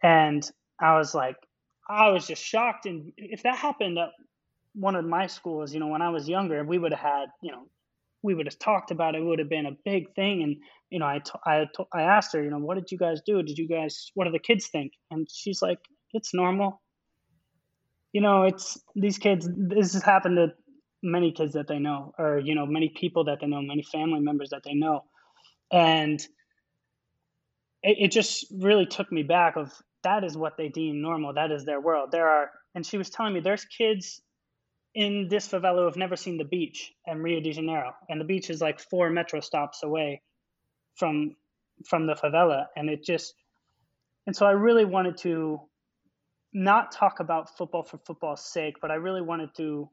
And 0.00 0.48
I 0.80 0.96
was 0.96 1.12
like, 1.12 1.36
I 1.90 2.10
was 2.10 2.26
just 2.26 2.42
shocked. 2.42 2.86
And 2.86 3.12
if 3.16 3.42
that 3.42 3.56
happened 3.56 3.98
at 3.98 4.10
one 4.74 4.94
of 4.94 5.04
my 5.04 5.26
schools, 5.26 5.74
you 5.74 5.80
know, 5.80 5.88
when 5.88 6.02
I 6.02 6.10
was 6.10 6.28
younger, 6.28 6.64
we 6.64 6.78
would 6.78 6.92
have 6.92 7.00
had, 7.00 7.26
you 7.42 7.50
know, 7.50 7.66
we 8.22 8.34
would 8.34 8.46
have 8.46 8.58
talked 8.58 8.90
about 8.90 9.14
it. 9.14 9.22
It 9.22 9.24
would 9.24 9.38
have 9.38 9.48
been 9.48 9.66
a 9.66 9.76
big 9.84 10.14
thing. 10.14 10.42
And, 10.42 10.56
you 10.90 10.98
know, 10.98 11.06
I, 11.06 11.18
t- 11.18 11.32
I, 11.46 11.66
t- 11.76 11.84
I 11.92 12.02
asked 12.02 12.32
her, 12.32 12.42
you 12.42 12.50
know, 12.50 12.58
what 12.58 12.76
did 12.76 12.90
you 12.90 12.98
guys 12.98 13.20
do? 13.24 13.42
Did 13.42 13.58
you 13.58 13.68
guys, 13.68 14.10
what 14.14 14.24
do 14.24 14.30
the 14.30 14.38
kids 14.38 14.68
think? 14.68 14.92
And 15.10 15.28
she's 15.30 15.62
like, 15.62 15.78
it's 16.12 16.34
normal 16.34 16.80
you 18.12 18.20
know, 18.20 18.44
it's 18.44 18.78
these 18.94 19.18
kids. 19.18 19.48
This 19.54 19.92
has 19.92 20.02
happened 20.02 20.36
to 20.36 20.48
many 21.02 21.32
kids 21.32 21.52
that 21.52 21.68
they 21.68 21.78
know, 21.78 22.12
or 22.18 22.38
you 22.38 22.54
know, 22.54 22.66
many 22.66 22.88
people 22.88 23.24
that 23.24 23.38
they 23.40 23.46
know, 23.46 23.60
many 23.62 23.82
family 23.82 24.20
members 24.20 24.50
that 24.50 24.62
they 24.64 24.74
know, 24.74 25.04
and 25.72 26.20
it, 27.82 27.96
it 28.00 28.12
just 28.12 28.46
really 28.58 28.86
took 28.86 29.12
me 29.12 29.22
back. 29.22 29.56
Of 29.56 29.72
that 30.04 30.24
is 30.24 30.36
what 30.36 30.56
they 30.56 30.68
deem 30.68 31.02
normal. 31.02 31.34
That 31.34 31.50
is 31.50 31.64
their 31.64 31.80
world. 31.80 32.10
There 32.10 32.28
are, 32.28 32.50
and 32.74 32.84
she 32.84 32.98
was 32.98 33.10
telling 33.10 33.34
me 33.34 33.40
there's 33.40 33.64
kids 33.66 34.20
in 34.98 35.28
this 35.28 35.46
favela 35.46 35.78
who 35.78 35.84
have 35.84 35.96
never 35.96 36.16
seen 36.16 36.38
the 36.38 36.44
beach 36.44 36.92
in 37.06 37.22
Rio 37.22 37.40
de 37.40 37.52
Janeiro, 37.52 37.94
and 38.08 38.20
the 38.20 38.24
beach 38.24 38.50
is 38.50 38.60
like 38.60 38.80
four 38.80 39.08
metro 39.10 39.38
stops 39.38 39.84
away 39.84 40.22
from 40.96 41.36
from 41.88 42.08
the 42.08 42.14
favela, 42.14 42.66
and 42.74 42.90
it 42.90 43.04
just, 43.04 43.32
and 44.26 44.34
so 44.34 44.44
I 44.44 44.50
really 44.50 44.84
wanted 44.84 45.16
to 45.18 45.60
not 46.52 46.90
talk 46.90 47.20
about 47.20 47.56
football 47.56 47.84
for 47.84 47.98
football's 47.98 48.44
sake, 48.44 48.74
but 48.82 48.90
I 48.90 48.96
really 48.96 49.22
wanted 49.22 49.50
to 49.58 49.88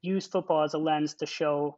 use 0.00 0.26
football 0.26 0.64
as 0.64 0.72
a 0.72 0.78
lens 0.78 1.12
to 1.16 1.26
show, 1.26 1.76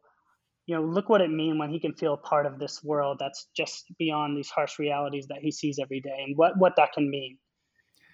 you 0.66 0.76
know, 0.76 0.84
look 0.84 1.08
what 1.08 1.20
it 1.20 1.32
means 1.32 1.58
when 1.58 1.70
he 1.70 1.80
can 1.80 1.94
feel 1.94 2.16
part 2.16 2.46
of 2.46 2.60
this 2.60 2.80
world 2.84 3.16
that's 3.18 3.48
just 3.56 3.86
beyond 3.98 4.36
these 4.36 4.50
harsh 4.50 4.78
realities 4.78 5.26
that 5.30 5.38
he 5.42 5.50
sees 5.50 5.80
every 5.80 6.00
day, 6.00 6.18
and 6.24 6.36
what 6.36 6.56
what 6.56 6.74
that 6.76 6.92
can 6.92 7.10
mean. 7.10 7.38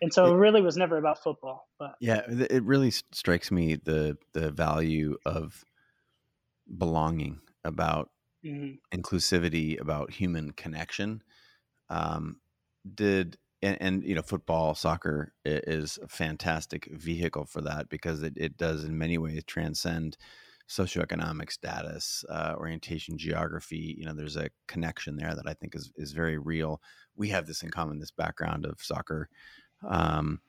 And 0.01 0.13
so 0.13 0.27
it, 0.27 0.31
it 0.31 0.37
really 0.37 0.63
was 0.63 0.77
never 0.77 0.97
about 0.97 1.23
football. 1.23 1.69
But 1.79 1.97
yeah, 2.01 2.23
it 2.29 2.63
really 2.63 2.91
strikes 2.91 3.51
me 3.51 3.77
the 3.77 4.17
the 4.33 4.51
value 4.51 5.17
of 5.25 5.65
belonging, 6.77 7.41
about 7.65 8.11
mm-hmm. 8.45 8.99
inclusivity, 8.99 9.81
about 9.81 10.13
human 10.13 10.53
connection. 10.53 11.23
Um, 11.89 12.41
did 12.95 13.39
and, 13.63 13.77
and, 13.81 14.05
you 14.05 14.15
know 14.15 14.23
football 14.23 14.75
soccer 14.75 15.33
is 15.45 15.99
a 16.03 16.09
fantastic 16.09 16.89
vehicle 16.93 17.45
for 17.45 17.61
that 17.63 17.89
because 17.89 18.23
it, 18.23 18.35
it 18.37 18.57
does 18.57 18.85
in 18.85 18.97
many 18.97 19.19
ways 19.19 19.43
transcend 19.45 20.17
socioeconomic 20.69 21.51
status 21.51 22.25
uh, 22.29 22.55
orientation 22.57 23.19
geography 23.19 23.97
you 23.99 24.05
know 24.05 24.15
there's 24.15 24.37
a 24.37 24.51
connection 24.69 25.17
there 25.17 25.35
that 25.35 25.49
i 25.49 25.55
think 25.55 25.75
is, 25.75 25.91
is 25.97 26.13
very 26.13 26.39
real 26.39 26.81
we 27.17 27.29
have 27.29 27.47
this 27.47 27.63
in 27.63 27.71
common 27.71 27.99
this 27.99 28.11
background 28.11 28.65
of 28.65 28.81
soccer 28.81 29.29
um, 29.87 30.41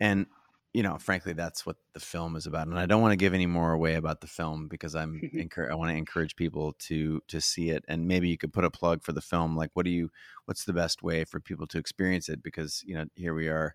and 0.00 0.26
you 0.74 0.82
know, 0.82 0.98
frankly, 0.98 1.32
that's 1.32 1.64
what 1.64 1.76
the 1.94 2.00
film 2.00 2.36
is 2.36 2.46
about. 2.46 2.68
And 2.68 2.78
I 2.78 2.86
don't 2.86 3.00
want 3.00 3.12
to 3.12 3.16
give 3.16 3.32
any 3.34 3.46
more 3.46 3.72
away 3.72 3.94
about 3.94 4.20
the 4.20 4.26
film 4.26 4.68
because 4.68 4.94
I'm 4.94 5.20
I 5.70 5.74
want 5.74 5.90
to 5.90 5.96
encourage 5.96 6.36
people 6.36 6.74
to 6.80 7.20
to 7.28 7.40
see 7.40 7.70
it. 7.70 7.84
And 7.88 8.06
maybe 8.06 8.28
you 8.28 8.38
could 8.38 8.52
put 8.52 8.64
a 8.64 8.70
plug 8.70 9.02
for 9.02 9.12
the 9.12 9.20
film. 9.20 9.56
Like, 9.56 9.70
what 9.74 9.84
do 9.84 9.90
you? 9.90 10.10
What's 10.44 10.64
the 10.64 10.72
best 10.72 11.02
way 11.02 11.24
for 11.24 11.40
people 11.40 11.66
to 11.68 11.78
experience 11.78 12.28
it? 12.28 12.42
Because 12.42 12.82
you 12.86 12.94
know, 12.94 13.06
here 13.16 13.34
we 13.34 13.48
are. 13.48 13.74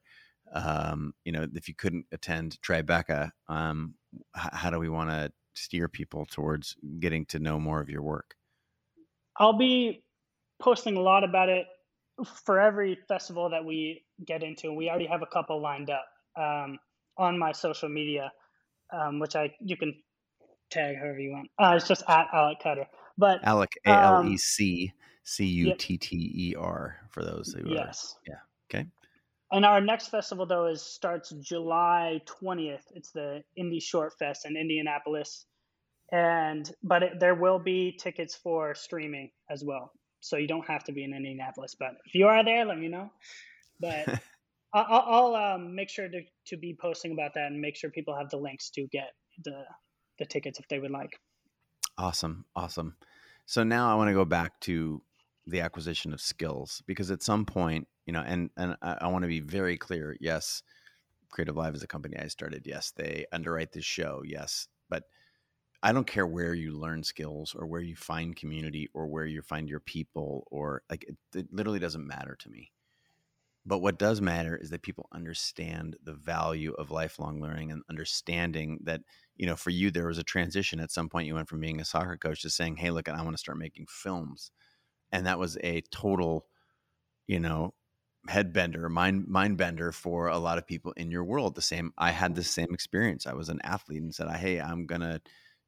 Um, 0.53 1.13
you 1.25 1.31
know, 1.31 1.47
if 1.55 1.67
you 1.67 1.73
couldn't 1.73 2.05
attend 2.11 2.59
Tribeca, 2.61 3.31
um, 3.47 3.95
h- 4.37 4.49
how 4.53 4.69
do 4.69 4.77
we 4.77 4.89
want 4.89 5.09
to 5.09 5.31
steer 5.55 5.87
people 5.87 6.25
towards 6.25 6.75
getting 6.99 7.25
to 7.27 7.39
know 7.39 7.59
more 7.59 7.81
of 7.81 7.89
your 7.89 8.03
work? 8.03 8.35
I'll 9.37 9.57
be 9.57 10.03
posting 10.61 10.95
a 10.95 11.01
lot 11.01 11.23
about 11.23 11.49
it 11.49 11.67
for 12.45 12.59
every 12.59 12.97
festival 13.07 13.49
that 13.49 13.65
we 13.65 14.03
get 14.25 14.43
into. 14.43 14.73
We 14.73 14.89
already 14.89 15.07
have 15.07 15.21
a 15.21 15.27
couple 15.27 15.61
lined 15.61 15.89
up 15.89 16.05
um, 16.37 16.77
on 17.17 17.37
my 17.37 17.51
social 17.51 17.89
media, 17.89 18.31
um, 18.91 19.19
which 19.19 19.35
I 19.35 19.53
you 19.59 19.77
can 19.77 19.95
tag 20.69 20.97
however 20.97 21.19
you 21.19 21.31
want. 21.31 21.49
Uh, 21.59 21.75
it's 21.75 21.87
just 21.87 22.03
at 22.07 22.27
Alec 22.33 22.57
Cutter. 22.61 22.87
But 23.17 23.39
Alec 23.43 23.71
A 23.85 23.91
L 23.91 24.25
E 24.27 24.37
C 24.37 24.93
C 25.23 25.45
U 25.45 25.75
T 25.75 25.97
T 25.97 26.31
E 26.35 26.55
R 26.57 26.97
for 27.09 27.23
those 27.23 27.53
who 27.53 27.69
yes. 27.69 28.15
are. 28.27 28.31
Yeah. 28.31 28.79
Okay. 28.79 28.89
And 29.51 29.65
our 29.65 29.81
next 29.81 30.07
festival 30.07 30.45
though 30.45 30.67
is 30.67 30.81
starts 30.81 31.29
July 31.29 32.21
twentieth. 32.25 32.83
It's 32.95 33.11
the 33.11 33.43
Indie 33.57 33.81
Short 33.81 34.13
Fest 34.17 34.45
in 34.45 34.57
Indianapolis, 34.57 35.45
and 36.11 36.69
but 36.81 37.03
it, 37.03 37.19
there 37.19 37.35
will 37.35 37.59
be 37.59 37.97
tickets 37.99 38.35
for 38.35 38.73
streaming 38.73 39.29
as 39.49 39.63
well. 39.63 39.91
So 40.23 40.37
you 40.37 40.47
don't 40.47 40.65
have 40.67 40.85
to 40.85 40.93
be 40.93 41.03
in 41.03 41.13
Indianapolis, 41.13 41.75
but 41.77 41.97
if 42.05 42.15
you 42.15 42.27
are 42.27 42.45
there, 42.45 42.63
let 42.63 42.77
me 42.77 42.87
know. 42.87 43.11
But 43.81 44.07
I'll, 44.73 45.33
I'll 45.35 45.35
um, 45.35 45.75
make 45.75 45.89
sure 45.89 46.07
to, 46.07 46.21
to 46.47 46.57
be 46.57 46.77
posting 46.79 47.11
about 47.11 47.33
that 47.33 47.47
and 47.47 47.59
make 47.59 47.75
sure 47.75 47.89
people 47.89 48.15
have 48.15 48.29
the 48.29 48.37
links 48.37 48.69
to 48.71 48.87
get 48.87 49.11
the 49.43 49.63
the 50.19 50.25
tickets 50.25 50.59
if 50.59 50.67
they 50.69 50.79
would 50.79 50.91
like. 50.91 51.19
Awesome, 51.97 52.45
awesome. 52.55 52.95
So 53.45 53.63
now 53.63 53.91
I 53.91 53.95
want 53.95 54.07
to 54.09 54.13
go 54.13 54.23
back 54.23 54.59
to 54.61 55.01
the 55.45 55.59
acquisition 55.59 56.13
of 56.13 56.21
skills 56.21 56.81
because 56.87 57.11
at 57.11 57.21
some 57.21 57.45
point, 57.45 57.89
you 58.05 58.13
know, 58.13 58.23
and 58.25 58.49
and 58.55 58.77
I, 58.81 58.99
I 59.01 59.07
want 59.07 59.23
to 59.23 59.27
be 59.27 59.41
very 59.41 59.77
clear. 59.77 60.15
Yes, 60.21 60.63
Creative 61.31 61.57
Live 61.57 61.75
is 61.75 61.83
a 61.83 61.87
company 61.87 62.17
I 62.17 62.27
started. 62.27 62.65
Yes, 62.65 62.93
they 62.95 63.25
underwrite 63.33 63.73
this 63.73 63.83
show. 63.83 64.21
Yes, 64.25 64.69
but 64.89 65.03
I 65.83 65.93
don't 65.93 66.07
care 66.07 66.27
where 66.27 66.55
you 66.55 66.73
learn 66.73 67.03
skills 67.03 67.55
or 67.55 67.67
where 67.67 67.81
you 67.81 67.95
find 67.97 68.35
community 68.35 68.89
or 68.95 69.07
where 69.07 69.25
you 69.27 69.43
find 69.43 69.69
your 69.69 69.81
people 69.81 70.47
or 70.51 70.83
like 70.89 71.05
it, 71.05 71.17
it 71.35 71.53
literally 71.53 71.79
doesn't 71.79 72.07
matter 72.07 72.35
to 72.39 72.49
me. 72.49 72.71
But 73.65 73.79
what 73.79 73.97
does 73.99 74.19
matter 74.21 74.57
is 74.57 74.69
that 74.71 74.81
people 74.81 75.07
understand 75.13 75.95
the 76.03 76.13
value 76.13 76.73
of 76.73 76.91
lifelong 76.91 77.41
learning 77.41 77.71
and 77.71 77.83
understanding 77.89 78.79
that, 78.83 79.01
you 79.37 79.45
know, 79.45 79.55
for 79.55 79.69
you, 79.69 79.89
there 79.89 80.07
was 80.07 80.17
a 80.17 80.23
transition 80.23 80.81
at 80.81 80.91
some 80.91 81.09
point. 81.09 81.27
You 81.27 81.35
went 81.35 81.47
from 81.47 81.61
being 81.61 81.79
a 81.79 81.85
soccer 81.85 82.17
coach 82.17 82.41
to 82.41 82.49
saying, 82.49 82.77
hey, 82.77 82.91
look, 82.91 83.07
I 83.07 83.21
want 83.23 83.33
to 83.35 83.37
start 83.39 83.57
making 83.57 83.87
films. 83.89 84.51
And 85.11 85.25
that 85.27 85.39
was 85.39 85.57
a 85.63 85.81
total, 85.91 86.47
you 87.27 87.39
know, 87.39 87.73
head 88.29 88.53
bender, 88.53 88.89
mind 88.89 89.27
mind 89.27 89.57
bender 89.57 89.91
for 89.91 90.27
a 90.27 90.39
lot 90.39 90.57
of 90.57 90.67
people 90.67 90.93
in 90.97 91.11
your 91.11 91.23
world. 91.23 91.55
The 91.55 91.61
same, 91.61 91.93
I 91.97 92.11
had 92.11 92.35
the 92.35 92.43
same 92.43 92.73
experience. 92.73 93.27
I 93.27 93.33
was 93.33 93.49
an 93.49 93.61
athlete 93.63 94.01
and 94.01 94.15
said, 94.15 94.29
"Hey, 94.37 94.59
I'm 94.61 94.85
gonna, 94.85 95.21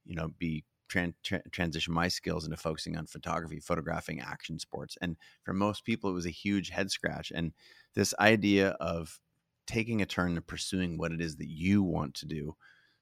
you 0.05 0.15
know, 0.15 0.29
be 0.37 0.63
tran- 0.89 1.15
tra- 1.23 1.47
transition 1.51 1.93
my 1.93 2.07
skills 2.07 2.45
into 2.45 2.57
focusing 2.57 2.97
on 2.97 3.07
photography, 3.07 3.59
photographing 3.59 4.19
action 4.21 4.59
sports." 4.59 4.97
And 5.01 5.17
for 5.43 5.53
most 5.53 5.85
people, 5.85 6.09
it 6.09 6.13
was 6.13 6.25
a 6.25 6.31
huge 6.31 6.69
head 6.69 6.91
scratch. 6.91 7.31
And 7.33 7.53
this 7.93 8.13
idea 8.19 8.69
of 8.79 9.19
taking 9.67 10.01
a 10.01 10.05
turn 10.05 10.35
to 10.35 10.41
pursuing 10.41 10.97
what 10.97 11.11
it 11.11 11.21
is 11.21 11.37
that 11.37 11.49
you 11.49 11.83
want 11.83 12.13
to 12.15 12.25
do. 12.25 12.55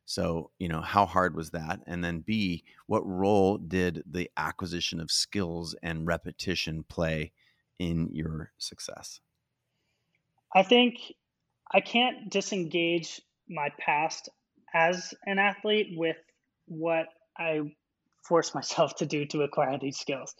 So, 0.06 0.52
you 0.60 0.68
know, 0.68 0.82
how 0.82 1.06
hard 1.06 1.36
was 1.36 1.52
that? 1.52 1.80
And 1.88 2.04
then 2.04 2.20
B, 2.20 2.66
what 2.88 3.06
role 3.06 3.58
did 3.58 4.04
the 4.06 4.30
acquisition 4.36 5.00
of 5.00 5.12
skills 5.12 5.76
and 5.82 6.06
repetition 6.06 6.84
play 6.84 7.32
in 7.80 8.10
your 8.12 8.52
success? 8.58 9.22
I 10.54 10.64
think 10.64 11.14
I 11.72 11.82
can't 11.82 12.30
disengage 12.30 13.22
my 13.50 13.70
past 13.80 14.30
as 14.74 15.14
an 15.26 15.40
athlete 15.40 15.94
with 15.96 16.18
what 16.66 17.08
I 17.38 17.62
forced 18.24 18.56
myself 18.56 18.96
to 18.98 19.06
do 19.06 19.26
to 19.26 19.42
acquire 19.44 19.78
these 19.80 19.98
skills. 19.98 20.34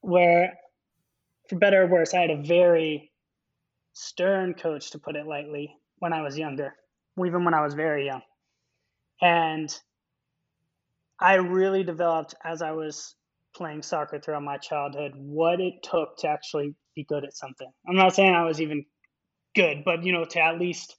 Where, 0.00 0.54
for 1.48 1.58
better 1.58 1.82
or 1.82 1.86
worse, 1.86 2.14
I 2.14 2.20
had 2.20 2.30
a 2.30 2.42
very 2.42 3.10
stern 3.92 4.54
coach, 4.54 4.92
to 4.92 4.98
put 4.98 5.16
it 5.16 5.26
lightly, 5.26 5.74
when 5.98 6.12
I 6.12 6.22
was 6.22 6.38
younger, 6.38 6.74
even 7.18 7.44
when 7.44 7.54
I 7.54 7.62
was 7.62 7.74
very 7.74 8.06
young. 8.06 8.22
And 9.20 9.74
I 11.18 11.34
really 11.34 11.82
developed 11.82 12.34
as 12.44 12.62
I 12.62 12.70
was 12.70 13.16
playing 13.56 13.82
soccer 13.82 14.20
throughout 14.20 14.42
my 14.44 14.56
childhood 14.58 15.12
what 15.16 15.60
it 15.60 15.82
took 15.82 16.16
to 16.18 16.28
actually 16.28 16.76
be 16.94 17.04
good 17.04 17.24
at 17.24 17.36
something. 17.36 17.68
I'm 17.88 17.96
not 17.96 18.14
saying 18.14 18.34
I 18.34 18.44
was 18.44 18.60
even 18.60 18.84
good, 19.56 19.82
but 19.84 20.04
you 20.04 20.12
know, 20.12 20.24
to 20.24 20.40
at 20.40 20.60
least 20.60 20.94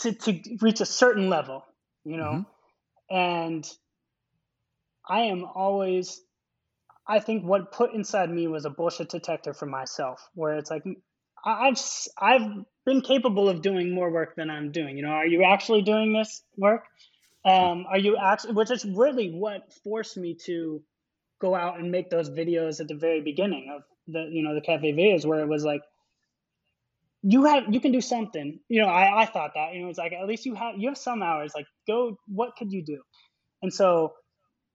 to, 0.00 0.12
to 0.12 0.40
reach 0.60 0.80
a 0.80 0.86
certain 0.86 1.28
level, 1.28 1.64
you 2.04 2.16
know. 2.16 2.24
Mm-hmm. 2.24 2.50
And 3.10 3.66
I 5.08 5.22
am 5.22 5.44
always 5.44 6.20
I 7.08 7.20
think 7.20 7.44
what 7.44 7.70
put 7.70 7.94
inside 7.94 8.30
me 8.30 8.48
was 8.48 8.64
a 8.64 8.70
bullshit 8.70 9.08
detector 9.10 9.54
for 9.54 9.66
myself, 9.66 10.28
where 10.34 10.56
it's 10.56 10.70
like 10.70 10.82
I've 11.44 11.80
I've 12.18 12.64
been 12.84 13.00
capable 13.00 13.48
of 13.48 13.62
doing 13.62 13.94
more 13.94 14.10
work 14.10 14.34
than 14.34 14.50
I'm 14.50 14.72
doing. 14.72 14.96
You 14.96 15.04
know, 15.04 15.10
are 15.10 15.26
you 15.26 15.44
actually 15.44 15.82
doing 15.82 16.12
this 16.12 16.42
work? 16.56 16.84
Um, 17.44 17.86
are 17.88 17.98
you 17.98 18.16
actually, 18.16 18.54
which 18.54 18.72
is 18.72 18.84
really 18.84 19.30
what 19.30 19.72
forced 19.84 20.16
me 20.16 20.36
to 20.46 20.82
go 21.40 21.54
out 21.54 21.78
and 21.78 21.92
make 21.92 22.10
those 22.10 22.28
videos 22.28 22.80
at 22.80 22.88
the 22.88 22.96
very 22.96 23.20
beginning 23.20 23.72
of 23.74 23.82
the, 24.08 24.28
you 24.28 24.42
know, 24.42 24.54
the 24.54 24.60
cafe 24.60 24.92
videos 24.92 25.24
where 25.24 25.40
it 25.40 25.48
was 25.48 25.64
like, 25.64 25.82
you 27.22 27.44
have, 27.44 27.64
you 27.72 27.80
can 27.80 27.92
do 27.92 28.00
something, 28.00 28.60
you 28.68 28.80
know, 28.80 28.88
I, 28.88 29.22
I 29.22 29.26
thought 29.26 29.52
that, 29.54 29.74
you 29.74 29.82
know, 29.82 29.88
it's 29.88 29.98
like, 29.98 30.12
at 30.12 30.26
least 30.26 30.46
you 30.46 30.54
have, 30.54 30.74
you 30.78 30.88
have 30.88 30.98
some 30.98 31.22
hours, 31.22 31.52
like 31.54 31.66
go, 31.86 32.16
what 32.28 32.56
could 32.56 32.72
you 32.72 32.84
do? 32.84 33.00
And 33.62 33.72
so, 33.72 34.12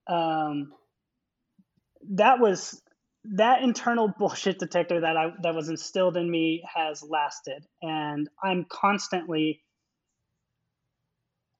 um, 0.08 0.72
that 2.10 2.40
was, 2.40 2.82
that 3.36 3.62
internal 3.62 4.12
bullshit 4.18 4.58
detector 4.58 5.00
that 5.00 5.16
I, 5.16 5.32
that 5.42 5.54
was 5.54 5.68
instilled 5.68 6.16
in 6.16 6.30
me 6.30 6.64
has 6.74 7.02
lasted. 7.02 7.64
And 7.80 8.28
I'm 8.42 8.66
constantly, 8.68 9.62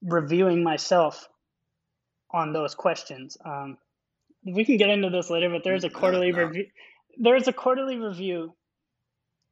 reviewing 0.02 0.62
myself 0.62 1.28
on 2.30 2.52
those 2.52 2.74
questions. 2.74 3.36
Um, 3.44 3.78
we 4.44 4.64
can 4.64 4.76
get 4.76 4.90
into 4.90 5.10
this 5.10 5.30
later, 5.30 5.48
but 5.50 5.62
there's 5.64 5.84
a 5.84 5.90
quarterly 5.90 6.32
no, 6.32 6.44
review. 6.44 6.66
There's 7.18 7.46
a 7.46 7.52
quarterly 7.52 7.96
review 7.96 8.54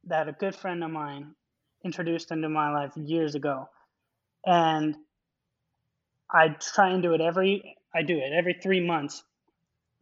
that 0.05 0.27
a 0.27 0.31
good 0.31 0.55
friend 0.55 0.83
of 0.83 0.91
mine 0.91 1.35
introduced 1.83 2.31
into 2.31 2.49
my 2.49 2.71
life 2.71 2.91
years 2.95 3.35
ago, 3.35 3.67
and 4.45 4.95
I 6.31 6.49
try 6.73 6.89
and 6.89 7.03
do 7.03 7.13
it 7.13 7.21
every. 7.21 7.75
I 7.93 8.03
do 8.03 8.17
it 8.17 8.31
every 8.33 8.57
three 8.61 8.85
months, 8.85 9.23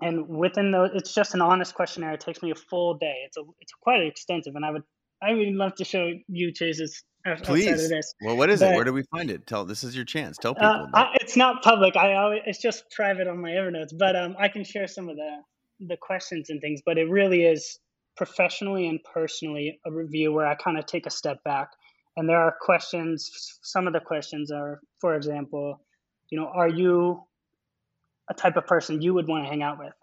and 0.02 0.28
within 0.28 0.72
those, 0.72 0.92
it's 0.94 1.14
just 1.14 1.34
an 1.34 1.42
honest 1.42 1.74
questionnaire. 1.74 2.14
It 2.14 2.22
takes 2.22 2.42
me 2.42 2.52
a 2.52 2.56
full 2.56 2.96
day. 2.96 3.24
It's 3.26 3.38
a 3.38 3.44
it's 3.60 3.74
quite 3.82 4.02
extensive, 4.02 4.56
and 4.56 4.66
I 4.66 4.72
would 4.72 4.84
I 5.22 5.34
would 5.34 5.48
love 5.50 5.76
to 5.76 5.86
show 5.86 6.12
you 6.28 6.54
Chase's 6.54 7.04
Please. 7.44 7.92
Well, 8.22 8.38
what 8.38 8.50
is 8.50 8.62
but, 8.62 8.72
it? 8.72 8.76
Where 8.76 8.86
do 8.86 8.94
we 8.94 9.04
find 9.12 9.30
it? 9.30 9.46
Tell. 9.46 9.66
This 9.66 9.84
is 9.84 9.96
your 9.96 10.06
chance. 10.06 10.38
Tell 10.38 10.56
people. 10.56 10.70
Uh, 10.70 10.88
I, 10.94 11.18
it's 11.20 11.36
not 11.36 11.62
public. 11.62 11.98
I 11.98 12.16
always, 12.16 12.42
it's 12.46 12.62
just 12.62 12.90
private 12.92 13.28
on 13.28 13.42
my 13.42 13.52
Evernote. 13.52 13.90
But 13.98 14.16
um, 14.16 14.36
I 14.40 14.48
can 14.48 14.64
share 14.64 14.88
some 14.88 15.10
of 15.10 15.18
the 15.18 15.42
the 15.82 15.98
questions 15.98 16.50
and 16.50 16.62
things. 16.62 16.82
But 16.86 16.98
it 16.98 17.10
really 17.10 17.44
is 17.44 17.78
professionally 18.20 18.86
and 18.90 19.00
personally 19.14 19.80
a 19.86 19.92
review 19.92 20.34
where 20.34 20.46
I 20.46 20.56
kind 20.56 20.78
of 20.78 20.86
take 20.86 21.06
a 21.06 21.10
step 21.10 21.42
back. 21.46 21.70
And 22.18 22.28
there 22.28 22.42
are 22.42 22.54
questions. 22.60 23.32
Some 23.64 23.88
of 23.88 23.94
the 23.94 24.02
questions 24.02 24.52
are, 24.52 24.82
for 25.00 25.16
example, 25.16 25.80
you 26.30 26.38
know, 26.38 26.48
are 26.54 26.68
you 26.68 27.24
a 28.30 28.34
type 28.34 28.58
of 28.58 28.68
person 28.68 29.02
you 29.02 29.14
would 29.14 29.26
want 29.26 29.46
to 29.46 29.50
hang 29.50 29.64
out 29.64 29.80
with, 29.80 29.94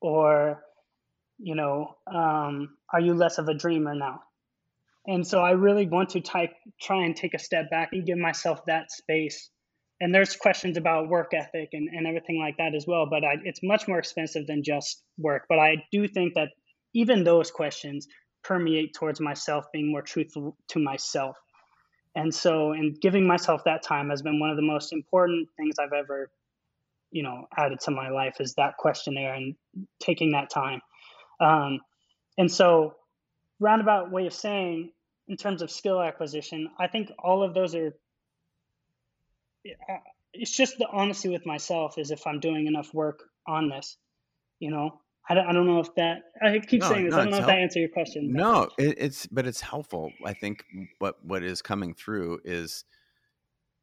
or 0.00 0.62
you 1.38 1.56
know, 1.56 1.96
um, 2.06 2.76
are 2.94 3.00
you 3.00 3.14
less 3.14 3.38
of 3.38 3.48
a 3.48 3.54
dreamer 3.54 3.96
now? 3.96 4.20
And 5.08 5.26
so 5.26 5.40
I 5.40 5.50
really 5.50 5.88
want 5.88 6.10
to 6.10 6.20
type, 6.20 6.52
try 6.80 7.04
and 7.04 7.16
take 7.16 7.34
a 7.34 7.38
step 7.38 7.68
back 7.68 7.88
and 7.92 8.06
give 8.06 8.16
myself 8.16 8.64
that 8.66 8.92
space. 8.92 9.50
And 10.00 10.14
there's 10.14 10.36
questions 10.36 10.76
about 10.76 11.08
work 11.08 11.32
ethic 11.34 11.70
and, 11.72 11.88
and 11.88 12.06
everything 12.06 12.38
like 12.38 12.58
that 12.58 12.76
as 12.76 12.86
well, 12.86 13.06
but 13.10 13.24
I, 13.24 13.34
it's 13.44 13.60
much 13.62 13.88
more 13.88 13.98
expensive 13.98 14.46
than 14.46 14.62
just 14.62 15.02
work. 15.18 15.46
But 15.48 15.58
I 15.58 15.84
do 15.90 16.06
think 16.06 16.34
that 16.34 16.50
even 16.96 17.24
those 17.24 17.50
questions 17.50 18.08
permeate 18.42 18.94
towards 18.94 19.20
myself 19.20 19.66
being 19.70 19.92
more 19.92 20.00
truthful 20.00 20.56
to 20.68 20.78
myself. 20.78 21.36
And 22.14 22.34
so, 22.34 22.72
and 22.72 22.98
giving 22.98 23.26
myself 23.26 23.64
that 23.64 23.82
time 23.82 24.08
has 24.08 24.22
been 24.22 24.40
one 24.40 24.48
of 24.48 24.56
the 24.56 24.62
most 24.62 24.94
important 24.94 25.48
things 25.58 25.78
I've 25.78 25.92
ever, 25.92 26.30
you 27.10 27.22
know, 27.22 27.48
added 27.54 27.80
to 27.80 27.90
my 27.90 28.08
life 28.08 28.36
is 28.40 28.54
that 28.54 28.78
questionnaire 28.78 29.34
and 29.34 29.54
taking 30.00 30.32
that 30.32 30.48
time. 30.48 30.80
Um, 31.38 31.80
and 32.38 32.50
so, 32.50 32.94
roundabout 33.60 34.10
way 34.10 34.26
of 34.26 34.32
saying 34.32 34.90
in 35.28 35.36
terms 35.36 35.60
of 35.60 35.70
skill 35.70 36.00
acquisition, 36.00 36.70
I 36.78 36.86
think 36.86 37.10
all 37.22 37.42
of 37.42 37.52
those 37.52 37.74
are. 37.74 37.92
It's 40.32 40.56
just 40.56 40.78
the 40.78 40.88
honesty 40.90 41.28
with 41.28 41.44
myself 41.44 41.98
is 41.98 42.10
if 42.10 42.26
I'm 42.26 42.40
doing 42.40 42.66
enough 42.66 42.94
work 42.94 43.22
on 43.46 43.68
this, 43.68 43.98
you 44.60 44.70
know. 44.70 45.00
I 45.28 45.34
don't, 45.34 45.46
I 45.46 45.52
don't 45.52 45.66
know 45.66 45.80
if 45.80 45.94
that 45.96 46.22
I 46.40 46.58
keep 46.60 46.82
no, 46.82 46.88
saying 46.88 47.04
this. 47.06 47.12
No, 47.12 47.18
I 47.18 47.22
don't 47.22 47.30
know 47.30 47.36
if 47.38 47.40
help- 47.42 47.50
that 47.50 47.58
answers 47.58 47.80
your 47.80 47.88
question. 47.88 48.32
No, 48.32 48.68
it, 48.78 48.94
it's 48.98 49.26
but 49.26 49.46
it's 49.46 49.60
helpful. 49.60 50.12
I 50.24 50.32
think 50.32 50.64
what 50.98 51.24
what 51.24 51.42
is 51.42 51.62
coming 51.62 51.94
through 51.94 52.40
is 52.44 52.84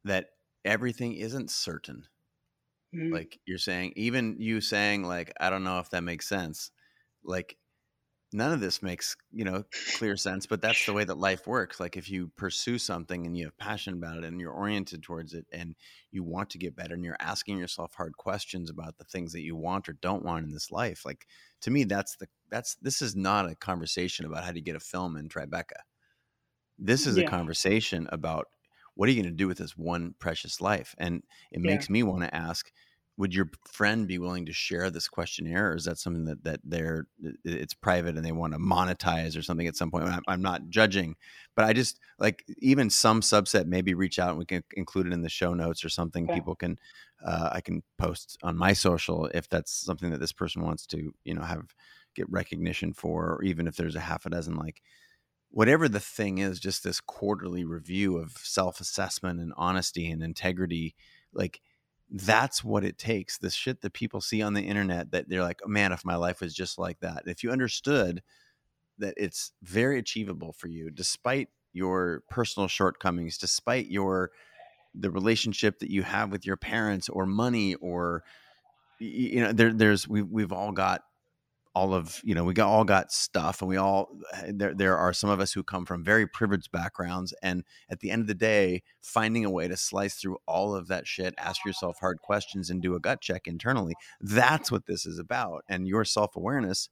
that 0.06 0.28
everything 0.64 1.14
isn't 1.14 1.52
certain. 1.52 2.06
Mm-hmm. 2.96 3.14
Like 3.14 3.40
you're 3.46 3.58
saying, 3.58 3.94
even 3.96 4.38
you 4.40 4.62
saying 4.62 5.04
like 5.04 5.34
I 5.40 5.50
don't 5.50 5.64
know 5.64 5.80
if 5.80 5.90
that 5.90 6.04
makes 6.04 6.28
sense. 6.28 6.72
Like 7.26 7.58
none 8.34 8.52
of 8.52 8.60
this 8.60 8.82
makes 8.82 9.16
you 9.32 9.44
know 9.44 9.64
clear 9.98 10.18
sense 10.18 10.46
but 10.46 10.62
that's 10.62 10.86
the 10.86 10.94
way 10.94 11.04
that 11.04 11.18
life 11.18 11.46
works 11.48 11.80
like 11.80 11.96
if 11.96 12.10
you 12.10 12.32
pursue 12.36 12.78
something 12.78 13.26
and 13.26 13.38
you 13.38 13.46
have 13.46 13.58
passion 13.58 13.94
about 13.94 14.18
it 14.18 14.24
and 14.24 14.40
you're 14.40 14.52
oriented 14.52 15.04
towards 15.04 15.34
it 15.34 15.46
and 15.52 15.76
you 16.12 16.24
want 16.24 16.50
to 16.50 16.58
get 16.58 16.76
better 16.76 16.94
and 16.94 17.04
you're 17.04 17.18
asking 17.20 17.58
yourself 17.58 17.94
hard 17.96 18.16
questions 18.18 18.70
about 18.70 18.98
the 18.98 19.04
things 19.06 19.32
that 19.34 19.42
you 19.42 19.56
want 19.56 19.88
or 19.88 19.94
don't 20.02 20.26
want 20.26 20.46
in 20.46 20.52
this 20.52 20.72
life 20.72 21.04
like 21.06 21.28
to 21.62 21.72
me 21.72 21.84
that's 21.84 22.16
the 22.18 22.28
that's 22.50 22.76
this 22.82 23.02
is 23.02 23.16
not 23.16 23.50
a 23.50 23.56
conversation 23.56 24.26
about 24.26 24.44
how 24.44 24.52
to 24.52 24.62
get 24.62 24.76
a 24.76 24.80
film 24.80 25.16
in 25.18 25.30
tribeca 25.30 25.82
this 26.80 27.06
is 27.08 27.18
yeah. 27.18 27.26
a 27.26 27.30
conversation 27.30 28.08
about 28.12 28.48
what 28.96 29.10
are 29.10 29.12
you 29.12 29.22
going 29.22 29.32
to 29.32 29.38
do 29.38 29.48
with 29.48 29.58
this 29.58 29.78
one 29.78 30.14
precious 30.20 30.62
life 30.62 30.96
and 30.98 31.24
it 31.52 31.62
yeah. 31.64 31.72
makes 31.72 31.90
me 31.90 32.04
want 32.04 32.24
to 32.24 32.36
ask 32.36 32.72
would 33.18 33.34
your 33.34 33.50
friend 33.66 34.08
be 34.08 34.18
willing 34.18 34.46
to 34.46 34.54
share 34.54 34.90
this 34.90 35.08
questionnaire 35.08 35.72
or 35.72 35.76
is 35.76 35.86
that 35.86 36.00
something 36.00 36.26
that 36.26 36.44
that 36.44 36.60
they're 36.64 37.08
it's 37.44 37.74
private 37.74 38.16
and 38.16 38.26
they 38.26 38.32
want 38.32 38.54
to 38.54 38.60
monetize 38.60 39.38
or 39.38 39.42
something 39.42 39.68
at 39.68 39.76
some 39.76 39.92
point 39.92 40.06
I'm, 40.06 40.24
I'm, 40.28 40.42
not 40.42 40.70
judging 40.70 41.16
but 41.56 41.66
i 41.66 41.74
just 41.74 42.00
like 42.20 42.44
even 42.60 42.90
some 42.90 43.22
subset 43.22 43.66
maybe 43.66 43.94
reach 43.94 44.20
out 44.20 44.30
and 44.30 44.40
we 44.40 44.46
can 44.46 44.64
include 44.76 45.08
it 45.08 45.14
in 45.14 45.22
the 45.22 45.30
show 45.30 45.54
notes 45.54 45.86
or 45.86 45.90
something 45.90 46.26
okay. 46.26 46.34
people 46.34 46.56
can 46.56 46.80
uh, 47.26 47.50
i 47.52 47.62
can 47.62 47.84
post 47.98 48.38
on 48.44 48.58
my 48.58 48.74
social 48.74 49.28
if 49.28 49.48
that's 49.48 49.72
something 49.72 50.10
that 50.12 50.20
this 50.20 50.34
person 50.34 50.64
wants 50.64 50.86
to 50.88 51.14
you 51.24 51.34
know 51.34 51.44
have 51.44 51.74
get 52.16 52.30
recognition 52.30 52.94
for 52.94 53.34
or 53.34 53.44
even 53.44 53.68
if 53.68 53.76
there's 53.76 53.96
a 53.96 54.00
half 54.00 54.26
a 54.26 54.30
dozen 54.30 54.56
like 54.56 54.82
whatever 55.50 55.88
the 55.88 56.00
thing 56.00 56.40
is 56.40 56.60
just 56.60 56.84
this 56.84 57.00
quarterly 57.00 57.64
review 57.64 58.18
of 58.18 58.32
self-assessment 58.38 59.40
and 59.40 59.54
honesty 59.56 60.10
and 60.10 60.24
integrity 60.24 60.96
like 61.32 61.62
that's 62.14 62.64
what 62.64 62.86
it 62.86 63.00
takes. 63.00 63.40
The 63.40 63.50
shit 63.50 63.82
that 63.82 63.94
people 63.94 64.22
see 64.22 64.44
on 64.44 64.54
the 64.54 64.62
internet 64.62 65.12
that 65.12 65.28
they're 65.28 65.42
like, 65.42 65.62
oh, 65.66 65.68
man, 65.68 65.92
if 65.92 66.06
my 66.06 66.16
life 66.16 66.42
was 66.42 66.54
just 66.54 66.78
like 66.78 67.00
that. 67.00 67.24
If 67.26 67.44
you 67.44 67.50
understood 67.52 68.22
that 69.00 69.16
it's 69.18 69.52
very 69.64 69.98
achievable 69.98 70.54
for 70.54 70.68
you, 70.68 70.92
despite 70.92 71.50
your 71.74 72.22
personal 72.30 72.68
shortcomings, 72.68 73.40
despite 73.40 73.88
your 73.88 74.30
the 74.96 75.10
relationship 75.10 75.80
that 75.80 75.90
you 75.90 76.04
have 76.04 76.32
with 76.32 76.46
your 76.46 76.56
parents 76.56 77.10
or 77.10 77.26
money 77.26 77.74
or 77.76 78.24
you 79.00 79.42
know 79.42 79.52
there 79.52 79.74
there's 79.74 80.08
we 80.08 80.22
we've 80.22 80.52
all 80.52 80.72
got 80.72 81.02
all 81.76 81.94
of 81.94 82.22
you 82.24 82.36
know 82.36 82.44
we 82.44 82.54
got 82.54 82.68
all 82.68 82.84
got 82.84 83.12
stuff 83.12 83.62
and 83.62 83.70
we 83.70 83.78
all 83.78 84.10
eh, 84.34 84.52
there 84.54 84.74
there 84.74 84.98
are 84.98 85.14
some 85.14 85.30
of 85.30 85.40
us 85.40 85.54
who 85.54 85.64
come 85.64 85.86
from 85.86 86.04
very 86.04 86.28
privileged 86.28 86.72
backgrounds 86.72 87.34
and 87.42 87.64
at 87.90 88.00
the 88.00 88.12
end 88.12 88.22
of 88.22 88.28
the 88.28 88.34
day 88.34 88.84
finding 89.02 89.44
a 89.44 89.50
way 89.50 89.68
to 89.68 89.76
slice 89.76 90.16
through 90.16 90.38
all 90.48 90.76
of 90.76 90.88
that 90.88 91.08
shit 91.08 91.34
ask 91.38 91.66
yourself 91.66 91.98
hard 92.00 92.20
questions 92.22 92.70
and 92.70 92.82
do 92.82 92.96
a 92.96 93.00
gut 93.00 93.22
check 93.22 93.48
internally 93.48 93.94
that's 94.22 94.72
what 94.72 94.86
this 94.86 95.06
is 95.06 95.20
about. 95.20 95.64
And 95.68 95.88
your 95.88 96.06
self-awareness 96.06 96.90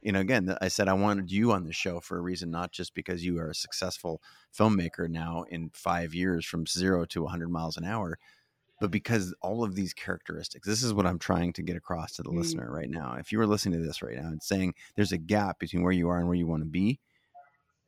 you 0.00 0.12
know 0.12 0.20
again 0.20 0.56
i 0.60 0.68
said 0.68 0.88
i 0.88 0.92
wanted 0.92 1.30
you 1.30 1.52
on 1.52 1.64
the 1.64 1.72
show 1.72 2.00
for 2.00 2.18
a 2.18 2.22
reason 2.22 2.50
not 2.50 2.72
just 2.72 2.94
because 2.94 3.24
you 3.24 3.38
are 3.38 3.50
a 3.50 3.54
successful 3.54 4.20
filmmaker 4.56 5.08
now 5.08 5.44
in 5.48 5.70
5 5.72 6.14
years 6.14 6.44
from 6.44 6.66
0 6.66 7.04
to 7.06 7.22
100 7.22 7.50
miles 7.50 7.76
an 7.76 7.84
hour 7.84 8.18
but 8.82 8.90
because 8.90 9.32
all 9.40 9.62
of 9.62 9.76
these 9.76 9.94
characteristics 9.94 10.66
this 10.66 10.82
is 10.82 10.92
what 10.92 11.06
i'm 11.06 11.18
trying 11.18 11.52
to 11.52 11.62
get 11.62 11.76
across 11.76 12.12
to 12.16 12.22
the 12.22 12.30
mm. 12.30 12.36
listener 12.36 12.68
right 12.68 12.90
now 12.90 13.14
if 13.18 13.30
you 13.30 13.38
were 13.38 13.46
listening 13.46 13.78
to 13.78 13.86
this 13.86 14.02
right 14.02 14.16
now 14.16 14.26
and 14.26 14.42
saying 14.42 14.74
there's 14.96 15.12
a 15.12 15.18
gap 15.18 15.60
between 15.60 15.84
where 15.84 15.92
you 15.92 16.08
are 16.08 16.18
and 16.18 16.26
where 16.26 16.36
you 16.36 16.48
want 16.48 16.62
to 16.62 16.68
be 16.68 16.98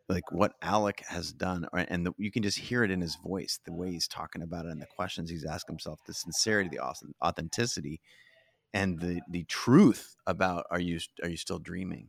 like 0.08 0.30
what 0.30 0.52
alec 0.62 1.02
has 1.08 1.32
done 1.32 1.66
and 1.74 2.06
the, 2.06 2.12
you 2.16 2.30
can 2.30 2.44
just 2.44 2.58
hear 2.58 2.84
it 2.84 2.92
in 2.92 3.00
his 3.00 3.16
voice 3.16 3.58
the 3.64 3.72
way 3.72 3.90
he's 3.90 4.06
talking 4.06 4.40
about 4.40 4.66
it 4.66 4.70
and 4.70 4.80
the 4.80 4.86
questions 4.86 5.28
he's 5.28 5.44
asked 5.44 5.66
himself 5.66 5.98
the 6.06 6.14
sincerity 6.14 6.70
the 6.70 6.94
authenticity 7.22 8.00
and 8.72 9.00
the 9.00 9.20
the 9.28 9.42
truth 9.44 10.14
about 10.28 10.64
are 10.70 10.80
you 10.80 11.00
are 11.24 11.28
you 11.28 11.36
still 11.36 11.58
dreaming 11.58 12.08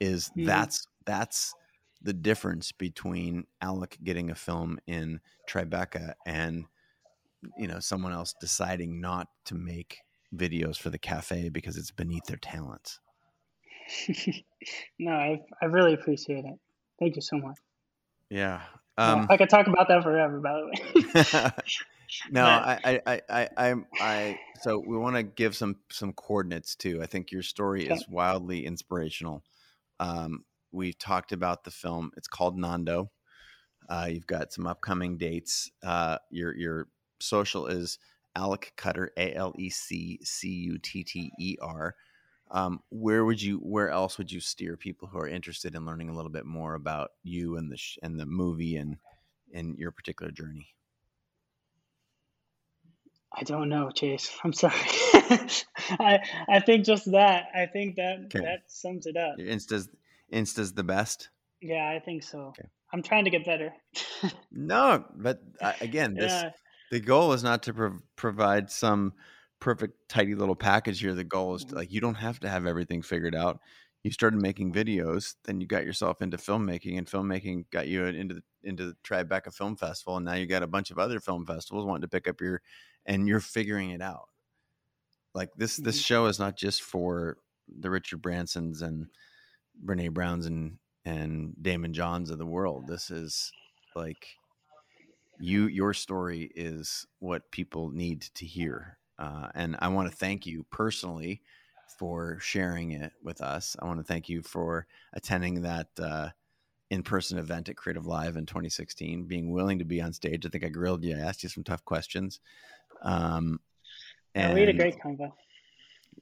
is 0.00 0.32
mm. 0.36 0.44
that's 0.46 0.88
that's 1.06 1.54
the 2.02 2.12
difference 2.12 2.72
between 2.72 3.44
alec 3.62 3.98
getting 4.02 4.30
a 4.30 4.34
film 4.34 4.80
in 4.88 5.20
tribeca 5.48 6.14
and 6.26 6.64
you 7.56 7.66
know 7.66 7.80
someone 7.80 8.12
else 8.12 8.34
deciding 8.40 9.00
not 9.00 9.28
to 9.46 9.54
make 9.54 9.98
videos 10.34 10.76
for 10.76 10.90
the 10.90 10.98
cafe 10.98 11.48
because 11.48 11.76
it's 11.76 11.90
beneath 11.90 12.24
their 12.26 12.38
talents. 12.38 12.98
No 14.98 15.12
I, 15.12 15.40
I 15.62 15.64
really 15.64 15.94
appreciate 15.94 16.44
it. 16.44 16.58
Thank 16.98 17.16
you 17.16 17.22
so 17.22 17.38
much. 17.38 17.56
Yeah 18.28 18.60
um, 19.00 19.26
i 19.30 19.36
could 19.36 19.48
talk 19.48 19.66
about 19.66 19.88
that 19.88 20.02
forever 20.02 20.40
by 20.40 20.52
the 20.52 20.66
way. 20.66 21.52
No 22.32 22.44
I, 22.44 23.00
I 23.06 23.22
i 23.28 23.48
i 23.56 23.74
i 24.00 24.40
so 24.62 24.82
we 24.84 24.98
want 24.98 25.14
to 25.14 25.22
give 25.22 25.54
some 25.54 25.76
some 25.92 26.12
coordinates 26.12 26.74
too. 26.74 27.00
I 27.00 27.06
think 27.06 27.30
your 27.30 27.42
story 27.42 27.84
okay. 27.84 27.94
is 27.94 28.04
wildly 28.08 28.66
inspirational. 28.66 29.44
Um 30.00 30.44
we 30.72 30.92
talked 30.92 31.30
about 31.30 31.62
the 31.62 31.70
film. 31.70 32.10
It's 32.16 32.26
called 32.26 32.58
nando. 32.58 33.12
Uh, 33.88 34.08
you've 34.10 34.26
got 34.26 34.52
some 34.52 34.66
upcoming 34.66 35.18
dates. 35.18 35.70
Uh, 35.84 36.18
your 36.30 36.54
your 36.56 36.88
social 37.20 37.66
is 37.66 37.98
Alec 38.36 38.72
Cutter, 38.76 39.12
A 39.16 39.34
L 39.34 39.54
E 39.58 39.70
C 39.70 40.18
C 40.22 40.48
U 40.48 40.78
T 40.78 41.04
T 41.04 41.30
E 41.38 41.56
R. 41.60 41.94
Um, 42.50 42.80
where 42.90 43.24
would 43.24 43.40
you? 43.40 43.58
Where 43.58 43.90
else 43.90 44.18
would 44.18 44.32
you 44.32 44.40
steer 44.40 44.76
people 44.76 45.08
who 45.08 45.18
are 45.18 45.28
interested 45.28 45.74
in 45.74 45.86
learning 45.86 46.08
a 46.08 46.14
little 46.14 46.30
bit 46.30 46.46
more 46.46 46.74
about 46.74 47.10
you 47.22 47.56
and 47.56 47.70
the 47.70 47.76
sh- 47.76 47.98
and 48.02 48.18
the 48.18 48.26
movie 48.26 48.76
and 48.76 48.96
and 49.54 49.78
your 49.78 49.90
particular 49.92 50.32
journey? 50.32 50.74
I 53.32 53.44
don't 53.44 53.68
know, 53.68 53.90
Chase. 53.90 54.30
I'm 54.44 54.52
sorry. 54.52 54.74
I 55.90 56.18
I 56.48 56.60
think 56.60 56.84
just 56.84 57.10
that. 57.12 57.46
I 57.54 57.66
think 57.66 57.96
that 57.96 58.18
Okay. 58.26 58.40
that 58.40 58.62
sums 58.66 59.06
it 59.06 59.16
up. 59.16 59.38
Insta's 59.38 59.88
Insta's 60.30 60.72
the 60.72 60.84
best. 60.84 61.28
Yeah, 61.60 61.88
I 61.88 62.00
think 62.00 62.22
so. 62.22 62.48
Okay. 62.58 62.68
I'm 62.92 63.02
trying 63.02 63.24
to 63.24 63.30
get 63.30 63.44
better. 63.44 63.72
No, 64.50 65.04
but 65.14 65.40
uh, 65.60 65.72
again, 65.80 66.16
this 66.16 66.32
yeah, 66.32 66.50
the 66.90 67.00
goal 67.00 67.32
is 67.32 67.42
not 67.42 67.62
to 67.64 67.74
prov- 67.74 68.02
provide 68.16 68.70
some 68.70 69.14
perfect 69.60 70.08
tidy 70.08 70.34
little 70.34 70.56
package 70.56 71.00
here 71.00 71.14
the 71.14 71.24
goal 71.24 71.54
is 71.54 71.64
to, 71.66 71.74
Mhm. 71.74 71.76
like 71.76 71.90
you 71.92 72.00
don't 72.00 72.14
have 72.16 72.40
to 72.40 72.48
have 72.48 72.66
everything 72.66 73.02
figured 73.02 73.34
out 73.34 73.60
you 74.02 74.10
started 74.10 74.40
making 74.40 74.72
videos 74.72 75.34
then 75.44 75.60
you 75.60 75.66
got 75.66 75.84
yourself 75.84 76.22
into 76.22 76.36
filmmaking 76.38 76.96
and 76.96 77.06
filmmaking 77.06 77.68
got 77.70 77.86
you 77.88 78.04
into 78.06 78.34
the 78.36 78.42
into 78.62 78.86
the 78.86 78.96
tribeca 79.04 79.54
film 79.54 79.76
festival 79.76 80.16
and 80.16 80.24
now 80.24 80.34
you 80.34 80.46
got 80.46 80.62
a 80.62 80.66
bunch 80.66 80.90
of 80.90 80.98
other 80.98 81.20
film 81.20 81.44
festivals 81.46 81.84
wanting 81.86 82.02
to 82.02 82.08
pick 82.08 82.26
up 82.28 82.40
your 82.40 82.62
and 83.06 83.28
you're 83.28 83.40
figuring 83.40 83.90
it 83.90 84.00
out 84.02 84.30
like 85.34 85.50
this 85.56 85.76
this 85.76 85.98
Mhm. 85.98 86.00
show 86.00 86.26
is 86.26 86.38
not 86.38 86.56
just 86.56 86.82
for 86.82 87.38
the 87.68 87.90
richard 87.90 88.20
bransons 88.22 88.82
and 88.82 89.08
brene 89.84 90.12
browns 90.14 90.46
and 90.46 90.78
and 91.04 91.54
daymond 91.62 91.92
johns 91.92 92.30
of 92.30 92.38
the 92.38 92.46
world 92.46 92.86
this 92.88 93.10
is 93.10 93.52
like 93.96 94.28
you 95.40 95.66
your 95.66 95.94
story 95.94 96.50
is 96.54 97.06
what 97.18 97.50
people 97.50 97.90
need 97.90 98.22
to 98.34 98.44
hear 98.46 98.98
uh, 99.18 99.48
and 99.54 99.76
i 99.80 99.88
want 99.88 100.10
to 100.10 100.16
thank 100.16 100.46
you 100.46 100.64
personally 100.70 101.40
for 101.98 102.38
sharing 102.40 102.92
it 102.92 103.12
with 103.22 103.42
us. 103.42 103.76
I 103.78 103.84
want 103.84 103.98
to 103.98 104.04
thank 104.04 104.26
you 104.26 104.40
for 104.40 104.86
attending 105.12 105.60
that 105.62 105.88
uh, 106.00 106.30
in-person 106.88 107.36
event 107.36 107.68
at 107.68 107.76
creative 107.76 108.06
live 108.06 108.36
in 108.36 108.46
2016 108.46 109.24
being 109.24 109.50
willing 109.50 109.80
to 109.80 109.84
be 109.84 110.00
on 110.00 110.14
stage. 110.14 110.46
I 110.46 110.48
think 110.48 110.64
i 110.64 110.68
grilled 110.68 111.04
you. 111.04 111.14
I 111.14 111.20
asked 111.20 111.42
you 111.42 111.50
some 111.50 111.62
tough 111.62 111.84
questions 111.84 112.40
um, 113.02 113.60
yeah, 114.34 114.54
we 114.54 114.60
had 114.60 114.68
a 114.68 114.72
great 114.72 114.98
convo. 115.00 115.32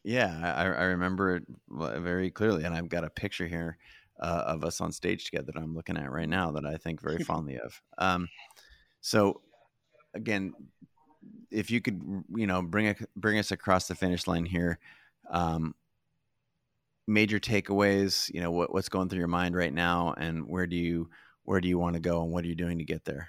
yeah 0.03 0.55
I, 0.57 0.63
I 0.63 0.85
remember 0.85 1.37
it 1.37 1.43
very 1.69 2.31
clearly 2.31 2.65
and 2.65 2.75
i've 2.75 2.89
got 2.89 3.05
a 3.05 3.11
picture 3.11 3.47
here 3.47 3.77
uh, 4.21 4.45
of 4.47 4.65
us 4.65 4.81
on 4.81 4.93
stage 4.93 5.25
together 5.27 5.53
that 5.53 5.61
i'm 5.61 5.75
looking 5.75 5.97
at 5.97 6.11
right 6.11 6.29
now 6.29 6.51
that 6.53 6.65
i 6.65 6.77
think 6.77 7.01
very 7.01 7.19
fondly 7.25 7.59
of. 7.59 7.81
Um, 7.99 8.29
so 9.09 9.41
again, 10.13 10.53
if 11.51 11.71
you 11.71 11.81
could, 11.81 11.99
you 12.37 12.47
know, 12.47 12.61
bring 12.61 12.89
a, 12.89 12.95
bring 13.17 13.39
us 13.39 13.53
across 13.53 13.89
the 13.89 13.95
finish 13.95 14.27
line 14.27 14.45
here, 14.45 14.79
um, 15.31 15.75
major 17.07 17.41
takeaways. 17.41 18.31
You 18.35 18.43
know, 18.43 18.51
what, 18.51 18.71
what's 18.71 18.91
going 18.91 19.09
through 19.09 19.21
your 19.21 19.29
mind 19.29 19.57
right 19.57 19.73
now, 19.73 20.15
and 20.19 20.47
where 20.47 20.67
do 20.67 20.77
you 20.77 21.09
where 21.45 21.59
do 21.59 21.69
you 21.69 21.79
want 21.79 21.95
to 21.95 22.01
go, 22.01 22.23
and 22.23 22.31
what 22.31 22.45
are 22.45 22.49
you 22.49 22.55
doing 22.55 22.77
to 22.79 22.85
get 22.85 23.07
there? 23.07 23.29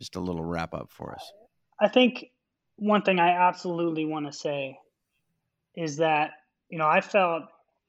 Just 0.00 0.16
a 0.16 0.20
little 0.20 0.42
wrap 0.42 0.74
up 0.74 0.90
for 0.90 1.14
us. 1.14 1.32
I 1.80 1.86
think 1.86 2.24
one 2.74 3.02
thing 3.02 3.20
I 3.20 3.30
absolutely 3.30 4.06
want 4.06 4.26
to 4.26 4.32
say 4.32 4.76
is 5.76 5.98
that 5.98 6.32
you 6.68 6.78
know 6.78 6.88
I 6.88 7.00
felt 7.00 7.44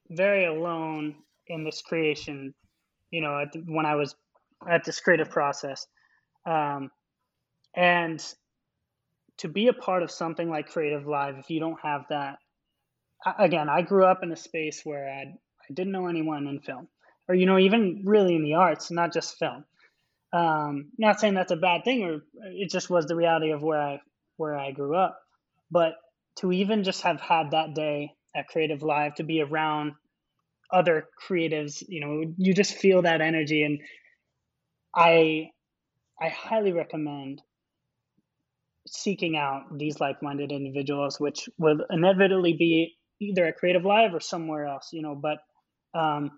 very 0.08 0.44
alone 0.44 1.16
in 1.48 1.64
this 1.64 1.82
creation. 1.82 2.54
You 3.10 3.22
know, 3.22 3.44
the, 3.52 3.58
when 3.66 3.86
I 3.86 3.96
was 3.96 4.14
at 4.70 4.84
this 4.84 5.00
creative 5.00 5.30
process, 5.30 5.84
um, 6.46 6.90
and 7.74 8.22
to 9.38 9.48
be 9.48 9.68
a 9.68 9.72
part 9.72 10.02
of 10.02 10.10
something 10.10 10.48
like 10.48 10.68
Creative 10.68 11.06
Live, 11.06 11.36
if 11.38 11.50
you 11.50 11.60
don't 11.60 11.78
have 11.82 12.02
that, 12.10 12.38
again, 13.38 13.68
I 13.68 13.82
grew 13.82 14.04
up 14.04 14.22
in 14.22 14.32
a 14.32 14.36
space 14.36 14.82
where 14.84 15.08
I 15.08 15.22
I 15.68 15.72
didn't 15.72 15.92
know 15.92 16.08
anyone 16.08 16.46
in 16.46 16.60
film, 16.60 16.88
or 17.28 17.34
you 17.34 17.46
know, 17.46 17.58
even 17.58 18.02
really 18.04 18.36
in 18.36 18.42
the 18.42 18.54
arts, 18.54 18.90
not 18.90 19.12
just 19.12 19.38
film. 19.38 19.64
Um, 20.32 20.90
not 20.98 21.20
saying 21.20 21.34
that's 21.34 21.52
a 21.52 21.56
bad 21.56 21.84
thing, 21.84 22.02
or 22.04 22.22
it 22.52 22.70
just 22.70 22.90
was 22.90 23.06
the 23.06 23.16
reality 23.16 23.52
of 23.52 23.62
where 23.62 23.80
I 23.80 24.00
where 24.36 24.56
I 24.56 24.72
grew 24.72 24.96
up. 24.96 25.18
But 25.70 25.94
to 26.36 26.52
even 26.52 26.84
just 26.84 27.02
have 27.02 27.20
had 27.20 27.52
that 27.52 27.74
day 27.74 28.12
at 28.36 28.48
Creative 28.48 28.82
Live, 28.82 29.14
to 29.16 29.22
be 29.22 29.40
around 29.40 29.92
other 30.72 31.06
creatives, 31.28 31.82
you 31.88 32.00
know, 32.00 32.34
you 32.36 32.52
just 32.52 32.74
feel 32.74 33.02
that 33.02 33.20
energy, 33.20 33.62
and 33.62 33.80
I 34.94 35.50
I 36.20 36.28
highly 36.28 36.72
recommend 36.72 37.42
seeking 38.86 39.36
out 39.36 39.78
these 39.78 40.00
like-minded 40.00 40.52
individuals, 40.52 41.18
which 41.18 41.48
will 41.58 41.78
inevitably 41.90 42.54
be 42.54 42.94
either 43.20 43.46
at 43.46 43.56
Creative 43.56 43.84
Live 43.84 44.14
or 44.14 44.20
somewhere 44.20 44.66
else, 44.66 44.90
you 44.92 45.02
know. 45.02 45.14
But 45.14 45.38
um, 45.98 46.30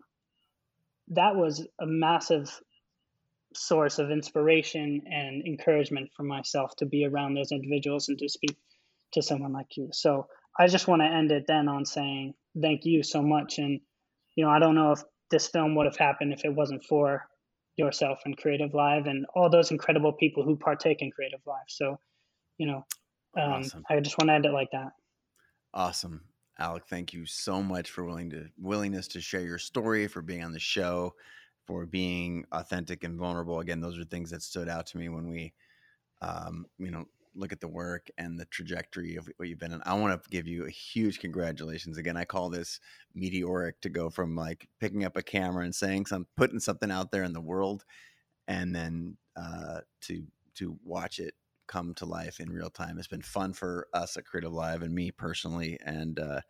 that 1.09 1.37
was 1.37 1.67
a 1.81 1.87
massive 1.87 2.49
source 3.55 3.99
of 3.99 4.11
inspiration 4.11 5.03
and 5.07 5.47
encouragement 5.47 6.11
for 6.17 6.23
myself 6.23 6.77
to 6.77 6.87
be 6.87 7.05
around 7.05 7.35
those 7.35 7.53
individuals 7.53 8.09
and 8.09 8.19
to 8.19 8.29
speak 8.29 8.57
to 9.13 9.23
someone 9.23 9.53
like 9.53 9.77
you. 9.77 9.89
So 9.93 10.27
I 10.59 10.67
just 10.67 10.89
want 10.89 11.03
to 11.03 11.07
end 11.07 11.33
it 11.33 11.45
then 11.47 11.69
on 11.69 11.85
saying 11.85 12.35
thank 12.61 12.85
you 12.85 13.03
so 13.03 13.23
much. 13.23 13.59
And 13.59 13.81
you 14.35 14.45
know, 14.45 14.51
I 14.51 14.59
don't 14.59 14.75
know 14.75 14.93
if 14.93 15.03
this 15.31 15.49
film 15.49 15.75
would 15.77 15.87
have 15.87 15.97
happened 15.97 16.33
if 16.33 16.45
it 16.45 16.55
wasn't 16.55 16.85
for 16.85 17.27
yourself 17.77 18.21
and 18.25 18.37
Creative 18.37 18.73
Live 18.75 19.07
and 19.07 19.27
all 19.35 19.51
those 19.51 19.71
incredible 19.71 20.13
people 20.13 20.43
who 20.43 20.57
partake 20.57 21.03
in 21.03 21.11
Creative 21.11 21.41
Live. 21.47 21.67
So, 21.69 21.99
you 22.59 22.67
know, 22.67 22.87
um, 23.37 23.53
Awesome. 23.53 23.85
I 23.91 24.01
just 24.01 24.19
want 24.19 24.31
to 24.31 24.35
end 24.35 24.47
it 24.47 24.53
like 24.53 24.71
that. 24.73 24.93
Awesome. 25.75 26.23
Alec, 26.59 26.85
thank 26.89 27.13
you 27.13 27.27
so 27.27 27.63
much 27.63 27.91
for 27.91 28.05
willing 28.05 28.31
to 28.31 28.47
willingness 28.59 29.09
to 29.09 29.21
share 29.21 29.43
your 29.43 29.59
story, 29.59 30.07
for 30.07 30.23
being 30.23 30.43
on 30.43 30.53
the 30.53 30.59
show, 30.59 31.15
for 31.67 31.85
being 31.85 32.47
authentic 32.53 33.05
and 33.05 33.19
vulnerable. 33.19 33.61
Again, 33.61 33.81
those 33.81 33.99
are 33.99 34.05
things 34.05 34.31
that 34.31 34.43
stood 34.43 34.69
out 34.69 34.87
to 34.87 34.99
me 34.99 35.11
when 35.11 35.29
we, 35.29 35.53
um, 36.23 36.65
you 36.79 36.91
know, 36.91 37.05
look 37.37 37.53
at 37.53 37.61
the 37.61 37.69
work 37.69 38.09
and 38.19 38.39
the 38.39 38.47
trajectory 38.47 39.17
of 39.17 39.29
what 39.37 39.49
you've 39.49 39.59
been 39.59 39.73
in. 39.73 39.83
I 39.85 39.95
want 39.95 40.23
to 40.23 40.31
give 40.31 40.47
you 40.47 40.67
a 40.67 40.71
huge 40.71 41.21
congratulations. 41.21 41.99
Again, 41.99 42.17
I 42.17 42.25
call 42.25 42.51
this 42.51 42.81
meteoric 43.15 43.81
to 43.83 43.89
go 43.89 44.11
from 44.11 44.35
like 44.35 44.69
picking 44.81 45.05
up 45.05 45.17
a 45.17 45.23
camera 45.23 45.65
and 45.65 45.75
saying 45.75 46.07
some, 46.07 46.27
putting 46.37 46.61
something 46.61 46.91
out 46.91 47.11
there 47.13 47.25
in 47.25 47.33
the 47.33 47.41
world, 47.41 47.85
and 48.49 48.75
then 48.75 49.17
uh, 49.37 49.81
to 50.03 50.25
to 50.55 50.79
watch 50.85 51.19
it 51.19 51.35
come 51.67 51.95
to 51.95 52.07
life 52.07 52.41
in 52.41 52.51
real 52.51 52.71
time. 52.71 52.99
It's 52.99 53.09
been 53.09 53.23
fun 53.23 53.53
for 53.53 53.89
us 53.93 54.17
at 54.17 54.25
Creative 54.25 54.53
Live 54.53 54.83
and 54.83 54.95
me 54.95 55.11
personally. 55.11 55.79
And 55.85 56.19
uh, 56.19 56.41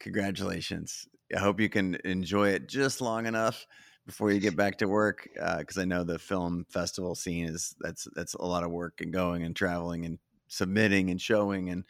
congratulations. 0.00 1.06
I 1.34 1.38
hope 1.38 1.60
you 1.60 1.68
can 1.68 1.96
enjoy 2.04 2.50
it 2.50 2.68
just 2.68 3.00
long 3.00 3.26
enough 3.26 3.66
before 4.06 4.30
you 4.30 4.40
get 4.40 4.56
back 4.56 4.78
to 4.78 4.88
work 4.88 5.28
because 5.58 5.78
I 5.78 5.84
know 5.84 6.04
the 6.04 6.18
film 6.18 6.66
festival 6.68 7.14
scene 7.14 7.46
is 7.46 7.74
that's 7.80 8.06
that's 8.14 8.34
a 8.34 8.44
lot 8.44 8.64
of 8.64 8.70
work 8.70 9.00
and 9.00 9.12
going 9.12 9.42
and 9.42 9.54
traveling 9.56 10.04
and 10.04 10.18
submitting 10.48 11.10
and 11.10 11.20
showing 11.20 11.70
and 11.70 11.84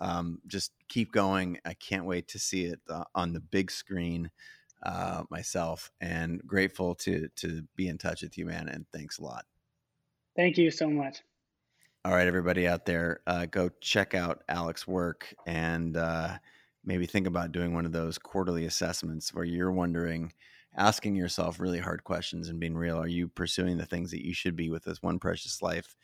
um, 0.00 0.40
just 0.46 0.72
keep 0.88 1.12
going. 1.12 1.58
I 1.64 1.74
can't 1.74 2.04
wait 2.04 2.28
to 2.28 2.38
see 2.38 2.64
it 2.64 2.80
uh, 2.88 3.04
on 3.14 3.32
the 3.32 3.40
big 3.40 3.70
screen 3.70 4.30
uh, 4.82 5.24
myself 5.30 5.90
and 6.00 6.40
grateful 6.46 6.94
to 6.94 7.28
to 7.36 7.62
be 7.76 7.88
in 7.88 7.98
touch 7.98 8.22
with 8.22 8.38
you, 8.38 8.46
man. 8.46 8.68
And 8.68 8.86
thanks 8.92 9.18
a 9.18 9.24
lot. 9.24 9.44
Thank 10.36 10.56
you 10.56 10.70
so 10.70 10.88
much. 10.88 11.22
All 12.04 12.12
right, 12.12 12.28
everybody 12.28 12.66
out 12.66 12.86
there, 12.86 13.20
uh, 13.26 13.46
go 13.46 13.70
check 13.80 14.14
out 14.14 14.42
Alec's 14.48 14.86
work 14.86 15.34
and 15.46 15.96
uh, 15.96 16.38
maybe 16.84 17.06
think 17.06 17.26
about 17.26 17.50
doing 17.50 17.74
one 17.74 17.84
of 17.84 17.92
those 17.92 18.18
quarterly 18.18 18.66
assessments 18.66 19.34
where 19.34 19.44
you're 19.44 19.72
wondering, 19.72 20.32
asking 20.76 21.16
yourself 21.16 21.60
really 21.60 21.80
hard 21.80 22.04
questions 22.04 22.48
and 22.48 22.60
being 22.60 22.76
real. 22.76 22.98
Are 22.98 23.08
you 23.08 23.28
pursuing 23.28 23.78
the 23.78 23.86
things 23.86 24.10
that 24.10 24.24
you 24.24 24.34
should 24.34 24.56
be 24.56 24.70
with 24.70 24.84
this 24.84 25.02
one 25.02 25.18
precious 25.18 25.62
life? 25.62 25.96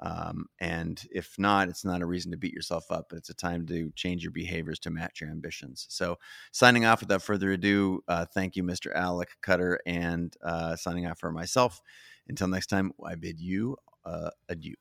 Um, 0.00 0.46
and 0.60 1.02
if 1.10 1.38
not, 1.38 1.68
it's 1.68 1.84
not 1.84 2.02
a 2.02 2.06
reason 2.06 2.30
to 2.32 2.36
beat 2.36 2.52
yourself 2.52 2.90
up, 2.90 3.06
but 3.08 3.16
it's 3.16 3.30
a 3.30 3.34
time 3.34 3.66
to 3.66 3.90
change 3.94 4.22
your 4.22 4.32
behaviors 4.32 4.78
to 4.80 4.90
match 4.90 5.20
your 5.20 5.30
ambitions. 5.30 5.86
So, 5.88 6.18
signing 6.52 6.84
off 6.84 7.00
without 7.00 7.22
further 7.22 7.52
ado, 7.52 8.02
uh, 8.06 8.26
thank 8.26 8.56
you, 8.56 8.62
Mr. 8.62 8.94
Alec 8.94 9.30
Cutter, 9.40 9.80
and 9.86 10.36
uh, 10.44 10.76
signing 10.76 11.06
off 11.06 11.18
for 11.18 11.32
myself. 11.32 11.80
Until 12.28 12.48
next 12.48 12.66
time, 12.66 12.92
I 13.06 13.14
bid 13.14 13.40
you 13.40 13.76
uh, 14.04 14.30
adieu. 14.48 14.74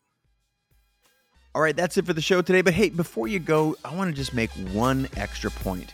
All 1.53 1.61
right, 1.61 1.75
that's 1.75 1.95
it 1.97 2.05
for 2.05 2.11
the 2.11 2.21
show 2.21 2.41
today. 2.41 2.61
But 2.61 2.73
hey, 2.73 2.89
before 2.89 3.29
you 3.29 3.39
go, 3.39 3.77
I 3.85 3.95
want 3.95 4.09
to 4.09 4.15
just 4.15 4.33
make 4.33 4.51
one 4.73 5.07
extra 5.15 5.49
point. 5.49 5.93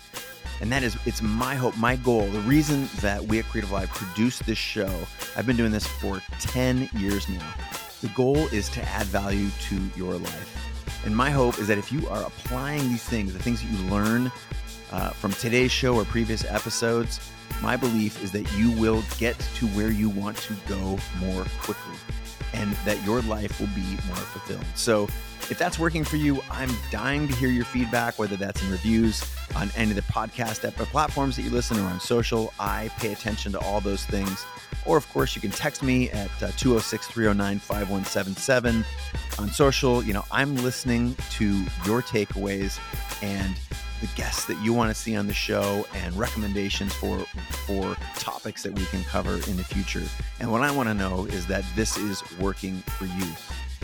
And 0.62 0.72
that 0.72 0.84
is, 0.84 0.96
it's 1.06 1.22
my 1.22 1.56
hope, 1.56 1.76
my 1.78 1.96
goal, 1.96 2.28
the 2.28 2.40
reason 2.42 2.88
that 3.02 3.24
we 3.24 3.40
at 3.40 3.46
Creative 3.46 3.72
Live 3.72 3.90
produce 3.90 4.40
this 4.40 4.58
show. 4.58 4.94
I've 5.36 5.48
been 5.48 5.58
doing 5.58 5.72
this 5.72 5.88
for 5.88 6.22
10 6.40 6.90
years 6.94 7.28
now. 7.28 7.54
The 8.02 8.10
goal 8.10 8.38
is 8.38 8.70
to 8.70 8.82
add 8.84 9.08
value 9.08 9.50
to 9.70 9.80
your 9.96 10.14
life. 10.14 11.04
And 11.06 11.16
my 11.16 11.32
hope 11.32 11.58
is 11.58 11.68
that 11.68 11.78
if 11.78 11.92
you 11.92 12.08
are 12.10 12.22
applying 12.24 12.90
these 12.90 13.04
things, 13.04 13.34
the 13.34 13.40
things 13.40 13.62
that 13.62 13.72
you 13.72 13.90
learn 13.90 14.32
uh, 14.92 15.10
from 15.12 15.34
today's 15.34 15.72
show 15.72 15.96
or 15.96 16.06
previous 16.06 16.46
episodes, 16.46 17.20
my 17.62 17.76
belief 17.76 18.24
is 18.24 18.32
that 18.32 18.52
you 18.58 18.72
will 18.80 19.04
get 19.18 19.38
to 19.56 19.68
where 19.68 19.90
you 19.90 20.10
want 20.10 20.38
to 20.38 20.54
go 20.68 20.98
more 21.20 21.46
quickly 21.60 21.96
and 22.54 22.72
that 22.86 23.04
your 23.06 23.22
life 23.22 23.60
will 23.60 23.68
be 23.68 23.98
more 24.08 24.16
fulfilled. 24.16 24.66
So 24.76 25.08
If 25.50 25.58
that's 25.58 25.78
working 25.78 26.04
for 26.04 26.16
you, 26.16 26.42
I'm 26.50 26.70
dying 26.92 27.28
to 27.28 27.36
hear 27.36 27.50
your 27.50 27.66
feedback, 27.66 28.18
whether 28.18 28.36
that's 28.38 28.62
in 28.64 28.72
reviews 28.72 29.24
on 29.56 29.70
any 29.76 29.90
of 29.90 29.96
the 29.96 30.02
podcast 30.04 30.66
app 30.66 30.80
or 30.80 30.86
platforms 30.86 31.36
that 31.36 31.42
you 31.42 31.50
listen 31.50 31.78
or 31.80 31.84
on 31.84 32.00
social. 32.00 32.54
I 32.60 32.90
pay 33.00 33.12
attention 33.12 33.52
to 33.54 33.60
all 33.60 33.82
those 33.82 34.06
things. 34.06 34.46
Or, 34.86 34.98
of 34.98 35.08
course, 35.10 35.36
you 35.36 35.42
can 35.42 35.52
text 35.52 35.84
me 35.84 36.10
at 36.12 36.32
uh, 36.42 36.52
206 36.58 37.08
309 37.08 37.60
5177 37.60 38.86
on 39.40 39.50
social. 39.50 40.04
You 40.04 40.14
know, 40.14 40.26
I'm 40.32 40.56
listening 40.58 41.16
to 41.32 41.54
your 41.86 42.02
takeaways 42.02 42.80
and 43.22 43.56
the 44.00 44.08
guests 44.16 44.46
that 44.46 44.60
you 44.62 44.74
want 44.74 44.90
to 44.90 44.96
see 44.96 45.16
on 45.16 45.28
the 45.28 45.34
show 45.34 45.86
and 45.94 46.16
recommendations 46.18 46.94
for 46.94 47.20
for 47.68 47.96
topics 48.16 48.64
that 48.64 48.74
we 48.74 48.84
can 48.86 49.04
cover 49.04 49.36
in 49.48 49.58
the 49.58 49.64
future. 49.64 50.04
And 50.40 50.52
what 50.52 50.62
I 50.62 50.72
want 50.72 50.90
to 50.90 50.94
know 50.96 51.26
is 51.26 51.46
that 51.48 51.64
this 51.76 51.98
is 51.98 52.24
working 52.40 52.78
for 52.98 53.06
you. 53.06 53.28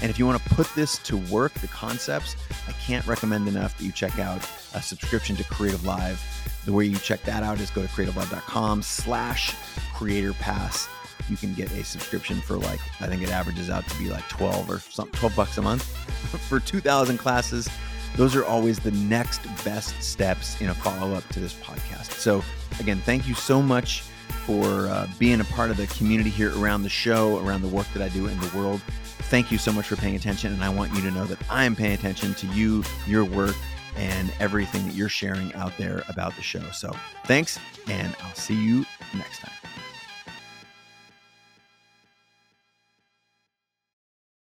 And 0.01 0.11
if 0.11 0.19
you 0.19 0.25
want 0.25 0.41
to 0.41 0.49
put 0.53 0.67
this 0.75 0.99
to 0.99 1.17
work, 1.17 1.53
the 1.55 1.67
concepts, 1.67 2.35
I 2.67 2.71
can't 2.73 3.05
recommend 3.07 3.47
enough 3.47 3.77
that 3.77 3.83
you 3.83 3.91
check 3.91 4.19
out 4.19 4.47
a 4.73 4.81
subscription 4.81 5.35
to 5.37 5.43
Creative 5.45 5.83
Live. 5.85 6.21
The 6.65 6.73
way 6.73 6.85
you 6.85 6.97
check 6.97 7.23
that 7.23 7.43
out 7.43 7.59
is 7.59 7.71
go 7.71 7.81
to 7.81 7.87
creativelive.com 7.87 8.81
slash 8.83 9.55
creator 9.95 10.33
pass. 10.33 10.87
You 11.29 11.35
can 11.35 11.53
get 11.53 11.71
a 11.71 11.83
subscription 11.83 12.41
for 12.41 12.57
like, 12.57 12.79
I 13.01 13.07
think 13.07 13.23
it 13.23 13.29
averages 13.29 13.69
out 13.69 13.87
to 13.87 13.97
be 13.97 14.09
like 14.09 14.27
12 14.29 14.69
or 14.69 14.79
something, 14.79 15.17
12 15.19 15.35
bucks 15.35 15.57
a 15.57 15.61
month 15.61 15.83
for 16.47 16.59
2,000 16.59 17.17
classes. 17.17 17.67
Those 18.15 18.35
are 18.35 18.45
always 18.45 18.79
the 18.79 18.91
next 18.91 19.41
best 19.63 20.01
steps 20.01 20.59
in 20.61 20.69
a 20.69 20.73
follow 20.73 21.15
up 21.15 21.27
to 21.29 21.39
this 21.39 21.53
podcast. 21.53 22.11
So, 22.11 22.43
again, 22.79 22.99
thank 22.99 23.27
you 23.27 23.33
so 23.33 23.61
much 23.61 24.01
for 24.45 24.87
uh, 24.87 25.07
being 25.19 25.41
a 25.41 25.45
part 25.45 25.71
of 25.71 25.77
the 25.77 25.87
community 25.87 26.29
here 26.29 26.57
around 26.57 26.83
the 26.83 26.89
show, 26.89 27.37
around 27.45 27.61
the 27.61 27.67
work 27.67 27.87
that 27.93 28.01
I 28.01 28.09
do 28.09 28.27
in 28.27 28.39
the 28.39 28.57
world. 28.57 28.81
Thank 29.29 29.51
you 29.51 29.57
so 29.57 29.73
much 29.73 29.87
for 29.87 29.97
paying 29.97 30.15
attention. 30.15 30.53
And 30.53 30.63
I 30.63 30.69
want 30.69 30.93
you 30.93 31.01
to 31.01 31.11
know 31.11 31.25
that 31.25 31.39
I'm 31.49 31.75
paying 31.75 31.93
attention 31.93 32.33
to 32.35 32.47
you, 32.47 32.83
your 33.05 33.25
work, 33.25 33.55
and 33.97 34.31
everything 34.39 34.85
that 34.85 34.95
you're 34.95 35.09
sharing 35.09 35.53
out 35.53 35.73
there 35.77 36.03
about 36.07 36.35
the 36.35 36.41
show. 36.41 36.63
So 36.71 36.95
thanks, 37.25 37.59
and 37.87 38.15
I'll 38.23 38.35
see 38.35 38.55
you 38.55 38.85
next 39.13 39.39
time. 39.39 39.56